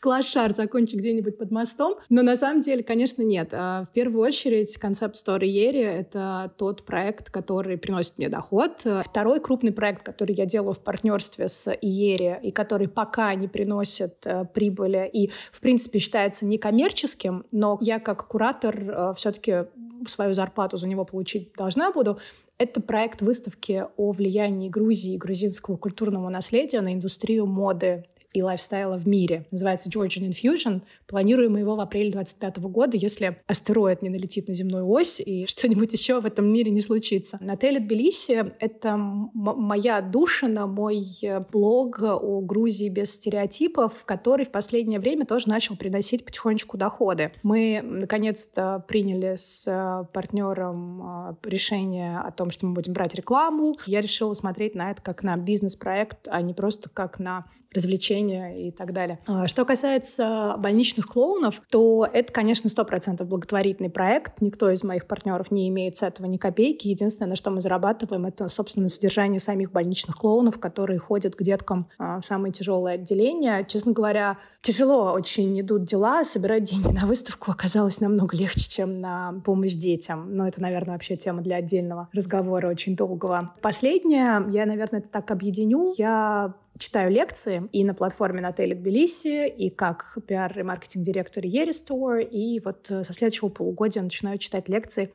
Клашар 0.00 0.54
закончу 0.54 0.98
где-нибудь 0.98 1.38
под 1.38 1.50
мостом. 1.50 1.96
Но 2.10 2.22
на 2.22 2.36
самом 2.36 2.60
деле, 2.60 2.82
конечно, 2.82 3.22
нет. 3.22 3.48
А 3.52 3.84
в 3.84 3.92
первую 3.92 4.22
очередь 4.22 4.76
концепт 4.76 5.16
Story 5.16 5.48
Eri— 5.48 5.82
это 6.00 6.52
тот 6.58 6.84
проект, 6.84 7.30
который 7.30 7.78
приносит 7.78 8.17
мне 8.18 8.28
доход. 8.28 8.86
Второй 9.04 9.40
крупный 9.40 9.72
проект, 9.72 10.04
который 10.04 10.34
я 10.34 10.44
делаю 10.44 10.74
в 10.74 10.80
партнерстве 10.80 11.48
с 11.48 11.72
Иери, 11.72 12.38
и 12.42 12.50
который 12.50 12.88
пока 12.88 13.34
не 13.34 13.48
приносит 13.48 14.26
э, 14.26 14.44
прибыли 14.44 15.08
и, 15.12 15.30
в 15.50 15.60
принципе, 15.60 15.98
считается 15.98 16.44
некоммерческим, 16.44 17.46
но 17.52 17.78
я 17.80 18.00
как 18.00 18.26
куратор 18.26 18.76
э, 18.76 19.12
все-таки 19.16 19.66
свою 20.06 20.34
зарплату 20.34 20.76
за 20.76 20.86
него 20.86 21.04
получить 21.04 21.52
должна 21.54 21.92
буду, 21.92 22.18
это 22.58 22.80
проект 22.80 23.22
выставки 23.22 23.84
о 23.96 24.10
влиянии 24.10 24.68
Грузии 24.68 25.14
и 25.14 25.18
грузинского 25.18 25.76
культурного 25.76 26.28
наследия 26.28 26.80
на 26.80 26.92
индустрию 26.92 27.46
моды 27.46 28.04
и 28.34 28.42
лайфстайла 28.42 28.98
в 28.98 29.08
мире. 29.08 29.46
Называется 29.50 29.88
Georgian 29.88 30.28
Infusion. 30.28 30.82
Планируем 31.06 31.56
его 31.56 31.76
в 31.76 31.80
апреле 31.80 32.10
2025 32.10 32.58
года, 32.70 32.96
если 32.96 33.40
астероид 33.46 34.02
не 34.02 34.10
налетит 34.10 34.48
на 34.48 34.54
земную 34.54 34.88
ось 34.88 35.20
и 35.20 35.46
что-нибудь 35.48 35.92
еще 35.92 36.20
в 36.20 36.26
этом 36.26 36.46
мире 36.46 36.70
не 36.70 36.80
случится. 36.80 37.38
Отель 37.48 37.80
Тбилиси— 37.80 38.52
это 38.60 38.96
моя 38.96 40.02
душина, 40.02 40.66
мой 40.66 41.00
э, 41.22 41.40
блог 41.50 42.02
о 42.02 42.40
Грузии 42.40 42.88
без 42.88 43.14
стереотипов, 43.14 44.04
который 44.04 44.44
в 44.44 44.50
последнее 44.50 45.00
время 45.00 45.24
тоже 45.24 45.48
начал 45.48 45.76
приносить 45.76 46.24
потихонечку 46.24 46.76
доходы. 46.76 47.32
Мы, 47.42 47.80
наконец-то, 47.82 48.84
приняли 48.86 49.36
с 49.36 49.64
э, 49.66 50.04
партнером 50.12 51.30
э, 51.30 51.48
решение 51.48 52.18
о 52.18 52.30
том, 52.30 52.50
что 52.50 52.66
мы 52.66 52.74
будем 52.74 52.92
брать 52.92 53.14
рекламу. 53.14 53.78
Я 53.86 54.02
решила 54.02 54.34
смотреть 54.34 54.74
на 54.74 54.90
это 54.90 55.00
как 55.00 55.22
на 55.22 55.36
бизнес-проект, 55.36 56.28
а 56.28 56.42
не 56.42 56.52
просто 56.52 56.90
как 56.90 57.18
на 57.18 57.46
развлечения 57.74 58.68
и 58.68 58.70
так 58.70 58.92
далее. 58.92 59.18
А, 59.26 59.46
что 59.46 59.64
касается 59.64 60.54
больничных 60.58 61.06
клоунов, 61.06 61.60
то 61.70 62.08
это, 62.10 62.32
конечно, 62.32 62.70
сто 62.70 62.84
процентов 62.84 63.28
благотворительный 63.28 63.90
проект. 63.90 64.40
Никто 64.40 64.70
из 64.70 64.84
моих 64.84 65.06
партнеров 65.06 65.50
не 65.50 65.68
имеет 65.68 65.96
с 65.96 66.02
этого 66.02 66.26
ни 66.26 66.38
копейки. 66.38 66.88
Единственное, 66.88 67.30
на 67.30 67.36
что 67.36 67.50
мы 67.50 67.60
зарабатываем, 67.60 68.26
это, 68.26 68.48
собственно, 68.48 68.88
содержание 68.88 69.40
самих 69.40 69.72
больничных 69.72 70.16
клоунов, 70.16 70.58
которые 70.58 70.98
ходят 70.98 71.34
к 71.34 71.42
деткам 71.42 71.88
а, 71.98 72.20
в 72.20 72.24
самые 72.24 72.52
тяжелые 72.52 72.94
отделения. 72.94 73.64
Честно 73.64 73.92
говоря, 73.92 74.38
тяжело 74.62 75.12
очень 75.12 75.60
идут 75.60 75.84
дела. 75.84 76.24
Собирать 76.24 76.64
деньги 76.64 76.92
на 76.92 77.06
выставку 77.06 77.50
оказалось 77.50 78.00
намного 78.00 78.36
легче, 78.36 78.68
чем 78.68 79.00
на 79.00 79.40
помощь 79.44 79.74
детям. 79.74 80.34
Но 80.34 80.48
это, 80.48 80.62
наверное, 80.62 80.94
вообще 80.94 81.16
тема 81.16 81.42
для 81.42 81.56
отдельного 81.56 82.08
разговора 82.12 82.68
очень 82.68 82.96
долгого. 82.96 83.54
Последнее, 83.60 84.44
я, 84.50 84.66
наверное, 84.66 85.00
это 85.00 85.08
так 85.08 85.30
объединю. 85.30 85.92
Я 85.96 86.54
читаю 86.78 87.10
лекции 87.10 87.68
и 87.72 87.84
на 87.84 87.94
платформе 87.94 88.40
на 88.40 88.48
отеле 88.48 88.74
Тбилиси, 88.74 89.48
и 89.48 89.70
как 89.70 90.16
пиар 90.26 90.58
и 90.58 90.62
маркетинг-директор 90.62 91.44
Store, 91.44 92.22
и 92.22 92.60
вот 92.60 92.90
э, 92.90 93.04
со 93.04 93.12
следующего 93.12 93.48
полугодия 93.48 94.02
начинаю 94.02 94.38
читать 94.38 94.68
лекции 94.68 95.10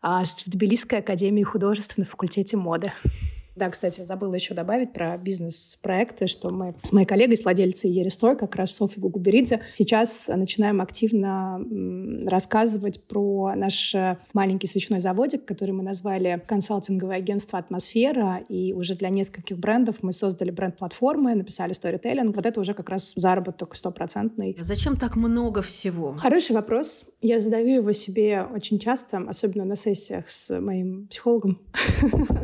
в 0.45 0.49
Тбилисской 0.49 0.99
академии 0.99 1.43
художеств 1.43 1.97
на 1.97 2.05
факультете 2.05 2.57
моды. 2.57 2.91
Да, 3.56 3.70
кстати, 3.70 4.01
забыла 4.04 4.34
еще 4.36 4.54
добавить 4.54 4.93
про 4.93 5.18
бизнес-проекты, 5.18 6.28
что 6.28 6.49
мы 6.49 6.76
с 6.82 6.91
моей 6.91 7.06
коллегой, 7.06 7.38
с 7.38 7.43
владельцей 7.43 7.91
Еристор, 7.91 8.36
как 8.36 8.56
раз 8.56 8.72
Софи 8.72 8.99
Гугуберидзе, 8.99 9.62
сейчас 9.72 10.28
начинаем 10.28 10.82
активно 10.82 11.62
рассказывать 12.28 13.04
про 13.04 13.54
наш 13.56 13.95
маленький 14.34 14.68
свечной 14.68 15.01
заводик, 15.01 15.45
который 15.45 15.72
мы 15.72 15.84
назвали 15.84 16.41
консалтинговое 16.47 17.18
агентство 17.18 17.60
«Атмосфера», 17.60 18.41
и 18.49 18.74
уже 18.74 18.95
для 18.95 19.10
нескольких 19.10 19.58
брендов 19.60 19.97
мы 20.01 20.14
создали 20.14 20.49
бренд-платформы, 20.49 21.36
написали 21.36 21.74
сторителлинг. 21.74 22.36
Вот 22.36 22.45
это 22.45 22.60
уже 22.60 22.74
как 22.74 22.89
раз 22.89 23.14
заработок 23.16 23.76
стопроцентный. 23.76 24.58
Зачем 24.60 24.97
так 24.97 25.16
много 25.16 25.62
всего? 25.62 26.14
Хороший 26.14 26.54
вопрос. 26.54 27.06
Я 27.22 27.39
задаю 27.39 27.68
его 27.68 27.91
себе 27.91 28.43
очень 28.43 28.80
часто, 28.80 29.18
особенно 29.28 29.66
на 29.66 29.76
сессиях 29.76 30.28
с 30.30 30.60
моим 30.60 31.08
психологом. 31.08 31.60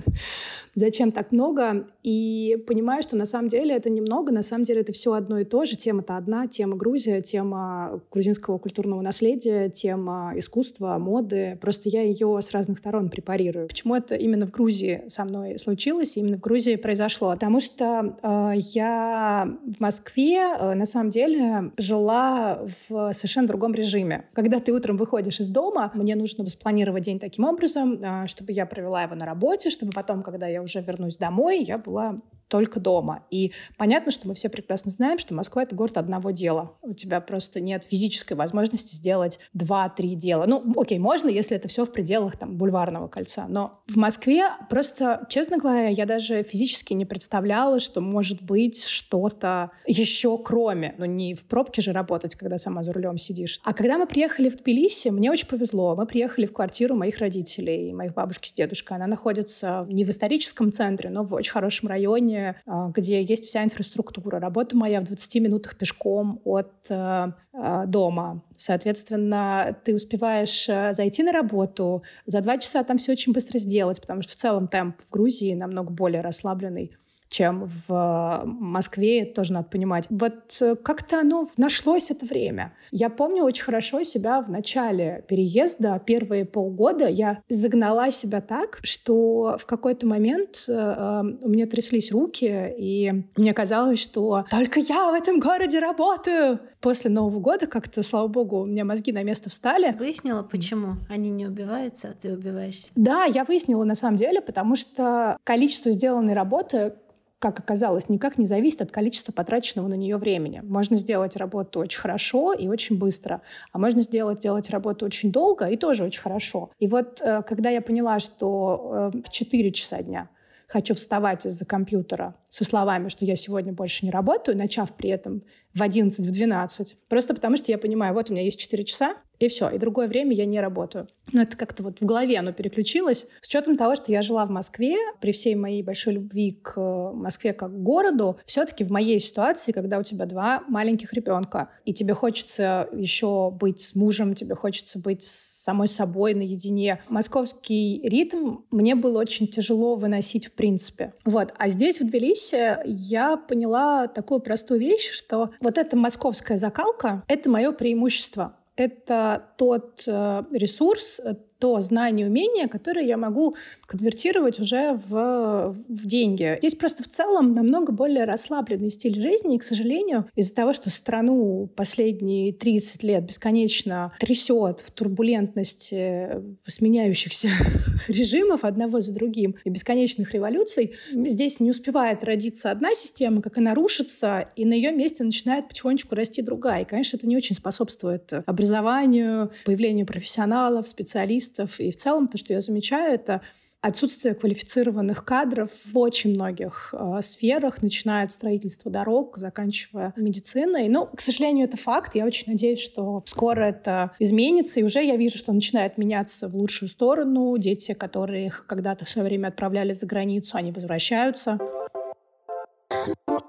зачем 0.75 0.98
так 1.11 1.31
много, 1.31 1.87
и 2.03 2.63
понимаю, 2.67 3.03
что 3.03 3.15
на 3.15 3.25
самом 3.25 3.47
деле 3.47 3.75
это 3.75 3.89
немного, 3.89 4.31
на 4.31 4.43
самом 4.43 4.63
деле 4.63 4.81
это 4.81 4.93
все 4.93 5.13
одно 5.13 5.39
и 5.39 5.45
то 5.45 5.65
же. 5.65 5.75
Тема-то 5.75 6.17
одна, 6.17 6.47
тема 6.47 6.75
Грузия, 6.75 7.21
тема 7.21 8.01
грузинского 8.11 8.57
культурного 8.57 9.01
наследия, 9.01 9.69
тема 9.69 10.33
искусства, 10.35 10.97
моды. 10.97 11.57
Просто 11.61 11.89
я 11.89 12.01
ее 12.01 12.39
с 12.41 12.51
разных 12.51 12.77
сторон 12.77 13.09
препарирую. 13.09 13.67
Почему 13.67 13.95
это 13.95 14.15
именно 14.15 14.45
в 14.45 14.51
Грузии 14.51 15.03
со 15.07 15.25
мной 15.25 15.57
случилось, 15.59 16.17
именно 16.17 16.37
в 16.37 16.41
Грузии 16.41 16.75
произошло? 16.75 17.31
Потому 17.33 17.59
что 17.59 18.17
э, 18.21 18.51
я 18.57 19.57
в 19.77 19.79
Москве 19.79 20.37
э, 20.37 20.73
на 20.73 20.85
самом 20.85 21.09
деле 21.09 21.71
жила 21.77 22.65
в 22.89 23.13
совершенно 23.13 23.47
другом 23.47 23.73
режиме. 23.73 24.25
Когда 24.33 24.59
ты 24.59 24.71
утром 24.73 24.97
выходишь 24.97 25.39
из 25.39 25.49
дома, 25.49 25.91
мне 25.93 26.15
нужно 26.15 26.45
спланировать 26.45 27.03
день 27.03 27.19
таким 27.19 27.45
образом, 27.45 27.99
э, 28.01 28.27
чтобы 28.27 28.51
я 28.51 28.65
провела 28.65 29.03
его 29.03 29.15
на 29.15 29.25
работе, 29.25 29.69
чтобы 29.69 29.91
потом, 29.91 30.23
когда 30.23 30.47
я 30.47 30.61
уже 30.61 30.81
вернусь 30.89 31.17
домой, 31.17 31.63
я 31.63 31.77
была 31.77 32.21
только 32.49 32.79
дома. 32.79 33.23
И 33.29 33.53
понятно, 33.77 34.11
что 34.11 34.27
мы 34.27 34.33
все 34.33 34.49
прекрасно 34.49 34.91
знаем, 34.91 35.19
что 35.19 35.33
Москва— 35.33 35.63
это 35.63 35.75
город 35.75 35.97
одного 35.97 36.31
дела. 36.31 36.73
У 36.81 36.93
тебя 36.93 37.21
просто 37.21 37.61
нет 37.61 37.83
физической 37.83 38.33
возможности 38.33 38.95
сделать 38.95 39.39
два-три 39.53 40.15
дела. 40.15 40.45
Ну, 40.47 40.73
окей, 40.75 40.99
можно, 40.99 41.29
если 41.29 41.55
это 41.55 41.67
все 41.67 41.85
в 41.85 41.91
пределах 41.91 42.37
там, 42.37 42.57
бульварного 42.57 43.07
кольца. 43.07 43.45
Но 43.47 43.79
в 43.87 43.95
Москве 43.95 44.49
просто, 44.69 45.25
честно 45.29 45.57
говоря, 45.57 45.87
я 45.87 46.05
даже 46.05 46.43
физически 46.43 46.93
не 46.93 47.05
представляла, 47.05 47.79
что 47.79 48.01
может 48.01 48.41
быть 48.41 48.83
что-то 48.83 49.71
еще 49.85 50.37
кроме. 50.37 50.95
Ну, 50.97 51.05
не 51.05 51.35
в 51.35 51.45
пробке 51.45 51.81
же 51.81 51.93
работать, 51.93 52.35
когда 52.35 52.57
сама 52.57 52.83
за 52.83 52.91
рулем 52.91 53.17
сидишь. 53.17 53.61
А 53.63 53.73
когда 53.73 53.97
мы 53.97 54.07
приехали 54.07 54.49
в 54.49 54.57
Тбилиси, 54.57 55.09
мне 55.09 55.31
очень 55.31 55.47
повезло. 55.47 55.95
Мы 55.95 56.05
приехали 56.07 56.47
в 56.47 56.53
квартиру 56.53 56.95
моих 56.95 57.19
родителей, 57.19 57.93
моих 57.93 58.13
бабушки 58.13 58.49
с 58.49 58.53
дедушкой. 58.53 58.97
Она 58.97 59.07
находится 59.07 59.85
не 59.89 60.03
в 60.03 60.09
историческом 60.09 60.71
центре, 60.71 61.09
но 61.09 61.23
в 61.23 61.33
очень 61.33 61.51
хорошем 61.51 61.89
районе, 61.89 62.38
а, 62.65 62.89
где 62.89 63.21
есть 63.21 63.45
вся 63.45 63.63
инфраструктура. 63.63 64.39
Работа 64.39 64.75
моя 64.75 65.01
в 65.01 65.05
20 65.05 65.41
минутах 65.41 65.77
пешком 65.77 66.41
от 66.43 66.71
э, 66.89 67.31
э, 67.53 67.83
дома. 67.87 68.43
Соответственно, 68.55 69.75
ты 69.83 69.95
успеваешь 69.95 70.67
э, 70.67 70.93
зайти 70.93 71.23
на 71.23 71.31
работу, 71.31 72.03
за 72.25 72.41
два 72.41 72.57
часа 72.57 72.83
там 72.83 72.97
все 72.97 73.11
очень 73.11 73.33
быстро 73.33 73.57
сделать, 73.57 74.01
потому 74.01 74.21
что 74.21 74.33
в 74.33 74.35
целом 74.35 74.67
темп 74.67 74.97
в 75.05 75.11
Грузии 75.11 75.53
намного 75.53 75.91
более 75.91 76.21
расслабленный 76.21 76.95
чем 77.29 77.69
в 77.87 78.43
Москве, 78.45 79.21
это 79.21 79.35
тоже 79.35 79.53
надо 79.53 79.69
понимать. 79.69 80.05
Вот 80.09 80.57
э, 80.61 80.75
как-то 80.75 81.19
оно 81.19 81.47
нашлось 81.57 82.09
это 82.09 82.25
время. 82.25 82.73
Я 82.91 83.09
помню 83.09 83.43
очень 83.43 83.63
хорошо 83.63 84.03
себя 84.03 84.41
в 84.41 84.49
начале 84.49 85.23
переезда, 85.27 86.01
первые 86.03 86.45
полгода 86.45 87.07
я 87.07 87.41
загнала 87.47 88.09
себя 88.11 88.41
так, 88.41 88.79
что 88.81 89.55
в 89.59 89.65
какой-то 89.67 90.07
момент 90.07 90.65
э, 90.67 90.73
э, 90.73 91.21
у 91.41 91.49
меня 91.49 91.67
тряслись 91.67 92.11
руки, 92.11 92.73
и 92.77 93.13
мне 93.37 93.53
казалось, 93.53 93.99
что 93.99 94.45
только 94.49 94.79
я 94.79 95.11
в 95.11 95.13
этом 95.13 95.39
городе 95.39 95.79
работаю. 95.79 96.59
После 96.81 97.11
Нового 97.11 97.39
года 97.39 97.67
как-то, 97.67 98.01
слава 98.03 98.27
богу, 98.27 98.61
у 98.61 98.65
меня 98.65 98.85
мозги 98.85 99.11
на 99.11 99.21
место 99.21 99.49
встали. 99.49 99.95
Выяснила, 99.99 100.43
почему 100.43 100.95
они 101.09 101.29
не 101.29 101.45
убиваются, 101.45 102.09
а 102.09 102.13
ты 102.13 102.33
убиваешься? 102.33 102.87
Да, 102.95 103.25
я 103.25 103.43
выяснила 103.43 103.83
на 103.83 103.95
самом 103.95 104.15
деле, 104.15 104.41
потому 104.41 104.77
что 104.77 105.37
количество 105.43 105.91
сделанной 105.91 106.33
работы 106.33 106.93
как 107.39 107.59
оказалось, 107.59 108.09
никак 108.09 108.37
не 108.37 108.45
зависит 108.45 108.81
от 108.81 108.91
количества 108.91 109.31
потраченного 109.31 109.87
на 109.87 109.93
нее 109.93 110.17
времени. 110.17 110.61
Можно 110.63 110.97
сделать 110.97 111.37
работу 111.37 111.79
очень 111.79 111.99
хорошо 111.99 112.53
и 112.53 112.67
очень 112.67 112.97
быстро, 112.97 113.41
а 113.71 113.79
можно 113.79 114.01
сделать, 114.01 114.39
делать 114.39 114.69
работу 114.69 115.05
очень 115.05 115.31
долго 115.31 115.65
и 115.65 115.77
тоже 115.77 116.03
очень 116.03 116.21
хорошо. 116.21 116.69
И 116.79 116.87
вот 116.87 117.21
э, 117.21 117.41
когда 117.43 117.69
я 117.69 117.81
поняла, 117.81 118.19
что 118.19 119.11
э, 119.13 119.21
в 119.25 119.29
4 119.29 119.71
часа 119.71 120.01
дня 120.01 120.29
хочу 120.67 120.93
вставать 120.93 121.45
из-за 121.45 121.65
компьютера 121.65 122.35
со 122.49 122.65
словами, 122.65 123.07
что 123.07 123.25
я 123.25 123.35
сегодня 123.35 123.71
больше 123.71 124.05
не 124.05 124.11
работаю, 124.11 124.57
начав 124.57 124.93
при 124.95 125.09
этом 125.09 125.41
в 125.73 125.81
11, 125.81 126.19
в 126.19 126.31
12. 126.31 126.97
Просто 127.07 127.33
потому 127.33 127.55
что 127.55 127.71
я 127.71 127.77
понимаю, 127.77 128.13
вот 128.13 128.29
у 128.29 128.33
меня 128.33 128.43
есть 128.43 128.59
4 128.59 128.83
часа, 128.83 129.15
и 129.39 129.47
все. 129.47 129.69
И 129.69 129.77
другое 129.77 130.07
время 130.07 130.35
я 130.35 130.45
не 130.45 130.59
работаю. 130.59 131.07
Но 131.31 131.41
это 131.41 131.57
как-то 131.57 131.83
вот 131.83 132.01
в 132.01 132.05
голове 132.05 132.37
оно 132.37 132.51
переключилось. 132.51 133.25
С 133.41 133.47
учетом 133.47 133.77
того, 133.77 133.95
что 133.95 134.11
я 134.11 134.21
жила 134.21 134.45
в 134.45 134.49
Москве, 134.49 134.95
при 135.21 135.31
всей 135.31 135.55
моей 135.55 135.83
большой 135.83 136.13
любви 136.13 136.51
к 136.51 136.77
э, 136.77 137.11
Москве 137.13 137.53
как 137.53 137.81
городу, 137.81 138.37
все-таки 138.45 138.83
в 138.83 138.91
моей 138.91 139.19
ситуации, 139.19 139.71
когда 139.71 139.99
у 139.99 140.03
тебя 140.03 140.25
два 140.25 140.63
маленьких 140.67 141.13
ребенка, 141.13 141.69
и 141.85 141.93
тебе 141.93 142.13
хочется 142.13 142.89
еще 142.93 143.51
быть 143.51 143.81
с 143.81 143.95
мужем, 143.95 144.35
тебе 144.35 144.55
хочется 144.55 144.99
быть 144.99 145.23
с 145.23 145.63
самой 145.63 145.87
собой 145.87 146.33
наедине, 146.33 147.01
московский 147.09 148.01
ритм 148.03 148.57
мне 148.71 148.95
было 148.95 149.19
очень 149.19 149.47
тяжело 149.47 149.95
выносить 149.95 150.47
в 150.47 150.51
принципе. 150.51 151.13
Вот. 151.25 151.53
А 151.57 151.69
здесь, 151.69 151.99
в 151.99 152.05
Тбилиси, 152.05 152.77
я 152.85 153.37
поняла 153.37 154.07
такую 154.07 154.41
простую 154.41 154.79
вещь, 154.79 155.11
что 155.11 155.51
вот 155.61 155.77
эта 155.77 155.95
московская 155.95 156.57
закалка— 156.57 157.23
это 157.27 157.49
мое 157.49 157.71
преимущество 157.71 158.58
это 158.79 159.43
тот 159.57 160.05
э, 160.07 160.43
ресурс, 160.53 161.19
то 161.59 161.79
знание, 161.81 162.27
умение, 162.27 162.67
которое 162.67 163.05
я 163.05 163.17
могу 163.17 163.55
конвертировать 163.85 164.59
уже 164.59 164.99
в, 165.09 165.75
в 165.87 166.05
деньги. 166.05 166.57
Здесь 166.59 166.75
просто 166.75 167.03
в 167.03 167.07
целом 167.09 167.53
намного 167.53 167.91
более 167.91 168.23
расслабленный 168.23 168.89
стиль 168.89 169.21
жизни, 169.21 169.55
и, 169.55 169.59
к 169.59 169.63
сожалению, 169.63 170.29
из-за 170.35 170.55
того, 170.55 170.73
что 170.73 170.89
страну 170.89 171.69
последние 171.75 172.53
30 172.53 173.03
лет 173.03 173.25
бесконечно 173.25 174.13
трясет 174.19 174.79
в 174.79 174.91
турбулентности 174.91 176.29
сменяющихся 176.65 177.49
режимов 178.07 178.63
одного 178.63 179.01
за 179.01 179.13
другим 179.13 179.55
и 179.65 179.69
бесконечных 179.69 180.33
революций, 180.33 180.93
здесь 181.11 181.59
не 181.59 181.71
успевает 181.71 182.23
родиться 182.23 182.71
одна 182.71 182.93
система, 182.93 183.41
как 183.41 183.57
она 183.57 183.75
рушится, 183.75 184.49
и 184.55 184.65
на 184.65 184.73
ее 184.73 184.91
месте 184.91 185.23
начинает 185.23 185.67
потихонечку 185.67 186.15
расти 186.15 186.41
другая. 186.41 186.83
И, 186.83 186.85
конечно, 186.85 187.17
это 187.17 187.27
не 187.27 187.35
очень 187.35 187.55
способствует 187.55 188.31
образованию, 188.45 189.51
появлению 189.65 190.05
профессионалов, 190.05 190.87
специалистов, 190.87 191.48
специалистов. 191.49 191.79
И 191.79 191.91
в 191.91 191.95
целом 191.95 192.27
то, 192.27 192.37
что 192.37 192.53
я 192.53 192.61
замечаю, 192.61 193.13
это 193.13 193.41
отсутствие 193.81 194.35
квалифицированных 194.35 195.23
кадров 195.23 195.71
в 195.85 195.97
очень 195.97 196.31
многих 196.31 196.93
э, 196.93 197.21
сферах, 197.21 197.81
начиная 197.81 198.25
от 198.25 198.31
строительства 198.31 198.91
дорог, 198.91 199.37
заканчивая 199.37 200.13
медициной. 200.17 200.89
Но, 200.89 201.05
к 201.05 201.21
сожалению, 201.21 201.65
это 201.65 201.77
факт. 201.77 202.13
Я 202.13 202.25
очень 202.25 202.51
надеюсь, 202.51 202.81
что 202.81 203.23
скоро 203.25 203.63
это 203.63 204.11
изменится. 204.19 204.81
И 204.81 204.83
уже 204.83 205.01
я 205.01 205.15
вижу, 205.15 205.37
что 205.37 205.53
начинает 205.53 205.97
меняться 205.97 206.49
в 206.49 206.55
лучшую 206.55 206.89
сторону. 206.89 207.57
Дети, 207.57 207.93
которые 207.93 208.47
их 208.47 208.65
когда-то 208.67 209.05
в 209.05 209.09
свое 209.09 209.25
время 209.25 209.47
отправляли 209.47 209.93
за 209.93 210.05
границу, 210.05 210.57
они 210.57 210.73
возвращаются. 210.73 211.57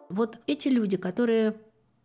Вот 0.09 0.39
эти 0.47 0.69
люди, 0.69 0.97
которые 0.97 1.55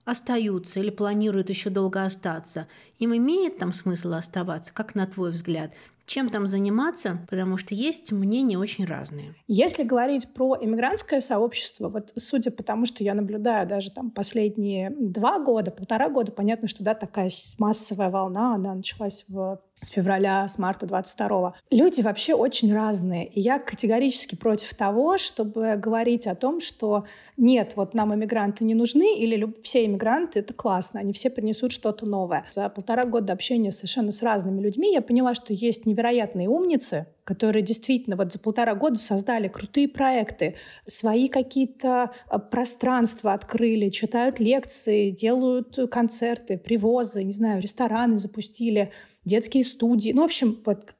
остаются 0.05 0.79
или 0.79 0.91
планируют 0.91 1.49
еще 1.49 1.69
долго 1.69 2.03
остаться, 2.03 2.67
им 2.99 3.15
имеет 3.15 3.57
там 3.57 3.73
смысл 3.73 4.13
оставаться, 4.13 4.73
как 4.73 4.95
на 4.95 5.05
твой 5.07 5.31
взгляд? 5.31 5.71
Чем 6.05 6.29
там 6.29 6.47
заниматься? 6.47 7.25
Потому 7.27 7.57
что 7.57 7.73
есть 7.73 8.11
мнения 8.11 8.59
очень 8.59 8.85
разные. 8.85 9.33
Если 9.47 9.83
говорить 9.83 10.31
про 10.35 10.55
иммигрантское 10.61 11.19
сообщество, 11.19 11.89
вот 11.89 12.13
судя 12.15 12.51
по 12.51 12.61
тому, 12.61 12.85
что 12.85 13.03
я 13.03 13.15
наблюдаю 13.15 13.67
даже 13.67 13.89
там 13.89 14.11
последние 14.11 14.91
два 14.91 15.39
года, 15.39 15.71
полтора 15.71 16.09
года, 16.09 16.31
понятно, 16.31 16.67
что 16.67 16.83
да, 16.83 16.93
такая 16.93 17.31
массовая 17.57 18.11
волна, 18.11 18.53
она 18.53 18.75
началась 18.75 19.25
в 19.27 19.59
с 19.85 19.89
февраля, 19.89 20.47
с 20.47 20.57
марта 20.57 20.85
22 20.85 21.53
Люди 21.69 22.01
вообще 22.01 22.33
очень 22.33 22.73
разные. 22.73 23.27
И 23.27 23.39
я 23.39 23.59
категорически 23.59 24.35
против 24.35 24.73
того, 24.73 25.17
чтобы 25.17 25.75
говорить 25.77 26.27
о 26.27 26.35
том, 26.35 26.59
что 26.59 27.05
нет, 27.37 27.73
вот 27.75 27.93
нам 27.93 28.13
иммигранты 28.13 28.63
не 28.63 28.73
нужны, 28.73 29.15
или 29.17 29.53
все 29.61 29.85
иммигранты— 29.85 30.39
это 30.41 30.53
классно, 30.53 30.99
они 30.99 31.13
все 31.13 31.29
принесут 31.29 31.71
что-то 31.71 32.05
новое. 32.05 32.45
За 32.51 32.69
полтора 32.69 33.05
года 33.05 33.33
общения 33.33 33.71
совершенно 33.71 34.11
с 34.11 34.23
разными 34.23 34.61
людьми 34.61 34.91
я 34.91 35.01
поняла, 35.01 35.33
что 35.35 35.53
есть 35.53 35.85
невероятные 35.85 36.49
умницы, 36.49 37.07
которые 37.23 37.61
действительно 37.61 38.15
вот 38.15 38.31
за 38.31 38.39
полтора 38.39 38.75
года 38.75 38.99
создали 38.99 39.47
крутые 39.47 39.87
проекты, 39.87 40.55
свои 40.85 41.27
какие-то 41.27 42.11
а, 42.27 42.39
пространства 42.39 43.33
открыли, 43.33 43.89
читают 43.89 44.39
лекции, 44.39 45.09
делают 45.09 45.77
концерты, 45.91 46.57
привозы, 46.57 47.23
не 47.23 47.33
знаю, 47.33 47.61
рестораны 47.61 48.19
запустили, 48.19 48.91
детские 49.25 49.63
студии. 49.63 50.11
Ну, 50.11 50.21
в 50.21 50.25
общем, 50.25 50.53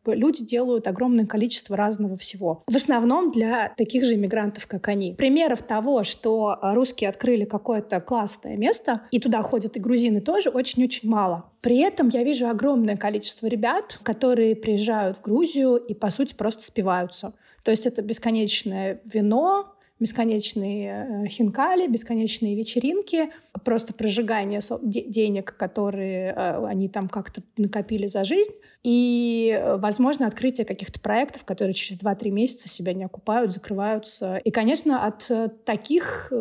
бы 0.03 0.15
люди 0.15 0.43
делают 0.43 0.88
огромное 0.88 1.26
количество 1.26 1.78
разного 1.78 2.17
всего. 2.17 2.63
В 2.67 2.76
основном 2.76 3.32
для 3.32 3.73
таких 3.78 4.05
же 4.05 4.15
иммигрантов, 4.15 4.67
как 4.67 4.88
они. 4.88 5.13
Примеров 5.13 5.61
того, 5.61 6.03
что 6.03 6.57
русские 6.61 7.09
открыли 7.09 7.45
какое-то 7.45 8.01
классное 8.01 8.57
место, 8.57 9.01
и 9.11 9.19
туда 9.19 9.41
ходят 9.41 9.78
и 9.78 9.80
грузины 9.80 10.21
тоже, 10.21 10.49
очень-очень 10.49 11.07
мало. 11.07 11.45
При 11.61 11.80
этом 11.80 12.09
я 12.09 12.23
вижу 12.23 12.47
огромное 12.47 12.97
количество 12.97 13.47
ребят, 13.47 13.99
которые 14.03 14.55
приезжают 14.55 15.17
в 15.17 15.21
Грузию 15.21 15.78
и, 15.78 15.93
по 15.93 16.09
сути, 16.09 16.36
просто 16.36 16.63
спиваются. 16.63 17.34
То 17.63 17.71
есть 17.71 17.88
это 17.88 18.03
бесконечное 18.03 19.01
вино, 19.05 19.74
бесконечные 19.99 21.25
э, 21.25 21.27
хинкали, 21.27 21.87
бесконечные 21.87 22.55
вечеринки, 22.55 23.29
просто 23.63 23.93
прожигание 23.93 24.61
денег, 24.81 25.55
которые 25.57 26.33
э, 26.35 26.65
они 26.65 26.89
там 26.89 27.07
как-то 27.07 27.41
накопили 27.57 28.07
за 28.07 28.23
жизнь, 28.23 28.51
и, 28.83 29.59
возможно, 29.77 30.27
открытие 30.27 30.65
каких-то 30.65 30.99
проектов, 30.99 31.43
которые 31.43 31.73
через 31.73 31.99
2-3 31.99 32.29
месяца 32.29 32.69
себя 32.69 32.93
не 32.93 33.05
окупают, 33.05 33.51
закрываются. 33.51 34.37
И, 34.37 34.51
конечно, 34.51 35.05
от 35.05 35.31
таких 35.65 36.31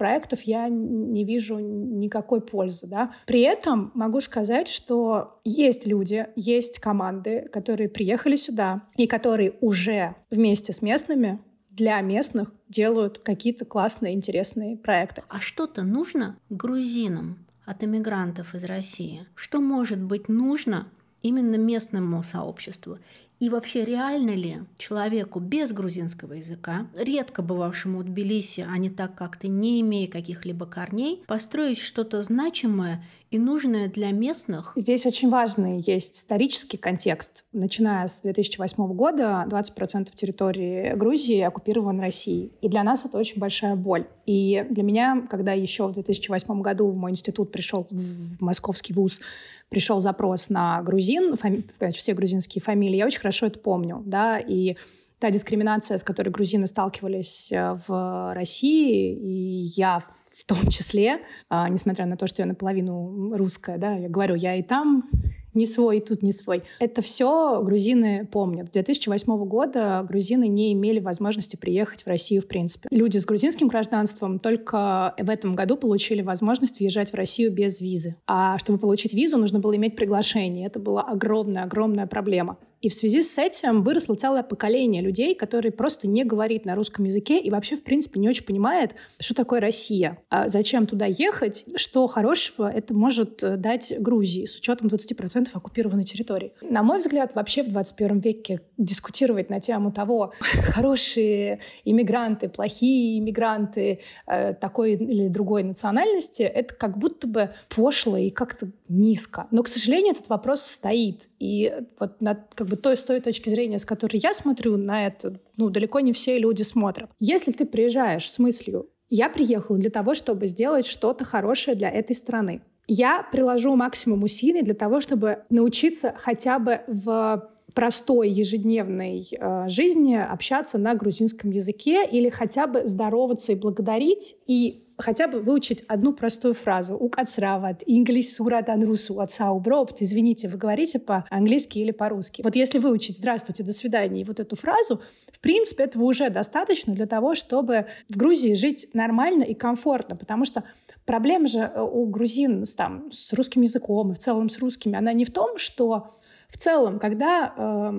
проектов 0.00 0.40
я 0.44 0.70
не 0.70 1.24
вижу 1.24 1.58
никакой 1.58 2.40
пользы. 2.40 2.86
Да? 2.86 3.12
При 3.26 3.42
этом 3.42 3.90
могу 3.92 4.22
сказать, 4.22 4.66
что 4.66 5.40
есть 5.44 5.86
люди, 5.86 6.26
есть 6.36 6.78
команды, 6.78 7.46
которые 7.52 7.90
приехали 7.90 8.36
сюда 8.36 8.84
и 8.96 9.06
которые 9.06 9.52
уже 9.60 10.14
вместе 10.30 10.72
с 10.72 10.80
местными 10.80 11.38
для 11.80 11.98
местных 12.02 12.52
делают 12.68 13.18
какие-то 13.20 13.64
классные, 13.64 14.12
интересные 14.12 14.76
проекты. 14.76 15.22
А 15.30 15.40
что-то 15.40 15.82
нужно 15.82 16.36
грузинам 16.50 17.38
от 17.64 17.82
иммигрантов 17.82 18.54
из 18.54 18.64
России? 18.64 19.26
Что 19.34 19.62
может 19.62 19.98
быть 19.98 20.28
нужно 20.28 20.88
именно 21.22 21.54
местному 21.56 22.22
сообществу? 22.22 22.98
И 23.38 23.48
вообще, 23.48 23.86
реально 23.86 24.34
ли 24.34 24.58
человеку 24.76 25.40
без 25.40 25.72
грузинского 25.72 26.34
языка, 26.34 26.86
редко 26.94 27.40
бывавшему 27.40 28.00
в 28.00 28.04
Тбилиси, 28.04 28.66
а 28.68 28.76
не 28.76 28.90
так 28.90 29.14
как-то 29.14 29.48
не 29.48 29.80
имея 29.80 30.06
каких-либо 30.06 30.66
корней, 30.66 31.24
построить 31.26 31.78
что-то 31.78 32.22
значимое 32.22 33.02
и 33.30 33.38
нужное 33.38 33.88
для 33.88 34.10
местных? 34.10 34.72
Здесь 34.74 35.06
очень 35.06 35.30
важный 35.30 35.80
есть 35.80 36.16
исторический 36.16 36.76
контекст. 36.76 37.44
Начиная 37.52 38.08
с 38.08 38.22
2008 38.22 38.92
года 38.94 39.46
20% 39.48 40.10
территории 40.14 40.94
Грузии 40.96 41.40
оккупирован 41.40 42.00
Россией. 42.00 42.52
И 42.60 42.68
для 42.68 42.82
нас 42.82 43.04
это 43.04 43.18
очень 43.18 43.38
большая 43.38 43.76
боль. 43.76 44.06
И 44.26 44.66
для 44.70 44.82
меня, 44.82 45.24
когда 45.30 45.52
еще 45.52 45.86
в 45.86 45.92
2008 45.92 46.60
году 46.60 46.90
в 46.90 46.96
мой 46.96 47.12
институт 47.12 47.52
пришел 47.52 47.86
в 47.90 48.42
московский 48.42 48.92
вуз 48.92 49.20
пришел 49.68 50.00
запрос 50.00 50.50
на 50.50 50.82
грузин, 50.82 51.36
фами... 51.36 51.64
все 51.94 52.12
грузинские 52.12 52.60
фамилии, 52.60 52.96
я 52.96 53.06
очень 53.06 53.20
хорошо 53.20 53.46
это 53.46 53.60
помню, 53.60 54.02
да, 54.04 54.38
и 54.38 54.76
та 55.20 55.30
дискриминация, 55.30 55.98
с 55.98 56.02
которой 56.02 56.30
грузины 56.30 56.66
сталкивались 56.66 57.52
э, 57.52 57.76
в 57.86 58.34
России, 58.34 59.14
и 59.14 59.60
я 59.76 60.00
в 60.00 60.29
том 60.54 60.68
числе, 60.68 61.20
а, 61.48 61.68
несмотря 61.68 62.06
на 62.06 62.16
то, 62.16 62.26
что 62.26 62.42
я 62.42 62.46
наполовину 62.46 63.36
русская, 63.36 63.78
да, 63.78 63.94
я 63.94 64.08
говорю, 64.08 64.34
я 64.34 64.56
и 64.56 64.62
там 64.62 65.08
не 65.54 65.66
свой, 65.66 65.98
и 65.98 66.00
тут 66.00 66.22
не 66.22 66.32
свой. 66.32 66.62
Это 66.78 67.02
все 67.02 67.60
грузины 67.62 68.26
помнят. 68.30 68.68
С 68.68 68.70
2008 68.70 69.44
года 69.46 70.04
грузины 70.08 70.46
не 70.46 70.72
имели 70.72 71.00
возможности 71.00 71.56
приехать 71.56 72.04
в 72.04 72.06
Россию 72.06 72.42
в 72.42 72.46
принципе. 72.46 72.88
Люди 72.92 73.18
с 73.18 73.24
грузинским 73.24 73.68
гражданством 73.68 74.38
только 74.38 75.14
в 75.18 75.28
этом 75.28 75.56
году 75.56 75.76
получили 75.76 76.22
возможность 76.22 76.78
въезжать 76.78 77.12
в 77.12 77.14
Россию 77.14 77.52
без 77.52 77.80
визы. 77.80 78.16
А 78.26 78.58
чтобы 78.58 78.78
получить 78.78 79.12
визу, 79.12 79.38
нужно 79.38 79.58
было 79.58 79.76
иметь 79.76 79.96
приглашение. 79.96 80.66
Это 80.66 80.78
была 80.78 81.02
огромная-огромная 81.02 82.06
проблема. 82.06 82.56
И 82.80 82.88
в 82.88 82.94
связи 82.94 83.22
с 83.22 83.36
этим 83.38 83.82
выросло 83.82 84.14
целое 84.14 84.42
поколение 84.42 85.02
людей, 85.02 85.34
которые 85.34 85.70
просто 85.70 86.08
не 86.08 86.24
говорит 86.24 86.64
на 86.64 86.74
русском 86.74 87.04
языке 87.04 87.38
и 87.38 87.50
вообще, 87.50 87.76
в 87.76 87.82
принципе, 87.82 88.20
не 88.20 88.28
очень 88.28 88.44
понимает, 88.44 88.94
что 89.18 89.34
такое 89.34 89.60
Россия, 89.60 90.18
а 90.30 90.48
зачем 90.48 90.86
туда 90.86 91.04
ехать, 91.06 91.66
что 91.76 92.06
хорошего 92.06 92.70
это 92.70 92.94
может 92.94 93.42
э, 93.42 93.56
дать 93.56 93.92
Грузии 93.98 94.46
с 94.46 94.56
учетом 94.56 94.88
20% 94.88 95.48
оккупированной 95.52 96.04
территории. 96.04 96.52
На 96.62 96.82
мой 96.82 97.00
взгляд, 97.00 97.34
вообще 97.34 97.62
в 97.62 97.68
21 97.68 98.20
веке 98.20 98.60
дискутировать 98.78 99.50
на 99.50 99.60
тему 99.60 99.92
того, 99.92 100.32
хорошие 100.40 101.60
иммигранты, 101.84 102.48
плохие 102.48 103.18
иммигранты 103.18 104.00
э, 104.26 104.54
такой 104.54 104.94
или 104.94 105.28
другой 105.28 105.64
национальности, 105.64 106.42
это 106.42 106.74
как 106.74 106.96
будто 106.96 107.26
бы 107.26 107.50
пошло 107.68 108.16
и 108.16 108.30
как-то 108.30 108.70
низко. 108.88 109.46
Но, 109.50 109.62
к 109.62 109.68
сожалению, 109.68 110.12
этот 110.12 110.30
вопрос 110.30 110.62
стоит. 110.62 111.28
И 111.38 111.72
вот 111.98 112.20
на, 112.22 112.34
как 112.54 112.69
бы 112.70 112.76
той, 112.76 112.96
с 112.96 113.04
той 113.04 113.20
точки 113.20 113.50
зрения, 113.50 113.78
с 113.78 113.84
которой 113.84 114.16
я 114.16 114.32
смотрю 114.32 114.76
на 114.76 115.06
это, 115.06 115.38
ну, 115.56 115.68
далеко 115.68 116.00
не 116.00 116.12
все 116.12 116.38
люди 116.38 116.62
смотрят. 116.62 117.10
Если 117.18 117.52
ты 117.52 117.66
приезжаешь 117.66 118.30
с 118.30 118.38
мыслью, 118.38 118.88
я 119.08 119.28
приехал 119.28 119.76
для 119.76 119.90
того, 119.90 120.14
чтобы 120.14 120.46
сделать 120.46 120.86
что-то 120.86 121.24
хорошее 121.24 121.76
для 121.76 121.90
этой 121.90 122.14
страны. 122.14 122.62
Я 122.86 123.26
приложу 123.30 123.74
максимум 123.76 124.22
усилий 124.22 124.62
для 124.62 124.74
того, 124.74 125.00
чтобы 125.00 125.38
научиться 125.50 126.14
хотя 126.16 126.58
бы 126.58 126.80
в 126.86 127.50
простой 127.74 128.30
ежедневной 128.30 129.26
э, 129.30 129.68
жизни 129.68 130.14
общаться 130.14 130.78
на 130.78 130.94
грузинском 130.94 131.50
языке 131.50 132.04
или 132.04 132.28
хотя 132.28 132.66
бы 132.66 132.86
здороваться 132.86 133.52
и 133.52 133.54
благодарить 133.54 134.36
и 134.46 134.84
хотя 135.00 135.28
бы 135.28 135.40
выучить 135.40 135.82
одну 135.88 136.12
простую 136.12 136.54
фразу. 136.54 136.94
Укацрават, 136.94 137.82
инглис 137.86 138.34
суратан 138.36 138.84
русу 138.84 139.20
отсаубробт. 139.20 140.02
Извините, 140.02 140.48
вы 140.48 140.58
говорите 140.58 140.98
по-английски 140.98 141.78
или 141.78 141.90
по-русски. 141.90 142.42
Вот 142.42 142.56
если 142.56 142.78
выучить 142.78 143.16
«здравствуйте, 143.16 143.62
до 143.62 143.72
свидания» 143.72 144.20
и 144.22 144.24
вот 144.24 144.40
эту 144.40 144.56
фразу, 144.56 145.00
в 145.32 145.40
принципе, 145.40 145.84
этого 145.84 146.04
уже 146.04 146.30
достаточно 146.30 146.94
для 146.94 147.06
того, 147.06 147.34
чтобы 147.34 147.86
в 148.08 148.16
Грузии 148.16 148.54
жить 148.54 148.88
нормально 148.92 149.42
и 149.42 149.54
комфортно, 149.54 150.16
потому 150.16 150.44
что 150.44 150.64
проблема 151.04 151.46
же 151.46 151.60
э, 151.60 151.80
у 151.80 152.06
грузин 152.06 152.64
там, 152.76 153.10
с 153.10 153.32
русским 153.32 153.62
языком 153.62 154.12
и 154.12 154.14
в 154.14 154.18
целом 154.18 154.48
с 154.48 154.58
русскими, 154.58 154.96
она 154.96 155.12
не 155.12 155.24
в 155.24 155.32
том, 155.32 155.58
что 155.58 156.10
в 156.50 156.56
целом, 156.56 156.98
когда 156.98 157.54
э, 157.56 157.92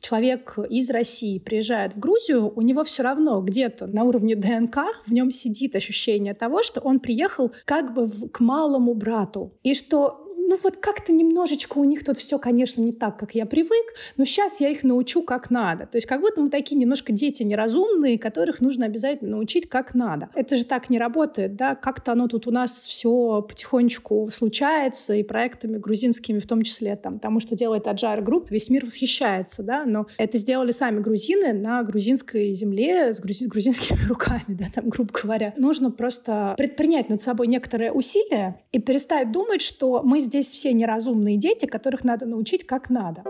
человек 0.00 0.58
из 0.70 0.90
России 0.90 1.38
приезжает 1.38 1.94
в 1.94 1.98
Грузию, 1.98 2.52
у 2.54 2.62
него 2.62 2.84
все 2.84 3.02
равно 3.02 3.40
где-то 3.40 3.88
на 3.88 4.04
уровне 4.04 4.36
ДНК 4.36 4.78
в 5.06 5.12
нем 5.12 5.32
сидит 5.32 5.74
ощущение 5.74 6.34
того, 6.34 6.62
что 6.62 6.80
он 6.80 7.00
приехал 7.00 7.52
как 7.64 7.94
бы 7.94 8.06
в, 8.06 8.28
к 8.28 8.38
малому 8.40 8.94
брату. 8.94 9.52
И 9.64 9.74
что, 9.74 10.24
ну 10.36 10.56
вот 10.62 10.76
как-то 10.76 11.12
немножечко 11.12 11.78
у 11.78 11.84
них 11.84 12.04
тут 12.04 12.16
все, 12.16 12.38
конечно, 12.38 12.80
не 12.80 12.92
так, 12.92 13.18
как 13.18 13.34
я 13.34 13.44
привык, 13.44 13.86
но 14.16 14.24
сейчас 14.24 14.60
я 14.60 14.68
их 14.68 14.84
научу 14.84 15.22
как 15.22 15.50
надо. 15.50 15.86
То 15.86 15.96
есть 15.98 16.06
как 16.06 16.20
будто 16.20 16.40
мы 16.40 16.48
такие 16.48 16.76
немножко 16.76 17.12
дети 17.12 17.42
неразумные, 17.42 18.20
которых 18.20 18.60
нужно 18.60 18.86
обязательно 18.86 19.32
научить 19.32 19.68
как 19.68 19.94
надо. 19.94 20.28
Это 20.34 20.56
же 20.56 20.64
так 20.64 20.90
не 20.90 20.98
работает, 20.98 21.56
да? 21.56 21.74
Как-то 21.74 22.12
оно 22.12 22.28
тут 22.28 22.46
у 22.46 22.52
нас 22.52 22.72
все 22.72 23.42
потихонечку 23.42 24.28
случается, 24.30 25.14
и 25.14 25.24
проектами 25.24 25.78
грузинскими 25.78 26.38
в 26.38 26.46
том 26.46 26.62
числе 26.62 26.94
там, 26.94 27.18
там 27.18 27.31
тому, 27.32 27.40
что 27.40 27.56
делает 27.56 27.86
Agile 27.86 28.22
Group, 28.22 28.48
весь 28.50 28.68
мир 28.68 28.84
восхищается, 28.84 29.62
да, 29.62 29.86
но 29.86 30.06
это 30.18 30.36
сделали 30.36 30.70
сами 30.70 31.00
грузины 31.00 31.54
на 31.54 31.82
грузинской 31.82 32.52
земле 32.52 33.14
с, 33.14 33.22
грузи- 33.22 33.44
с 33.44 33.46
грузинскими 33.46 33.98
руками, 34.08 34.44
да, 34.48 34.66
там, 34.74 34.90
грубо 34.90 35.10
говоря. 35.22 35.54
Нужно 35.56 35.90
просто 35.90 36.54
предпринять 36.58 37.08
над 37.08 37.22
собой 37.22 37.46
некоторые 37.46 37.90
усилия 37.90 38.60
и 38.70 38.78
перестать 38.78 39.32
думать, 39.32 39.62
что 39.62 40.02
мы 40.02 40.20
здесь 40.20 40.50
все 40.50 40.74
неразумные 40.74 41.38
дети, 41.38 41.64
которых 41.64 42.04
надо 42.04 42.26
научить 42.26 42.66
как 42.66 42.90
надо. 42.90 43.24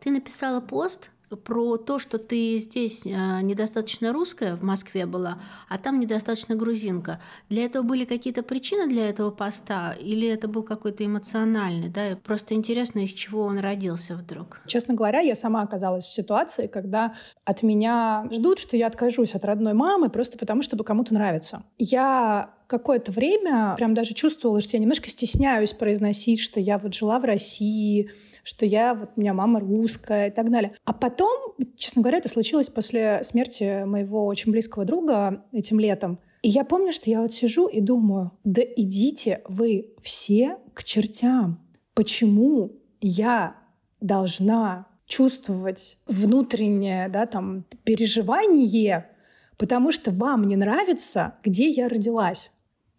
Ты 0.00 0.10
написала 0.10 0.62
пост 0.62 1.10
про 1.44 1.76
то, 1.76 1.98
что 1.98 2.18
ты 2.18 2.56
здесь 2.58 3.06
э, 3.06 3.10
недостаточно 3.42 4.12
русская 4.12 4.56
в 4.56 4.62
Москве 4.62 5.06
была, 5.06 5.38
а 5.68 5.78
там 5.78 6.00
недостаточно 6.00 6.54
грузинка. 6.54 7.20
Для 7.48 7.64
этого 7.64 7.82
были 7.82 8.04
какие-то 8.04 8.42
причины 8.42 8.86
для 8.88 9.08
этого 9.08 9.30
поста, 9.30 9.94
или 10.00 10.28
это 10.28 10.48
был 10.48 10.62
какой-то 10.62 11.04
эмоциональный, 11.04 11.88
да? 11.88 12.16
Просто 12.22 12.54
интересно, 12.54 13.00
из 13.00 13.12
чего 13.12 13.42
он 13.42 13.58
родился 13.58 14.14
вдруг. 14.16 14.60
Честно 14.66 14.94
говоря, 14.94 15.20
я 15.20 15.34
сама 15.34 15.62
оказалась 15.62 16.06
в 16.06 16.12
ситуации, 16.12 16.66
когда 16.66 17.14
от 17.44 17.62
меня 17.62 18.28
ждут, 18.30 18.58
что 18.58 18.76
я 18.76 18.86
откажусь 18.86 19.34
от 19.34 19.44
родной 19.44 19.74
мамы 19.74 20.10
просто 20.10 20.38
потому, 20.38 20.62
чтобы 20.62 20.84
кому-то 20.84 21.14
нравиться. 21.14 21.62
Я 21.78 22.54
какое-то 22.66 23.12
время 23.12 23.74
прям 23.76 23.94
даже 23.94 24.14
чувствовала, 24.14 24.60
что 24.60 24.76
я 24.76 24.80
немножко 24.80 25.08
стесняюсь 25.08 25.72
произносить, 25.72 26.40
что 26.40 26.60
я 26.60 26.78
вот 26.78 26.94
жила 26.94 27.18
в 27.18 27.24
России, 27.24 28.10
что 28.44 28.64
я, 28.66 28.94
вот 28.94 29.10
у 29.16 29.20
меня 29.20 29.34
мама 29.34 29.58
русская 29.58 30.28
и 30.28 30.30
так 30.30 30.50
далее. 30.50 30.72
А 30.84 30.92
потом, 30.92 31.54
честно 31.76 32.02
говоря, 32.02 32.18
это 32.18 32.28
случилось 32.28 32.68
после 32.68 33.24
смерти 33.24 33.84
моего 33.84 34.26
очень 34.26 34.52
близкого 34.52 34.84
друга 34.84 35.44
этим 35.50 35.80
летом. 35.80 36.20
И 36.42 36.50
я 36.50 36.64
помню, 36.64 36.92
что 36.92 37.10
я 37.10 37.22
вот 37.22 37.32
сижу 37.32 37.66
и 37.66 37.80
думаю, 37.80 38.32
да 38.44 38.62
идите 38.62 39.40
вы 39.48 39.94
все 40.00 40.58
к 40.74 40.84
чертям. 40.84 41.58
Почему 41.94 42.72
я 43.00 43.56
должна 44.00 44.86
чувствовать 45.06 45.98
внутреннее 46.06 47.08
да, 47.08 47.26
там, 47.26 47.64
переживание, 47.84 49.10
потому 49.56 49.90
что 49.90 50.10
вам 50.10 50.46
не 50.46 50.56
нравится, 50.56 51.34
где 51.42 51.68
я 51.68 51.88
родилась. 51.88 52.50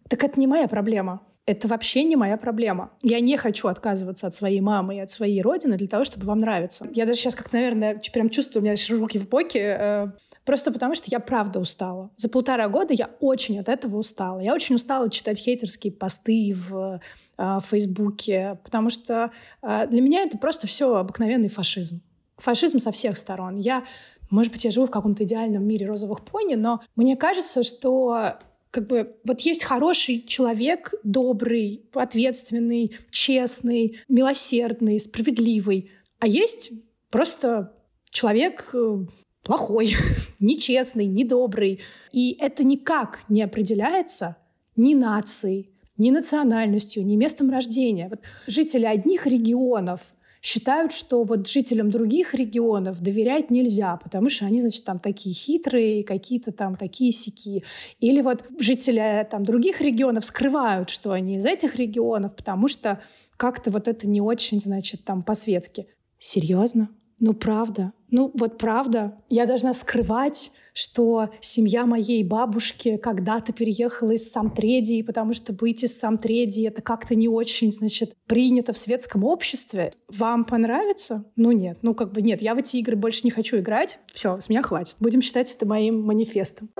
Так 0.08 0.24
это 0.24 0.38
не 0.40 0.46
моя 0.46 0.66
проблема 0.68 1.22
это 1.46 1.68
вообще 1.68 2.02
не 2.02 2.16
моя 2.16 2.36
проблема. 2.36 2.90
Я 3.02 3.20
не 3.20 3.36
хочу 3.36 3.68
отказываться 3.68 4.26
от 4.26 4.34
своей 4.34 4.60
мамы 4.60 4.96
и 4.96 5.00
от 5.00 5.10
своей 5.10 5.40
родины 5.40 5.76
для 5.76 5.86
того, 5.86 6.04
чтобы 6.04 6.26
вам 6.26 6.40
нравиться. 6.40 6.88
Я 6.92 7.06
даже 7.06 7.20
сейчас, 7.20 7.36
как, 7.36 7.52
наверное, 7.52 8.00
прям 8.12 8.30
чувствую, 8.30 8.62
у 8.62 8.66
меня 8.66 8.76
руки 8.90 9.16
в 9.18 9.28
боки, 9.28 9.58
э, 9.58 10.08
просто 10.44 10.72
потому 10.72 10.96
что 10.96 11.06
я 11.08 11.20
правда 11.20 11.60
устала. 11.60 12.10
За 12.16 12.28
полтора 12.28 12.68
года 12.68 12.92
я 12.94 13.10
очень 13.20 13.60
от 13.60 13.68
этого 13.68 13.96
устала. 13.96 14.40
Я 14.40 14.54
очень 14.54 14.74
устала 14.74 15.08
читать 15.08 15.38
хейтерские 15.38 15.92
посты 15.92 16.52
в 16.52 17.00
э, 17.38 17.58
Фейсбуке, 17.62 18.58
потому 18.64 18.90
что 18.90 19.30
э, 19.62 19.86
для 19.86 20.00
меня 20.00 20.22
это 20.22 20.38
просто 20.38 20.66
все 20.66 20.96
обыкновенный 20.96 21.48
фашизм. 21.48 22.02
Фашизм 22.38 22.80
со 22.80 22.90
всех 22.90 23.16
сторон. 23.16 23.56
Я 23.56 23.84
Может 24.30 24.52
быть, 24.52 24.64
я 24.64 24.72
живу 24.72 24.86
в 24.86 24.90
каком-то 24.90 25.22
идеальном 25.22 25.64
мире 25.64 25.86
розовых 25.86 26.24
пони, 26.24 26.56
но 26.56 26.80
мне 26.96 27.16
кажется, 27.16 27.62
что 27.62 28.34
как 28.76 28.88
бы 28.88 29.16
вот 29.24 29.40
есть 29.40 29.64
хороший 29.64 30.22
человек, 30.26 30.92
добрый, 31.02 31.88
ответственный, 31.94 32.94
честный, 33.08 33.96
милосердный, 34.06 35.00
справедливый, 35.00 35.90
а 36.18 36.26
есть 36.26 36.72
просто 37.08 37.72
человек 38.10 38.68
э, 38.74 38.98
плохой, 39.42 39.94
нечестный, 40.40 41.06
недобрый. 41.06 41.80
И 42.12 42.36
это 42.38 42.64
никак 42.64 43.20
не 43.30 43.42
определяется 43.42 44.36
ни 44.76 44.92
нацией, 44.92 45.70
ни 45.96 46.10
национальностью, 46.10 47.02
ни 47.02 47.16
местом 47.16 47.48
рождения. 47.48 48.10
Вот 48.10 48.20
жители 48.46 48.84
одних 48.84 49.26
регионов 49.26 50.14
считают, 50.46 50.92
что 50.92 51.24
вот 51.24 51.48
жителям 51.48 51.90
других 51.90 52.32
регионов 52.32 53.00
доверять 53.00 53.50
нельзя, 53.50 53.96
потому 53.96 54.30
что 54.30 54.46
они, 54.46 54.60
значит, 54.60 54.84
там 54.84 55.00
такие 55.00 55.34
хитрые, 55.34 56.04
какие-то 56.04 56.52
там 56.52 56.76
такие 56.76 57.12
сики. 57.12 57.64
Или 57.98 58.22
вот 58.22 58.44
жители 58.60 59.26
там 59.28 59.44
других 59.44 59.80
регионов 59.80 60.24
скрывают, 60.24 60.88
что 60.88 61.10
они 61.10 61.36
из 61.36 61.46
этих 61.46 61.74
регионов, 61.74 62.36
потому 62.36 62.68
что 62.68 63.00
как-то 63.36 63.72
вот 63.72 63.88
это 63.88 64.08
не 64.08 64.20
очень, 64.20 64.60
значит, 64.60 65.04
там 65.04 65.22
по-светски. 65.22 65.88
Серьезно? 66.20 66.90
Ну, 67.18 67.32
правда. 67.32 67.92
Ну, 68.10 68.30
вот 68.34 68.58
правда. 68.58 69.16
Я 69.28 69.46
должна 69.46 69.72
скрывать, 69.74 70.52
что 70.74 71.30
семья 71.40 71.86
моей 71.86 72.22
бабушки 72.22 72.98
когда-то 72.98 73.52
переехала 73.52 74.12
из 74.12 74.30
Самтредии, 74.30 75.02
потому 75.02 75.32
что 75.32 75.52
быть 75.52 75.82
из 75.82 75.98
Самтредии— 75.98 76.66
это 76.68 76.82
как-то 76.82 77.14
не 77.14 77.28
очень, 77.28 77.72
значит, 77.72 78.14
принято 78.26 78.72
в 78.72 78.78
светском 78.78 79.24
обществе. 79.24 79.90
Вам 80.08 80.44
понравится? 80.44 81.24
Ну, 81.36 81.52
нет. 81.52 81.78
Ну, 81.82 81.94
как 81.94 82.12
бы 82.12 82.22
нет. 82.22 82.42
Я 82.42 82.54
в 82.54 82.58
эти 82.58 82.76
игры 82.76 82.96
больше 82.96 83.22
не 83.24 83.30
хочу 83.30 83.58
играть. 83.58 83.98
Все, 84.12 84.40
с 84.40 84.48
меня 84.48 84.62
хватит. 84.62 84.96
Будем 85.00 85.22
считать 85.22 85.52
это 85.52 85.66
моим 85.66 86.02
манифестом. 86.02 86.70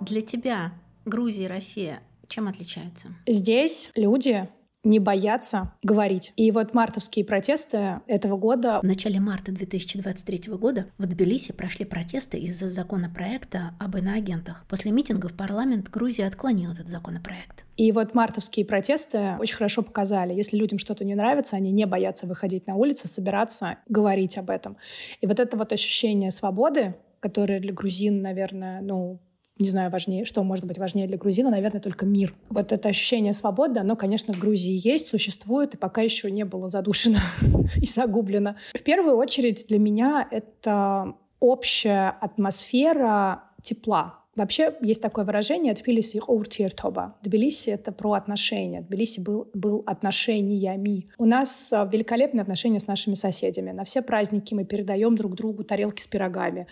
Для 0.00 0.22
тебя 0.22 0.72
Грузия 1.04 1.44
и 1.44 1.48
Россия 1.48 2.00
чем 2.34 2.48
отличаются? 2.48 3.14
Здесь 3.26 3.92
люди 3.94 4.48
не 4.84 4.98
бояться 4.98 5.72
говорить. 5.82 6.32
И 6.36 6.50
вот 6.50 6.74
мартовские 6.74 7.24
протесты 7.24 8.00
этого 8.06 8.36
года... 8.36 8.80
В 8.80 8.86
начале 8.86 9.20
марта 9.20 9.52
2023 9.52 10.52
года 10.54 10.86
в 10.98 11.06
Тбилиси 11.06 11.52
прошли 11.52 11.84
протесты 11.84 12.38
из-за 12.38 12.70
законопроекта 12.70 13.74
об 13.78 13.96
иноагентах. 13.96 14.64
После 14.68 14.90
митингов 14.90 15.34
парламент 15.34 15.90
Грузии 15.90 16.24
отклонил 16.24 16.72
этот 16.72 16.88
законопроект. 16.88 17.64
И 17.76 17.90
вот 17.90 18.14
мартовские 18.14 18.64
протесты 18.64 19.36
очень 19.40 19.56
хорошо 19.56 19.82
показали, 19.82 20.32
если 20.32 20.56
людям 20.56 20.78
что-то 20.78 21.04
не 21.04 21.14
нравится, 21.14 21.56
они 21.56 21.72
не 21.72 21.86
боятся 21.86 22.26
выходить 22.26 22.66
на 22.66 22.76
улицу, 22.76 23.08
собираться, 23.08 23.78
говорить 23.88 24.38
об 24.38 24.50
этом. 24.50 24.76
И 25.20 25.26
вот 25.26 25.40
это 25.40 25.56
вот 25.56 25.72
ощущение 25.72 26.30
свободы, 26.30 26.94
которое 27.18 27.58
для 27.58 27.72
грузин, 27.72 28.22
наверное, 28.22 28.80
ну, 28.80 29.18
не 29.58 29.68
знаю, 29.68 29.90
важнее, 29.90 30.24
что 30.24 30.42
может 30.42 30.64
быть 30.64 30.78
важнее 30.78 31.06
для 31.06 31.16
грузина, 31.16 31.50
наверное, 31.50 31.80
только 31.80 32.06
мир. 32.06 32.34
Вот 32.50 32.72
это 32.72 32.88
ощущение 32.88 33.32
свободы, 33.32 33.80
оно, 33.80 33.94
конечно, 33.94 34.34
в 34.34 34.38
Грузии 34.38 34.80
есть, 34.86 35.06
существует, 35.06 35.74
и 35.74 35.76
пока 35.76 36.02
еще 36.02 36.30
не 36.30 36.44
было 36.44 36.68
задушено 36.68 37.18
и 37.76 37.86
загублено. 37.86 38.56
В 38.74 38.82
первую 38.82 39.16
очередь 39.16 39.66
для 39.68 39.78
меня 39.78 40.26
это 40.30 41.14
общая 41.38 42.10
атмосфера 42.20 43.44
тепла, 43.62 44.24
Вообще 44.36 44.74
есть 44.80 45.00
такое 45.00 45.24
выражение 45.24 45.74
«Тбилиси 45.74 46.20
уртиртоба». 46.26 47.14
Тбилиси— 47.22 47.70
это 47.70 47.92
про 47.92 48.14
отношения. 48.14 48.80
Тбилиси 48.80 49.20
был, 49.20 49.48
был 49.54 49.84
отношениями. 49.86 51.08
У 51.18 51.24
нас 51.24 51.72
а, 51.72 51.84
великолепные 51.84 52.42
отношения 52.42 52.80
с 52.80 52.88
нашими 52.88 53.14
соседями. 53.14 53.70
На 53.70 53.84
все 53.84 54.02
праздники 54.02 54.52
мы 54.52 54.64
передаем 54.64 55.16
друг 55.16 55.36
другу 55.36 55.62
тарелки 55.62 56.02
с 56.02 56.08
пирогами. 56.08 56.66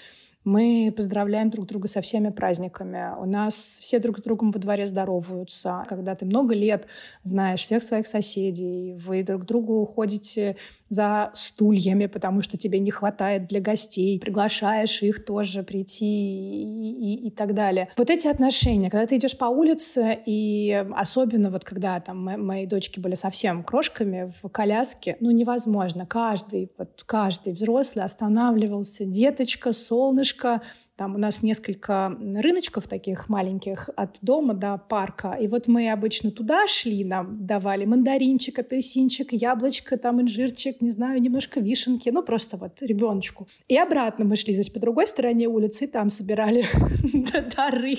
Мы 0.44 0.92
поздравляем 0.96 1.50
друг 1.50 1.66
друга 1.66 1.86
со 1.86 2.00
всеми 2.00 2.30
праздниками. 2.30 3.14
У 3.18 3.26
нас 3.26 3.54
все 3.80 3.98
друг 4.00 4.18
с 4.18 4.22
другом 4.22 4.50
во 4.50 4.58
дворе 4.58 4.86
здороваются. 4.86 5.84
Когда 5.88 6.14
ты 6.16 6.26
много 6.26 6.54
лет 6.54 6.86
знаешь 7.22 7.60
всех 7.60 7.82
своих 7.82 8.06
соседей, 8.06 8.94
вы 8.94 9.22
друг 9.22 9.44
другу 9.44 9.84
ходите 9.86 10.56
за 10.88 11.30
стульями, 11.32 12.06
потому 12.06 12.42
что 12.42 12.58
тебе 12.58 12.78
не 12.78 12.90
хватает 12.90 13.46
для 13.46 13.60
гостей, 13.60 14.18
приглашаешь 14.20 15.02
их 15.02 15.24
тоже 15.24 15.62
прийти 15.62 16.04
и, 16.04 17.14
и, 17.14 17.28
и 17.28 17.30
так 17.30 17.54
далее. 17.54 17.88
Вот 17.96 18.10
эти 18.10 18.28
отношения, 18.28 18.90
когда 18.90 19.06
ты 19.06 19.16
идешь 19.16 19.38
по 19.38 19.46
улице, 19.46 20.18
и 20.26 20.84
особенно 20.94 21.50
вот 21.50 21.64
когда 21.64 21.98
там 22.00 22.18
мои 22.18 22.66
дочки 22.66 23.00
были 23.00 23.14
совсем 23.14 23.64
крошками 23.64 24.28
в 24.42 24.48
коляске, 24.48 25.16
ну 25.20 25.30
невозможно. 25.30 26.04
Каждый, 26.04 26.70
вот 26.76 27.02
каждый 27.06 27.54
взрослый 27.54 28.04
останавливался. 28.04 29.06
Деточка, 29.06 29.72
солнышко, 29.72 30.31
там 30.96 31.14
у 31.14 31.18
нас 31.18 31.42
несколько 31.42 32.16
рыночков 32.20 32.86
таких 32.86 33.28
маленьких 33.28 33.90
от 33.96 34.18
дома 34.22 34.54
до 34.54 34.78
парка. 34.78 35.36
И 35.40 35.48
вот 35.48 35.66
мы 35.66 35.90
обычно 35.90 36.30
туда 36.30 36.68
шли, 36.68 37.04
нам 37.04 37.46
давали 37.46 37.84
мандаринчик, 37.84 38.58
апельсинчик, 38.58 39.32
яблочко, 39.32 39.96
там 39.96 40.20
инжирчик, 40.20 40.80
не 40.80 40.90
знаю, 40.90 41.20
немножко 41.20 41.60
вишенки, 41.60 42.10
ну 42.10 42.22
просто 42.22 42.56
вот 42.56 42.82
ребеночку. 42.82 43.48
И 43.68 43.76
обратно 43.76 44.24
мы 44.24 44.36
шли, 44.36 44.52
здесь 44.52 44.70
по 44.70 44.80
другой 44.80 45.06
стороне 45.06 45.48
улицы, 45.48 45.84
и 45.84 45.88
там 45.88 46.08
собирали 46.08 46.66
дары. 47.56 47.96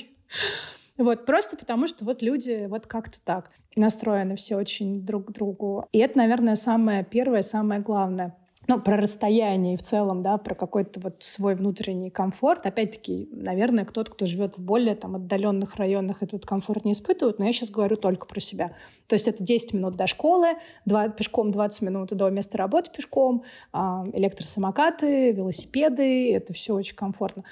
Вот, 0.97 1.25
просто 1.25 1.57
потому 1.57 1.87
что 1.87 2.05
вот 2.05 2.21
люди 2.21 2.67
вот 2.69 2.85
как-то 2.85 3.19
так 3.21 3.51
настроены 3.75 4.35
все 4.35 4.55
очень 4.55 5.03
друг 5.05 5.29
к 5.29 5.31
другу. 5.31 5.87
И 5.91 5.97
это, 5.97 6.19
наверное, 6.19 6.55
самое 6.55 7.03
первое, 7.03 7.41
самое 7.41 7.81
главное 7.81 8.35
ну, 8.67 8.79
про 8.79 8.97
расстояние 8.97 9.73
и 9.73 9.77
в 9.77 9.81
целом, 9.81 10.23
да, 10.23 10.37
про 10.37 10.55
какой-то 10.55 10.99
вот 10.99 11.23
свой 11.23 11.55
внутренний 11.55 12.09
комфорт. 12.09 12.65
Опять-таки, 12.65 13.27
наверное, 13.31 13.85
кто-то, 13.85 14.11
кто 14.11 14.25
живет 14.25 14.57
в 14.57 14.63
более 14.63 14.95
там 14.95 15.15
отдаленных 15.15 15.75
районах, 15.75 16.23
этот 16.23 16.45
комфорт 16.45 16.85
не 16.85 16.93
испытывает, 16.93 17.39
но 17.39 17.45
я 17.45 17.53
сейчас 17.53 17.69
говорю 17.69 17.97
только 17.97 18.25
про 18.25 18.39
себя. 18.39 18.75
То 19.07 19.15
есть 19.15 19.27
это 19.27 19.43
10 19.43 19.73
минут 19.73 19.95
до 19.95 20.07
школы, 20.07 20.55
2, 20.85 21.09
пешком 21.09 21.51
20 21.51 21.81
минут 21.81 22.09
до 22.09 22.29
места 22.29 22.57
работы 22.57 22.89
пешком, 22.91 23.43
э, 23.73 23.77
электросамокаты, 24.13 25.31
велосипеды, 25.31 26.33
это 26.33 26.53
все 26.53 26.73
очень 26.73 26.95
комфортно. 26.95 27.43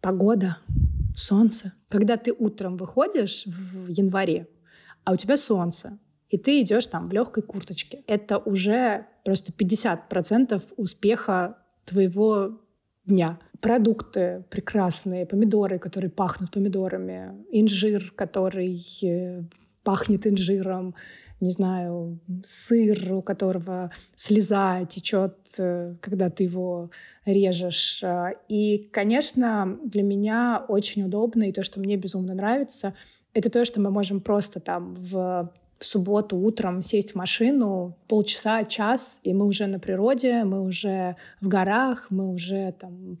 Погода, 0.00 0.58
солнце. 1.14 1.72
Когда 1.88 2.16
ты 2.16 2.32
утром 2.32 2.76
выходишь 2.76 3.44
в 3.46 3.88
январе, 3.88 4.48
а 5.04 5.12
у 5.12 5.16
тебя 5.16 5.36
солнце, 5.36 5.98
и 6.34 6.36
ты 6.36 6.62
идешь 6.62 6.88
там 6.88 7.08
в 7.08 7.12
легкой 7.12 7.44
курточке. 7.44 8.02
Это 8.08 8.38
уже 8.38 9.06
просто 9.24 9.52
50% 9.52 10.60
успеха 10.76 11.58
твоего 11.84 12.60
дня. 13.06 13.38
Продукты 13.60 14.44
прекрасные, 14.50 15.26
помидоры, 15.26 15.78
которые 15.78 16.10
пахнут 16.10 16.50
помидорами, 16.50 17.46
инжир, 17.52 18.12
который 18.16 18.76
э, 19.04 19.44
пахнет 19.84 20.26
инжиром, 20.26 20.96
не 21.40 21.50
знаю, 21.50 22.18
сыр, 22.42 23.12
у 23.12 23.22
которого 23.22 23.92
слеза 24.16 24.84
течет, 24.86 25.36
э, 25.58 25.94
когда 26.00 26.30
ты 26.30 26.42
его 26.42 26.90
режешь. 27.24 28.02
И, 28.48 28.88
конечно, 28.92 29.78
для 29.84 30.02
меня 30.02 30.64
очень 30.66 31.04
удобно, 31.04 31.44
и 31.44 31.52
то, 31.52 31.62
что 31.62 31.78
мне 31.78 31.96
безумно 31.96 32.34
нравится, 32.34 32.92
это 33.34 33.50
то, 33.50 33.64
что 33.64 33.80
мы 33.80 33.92
можем 33.92 34.18
просто 34.18 34.58
там 34.58 34.96
в 34.96 35.52
в 35.78 35.84
субботу 35.84 36.36
утром 36.36 36.82
сесть 36.82 37.12
в 37.12 37.14
машину 37.16 37.96
полчаса, 38.08 38.64
час, 38.64 39.20
и 39.22 39.32
мы 39.32 39.46
уже 39.46 39.66
на 39.66 39.78
природе, 39.78 40.44
мы 40.44 40.62
уже 40.62 41.16
в 41.40 41.48
горах, 41.48 42.06
мы 42.10 42.32
уже 42.32 42.72
там 42.72 43.18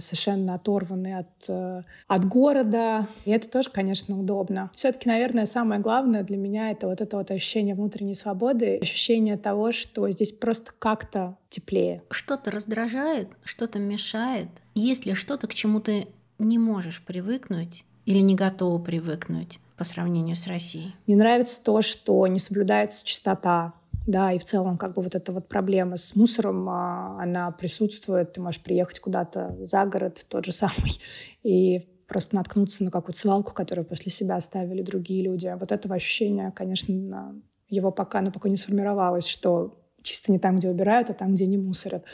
совершенно 0.00 0.54
оторваны 0.54 1.18
от, 1.18 1.48
э, 1.48 1.82
от 2.08 2.24
города. 2.24 3.06
И 3.24 3.30
это 3.30 3.48
тоже, 3.48 3.70
конечно, 3.70 4.18
удобно. 4.18 4.70
Все-таки, 4.74 5.08
наверное, 5.08 5.46
самое 5.46 5.80
главное 5.80 6.22
для 6.22 6.36
меня 6.36 6.70
это 6.70 6.86
вот 6.88 7.00
это 7.00 7.16
вот 7.16 7.30
ощущение 7.30 7.74
внутренней 7.74 8.14
свободы, 8.14 8.78
ощущение 8.78 9.36
того, 9.36 9.72
что 9.72 10.08
здесь 10.10 10.32
просто 10.32 10.72
как-то 10.78 11.36
теплее. 11.50 12.02
Что-то 12.10 12.50
раздражает, 12.50 13.28
что-то 13.44 13.78
мешает. 13.78 14.48
Есть 14.74 15.06
ли 15.06 15.14
что-то, 15.14 15.46
к 15.46 15.54
чему 15.54 15.80
ты 15.80 16.06
не 16.38 16.58
можешь 16.58 17.02
привыкнуть 17.04 17.84
или 18.06 18.20
не 18.20 18.34
готова 18.34 18.82
привыкнуть? 18.82 19.60
По 19.76 19.84
сравнению 19.84 20.36
с 20.36 20.46
Россией? 20.46 20.94
Мне 21.06 21.16
нравится 21.16 21.62
то, 21.62 21.82
что 21.82 22.26
не 22.26 22.40
соблюдается 22.40 23.04
чистота, 23.04 23.74
да, 24.06 24.32
и 24.32 24.38
в 24.38 24.44
целом 24.44 24.76
как 24.76 24.94
бы 24.94 25.02
вот 25.02 25.14
эта 25.14 25.32
вот 25.32 25.48
проблема 25.48 25.96
с 25.96 26.14
мусором, 26.14 26.68
а, 26.68 27.22
она 27.22 27.50
присутствует. 27.50 28.34
Ты 28.34 28.40
можешь 28.40 28.60
приехать 28.60 29.00
куда-то 29.00 29.56
за 29.60 29.84
город, 29.86 30.26
тот 30.28 30.44
же 30.44 30.52
самый, 30.52 31.00
и 31.42 31.88
просто 32.06 32.36
наткнуться 32.36 32.84
на 32.84 32.90
какую-то 32.90 33.18
свалку, 33.18 33.54
которую 33.54 33.86
после 33.86 34.12
себя 34.12 34.36
оставили 34.36 34.82
другие 34.82 35.24
люди. 35.24 35.52
Вот 35.58 35.72
этого 35.72 35.94
ощущения, 35.94 36.52
конечно, 36.54 37.34
его 37.68 37.90
пока, 37.90 38.18
оно 38.18 38.30
пока 38.30 38.48
не 38.48 38.58
сформировалось, 38.58 39.26
что 39.26 39.80
чисто 40.02 40.30
не 40.30 40.38
там, 40.38 40.56
где 40.56 40.68
убирают, 40.68 41.08
а 41.08 41.14
там, 41.14 41.34
где 41.34 41.46
не 41.46 41.56
мусорят. 41.56 42.04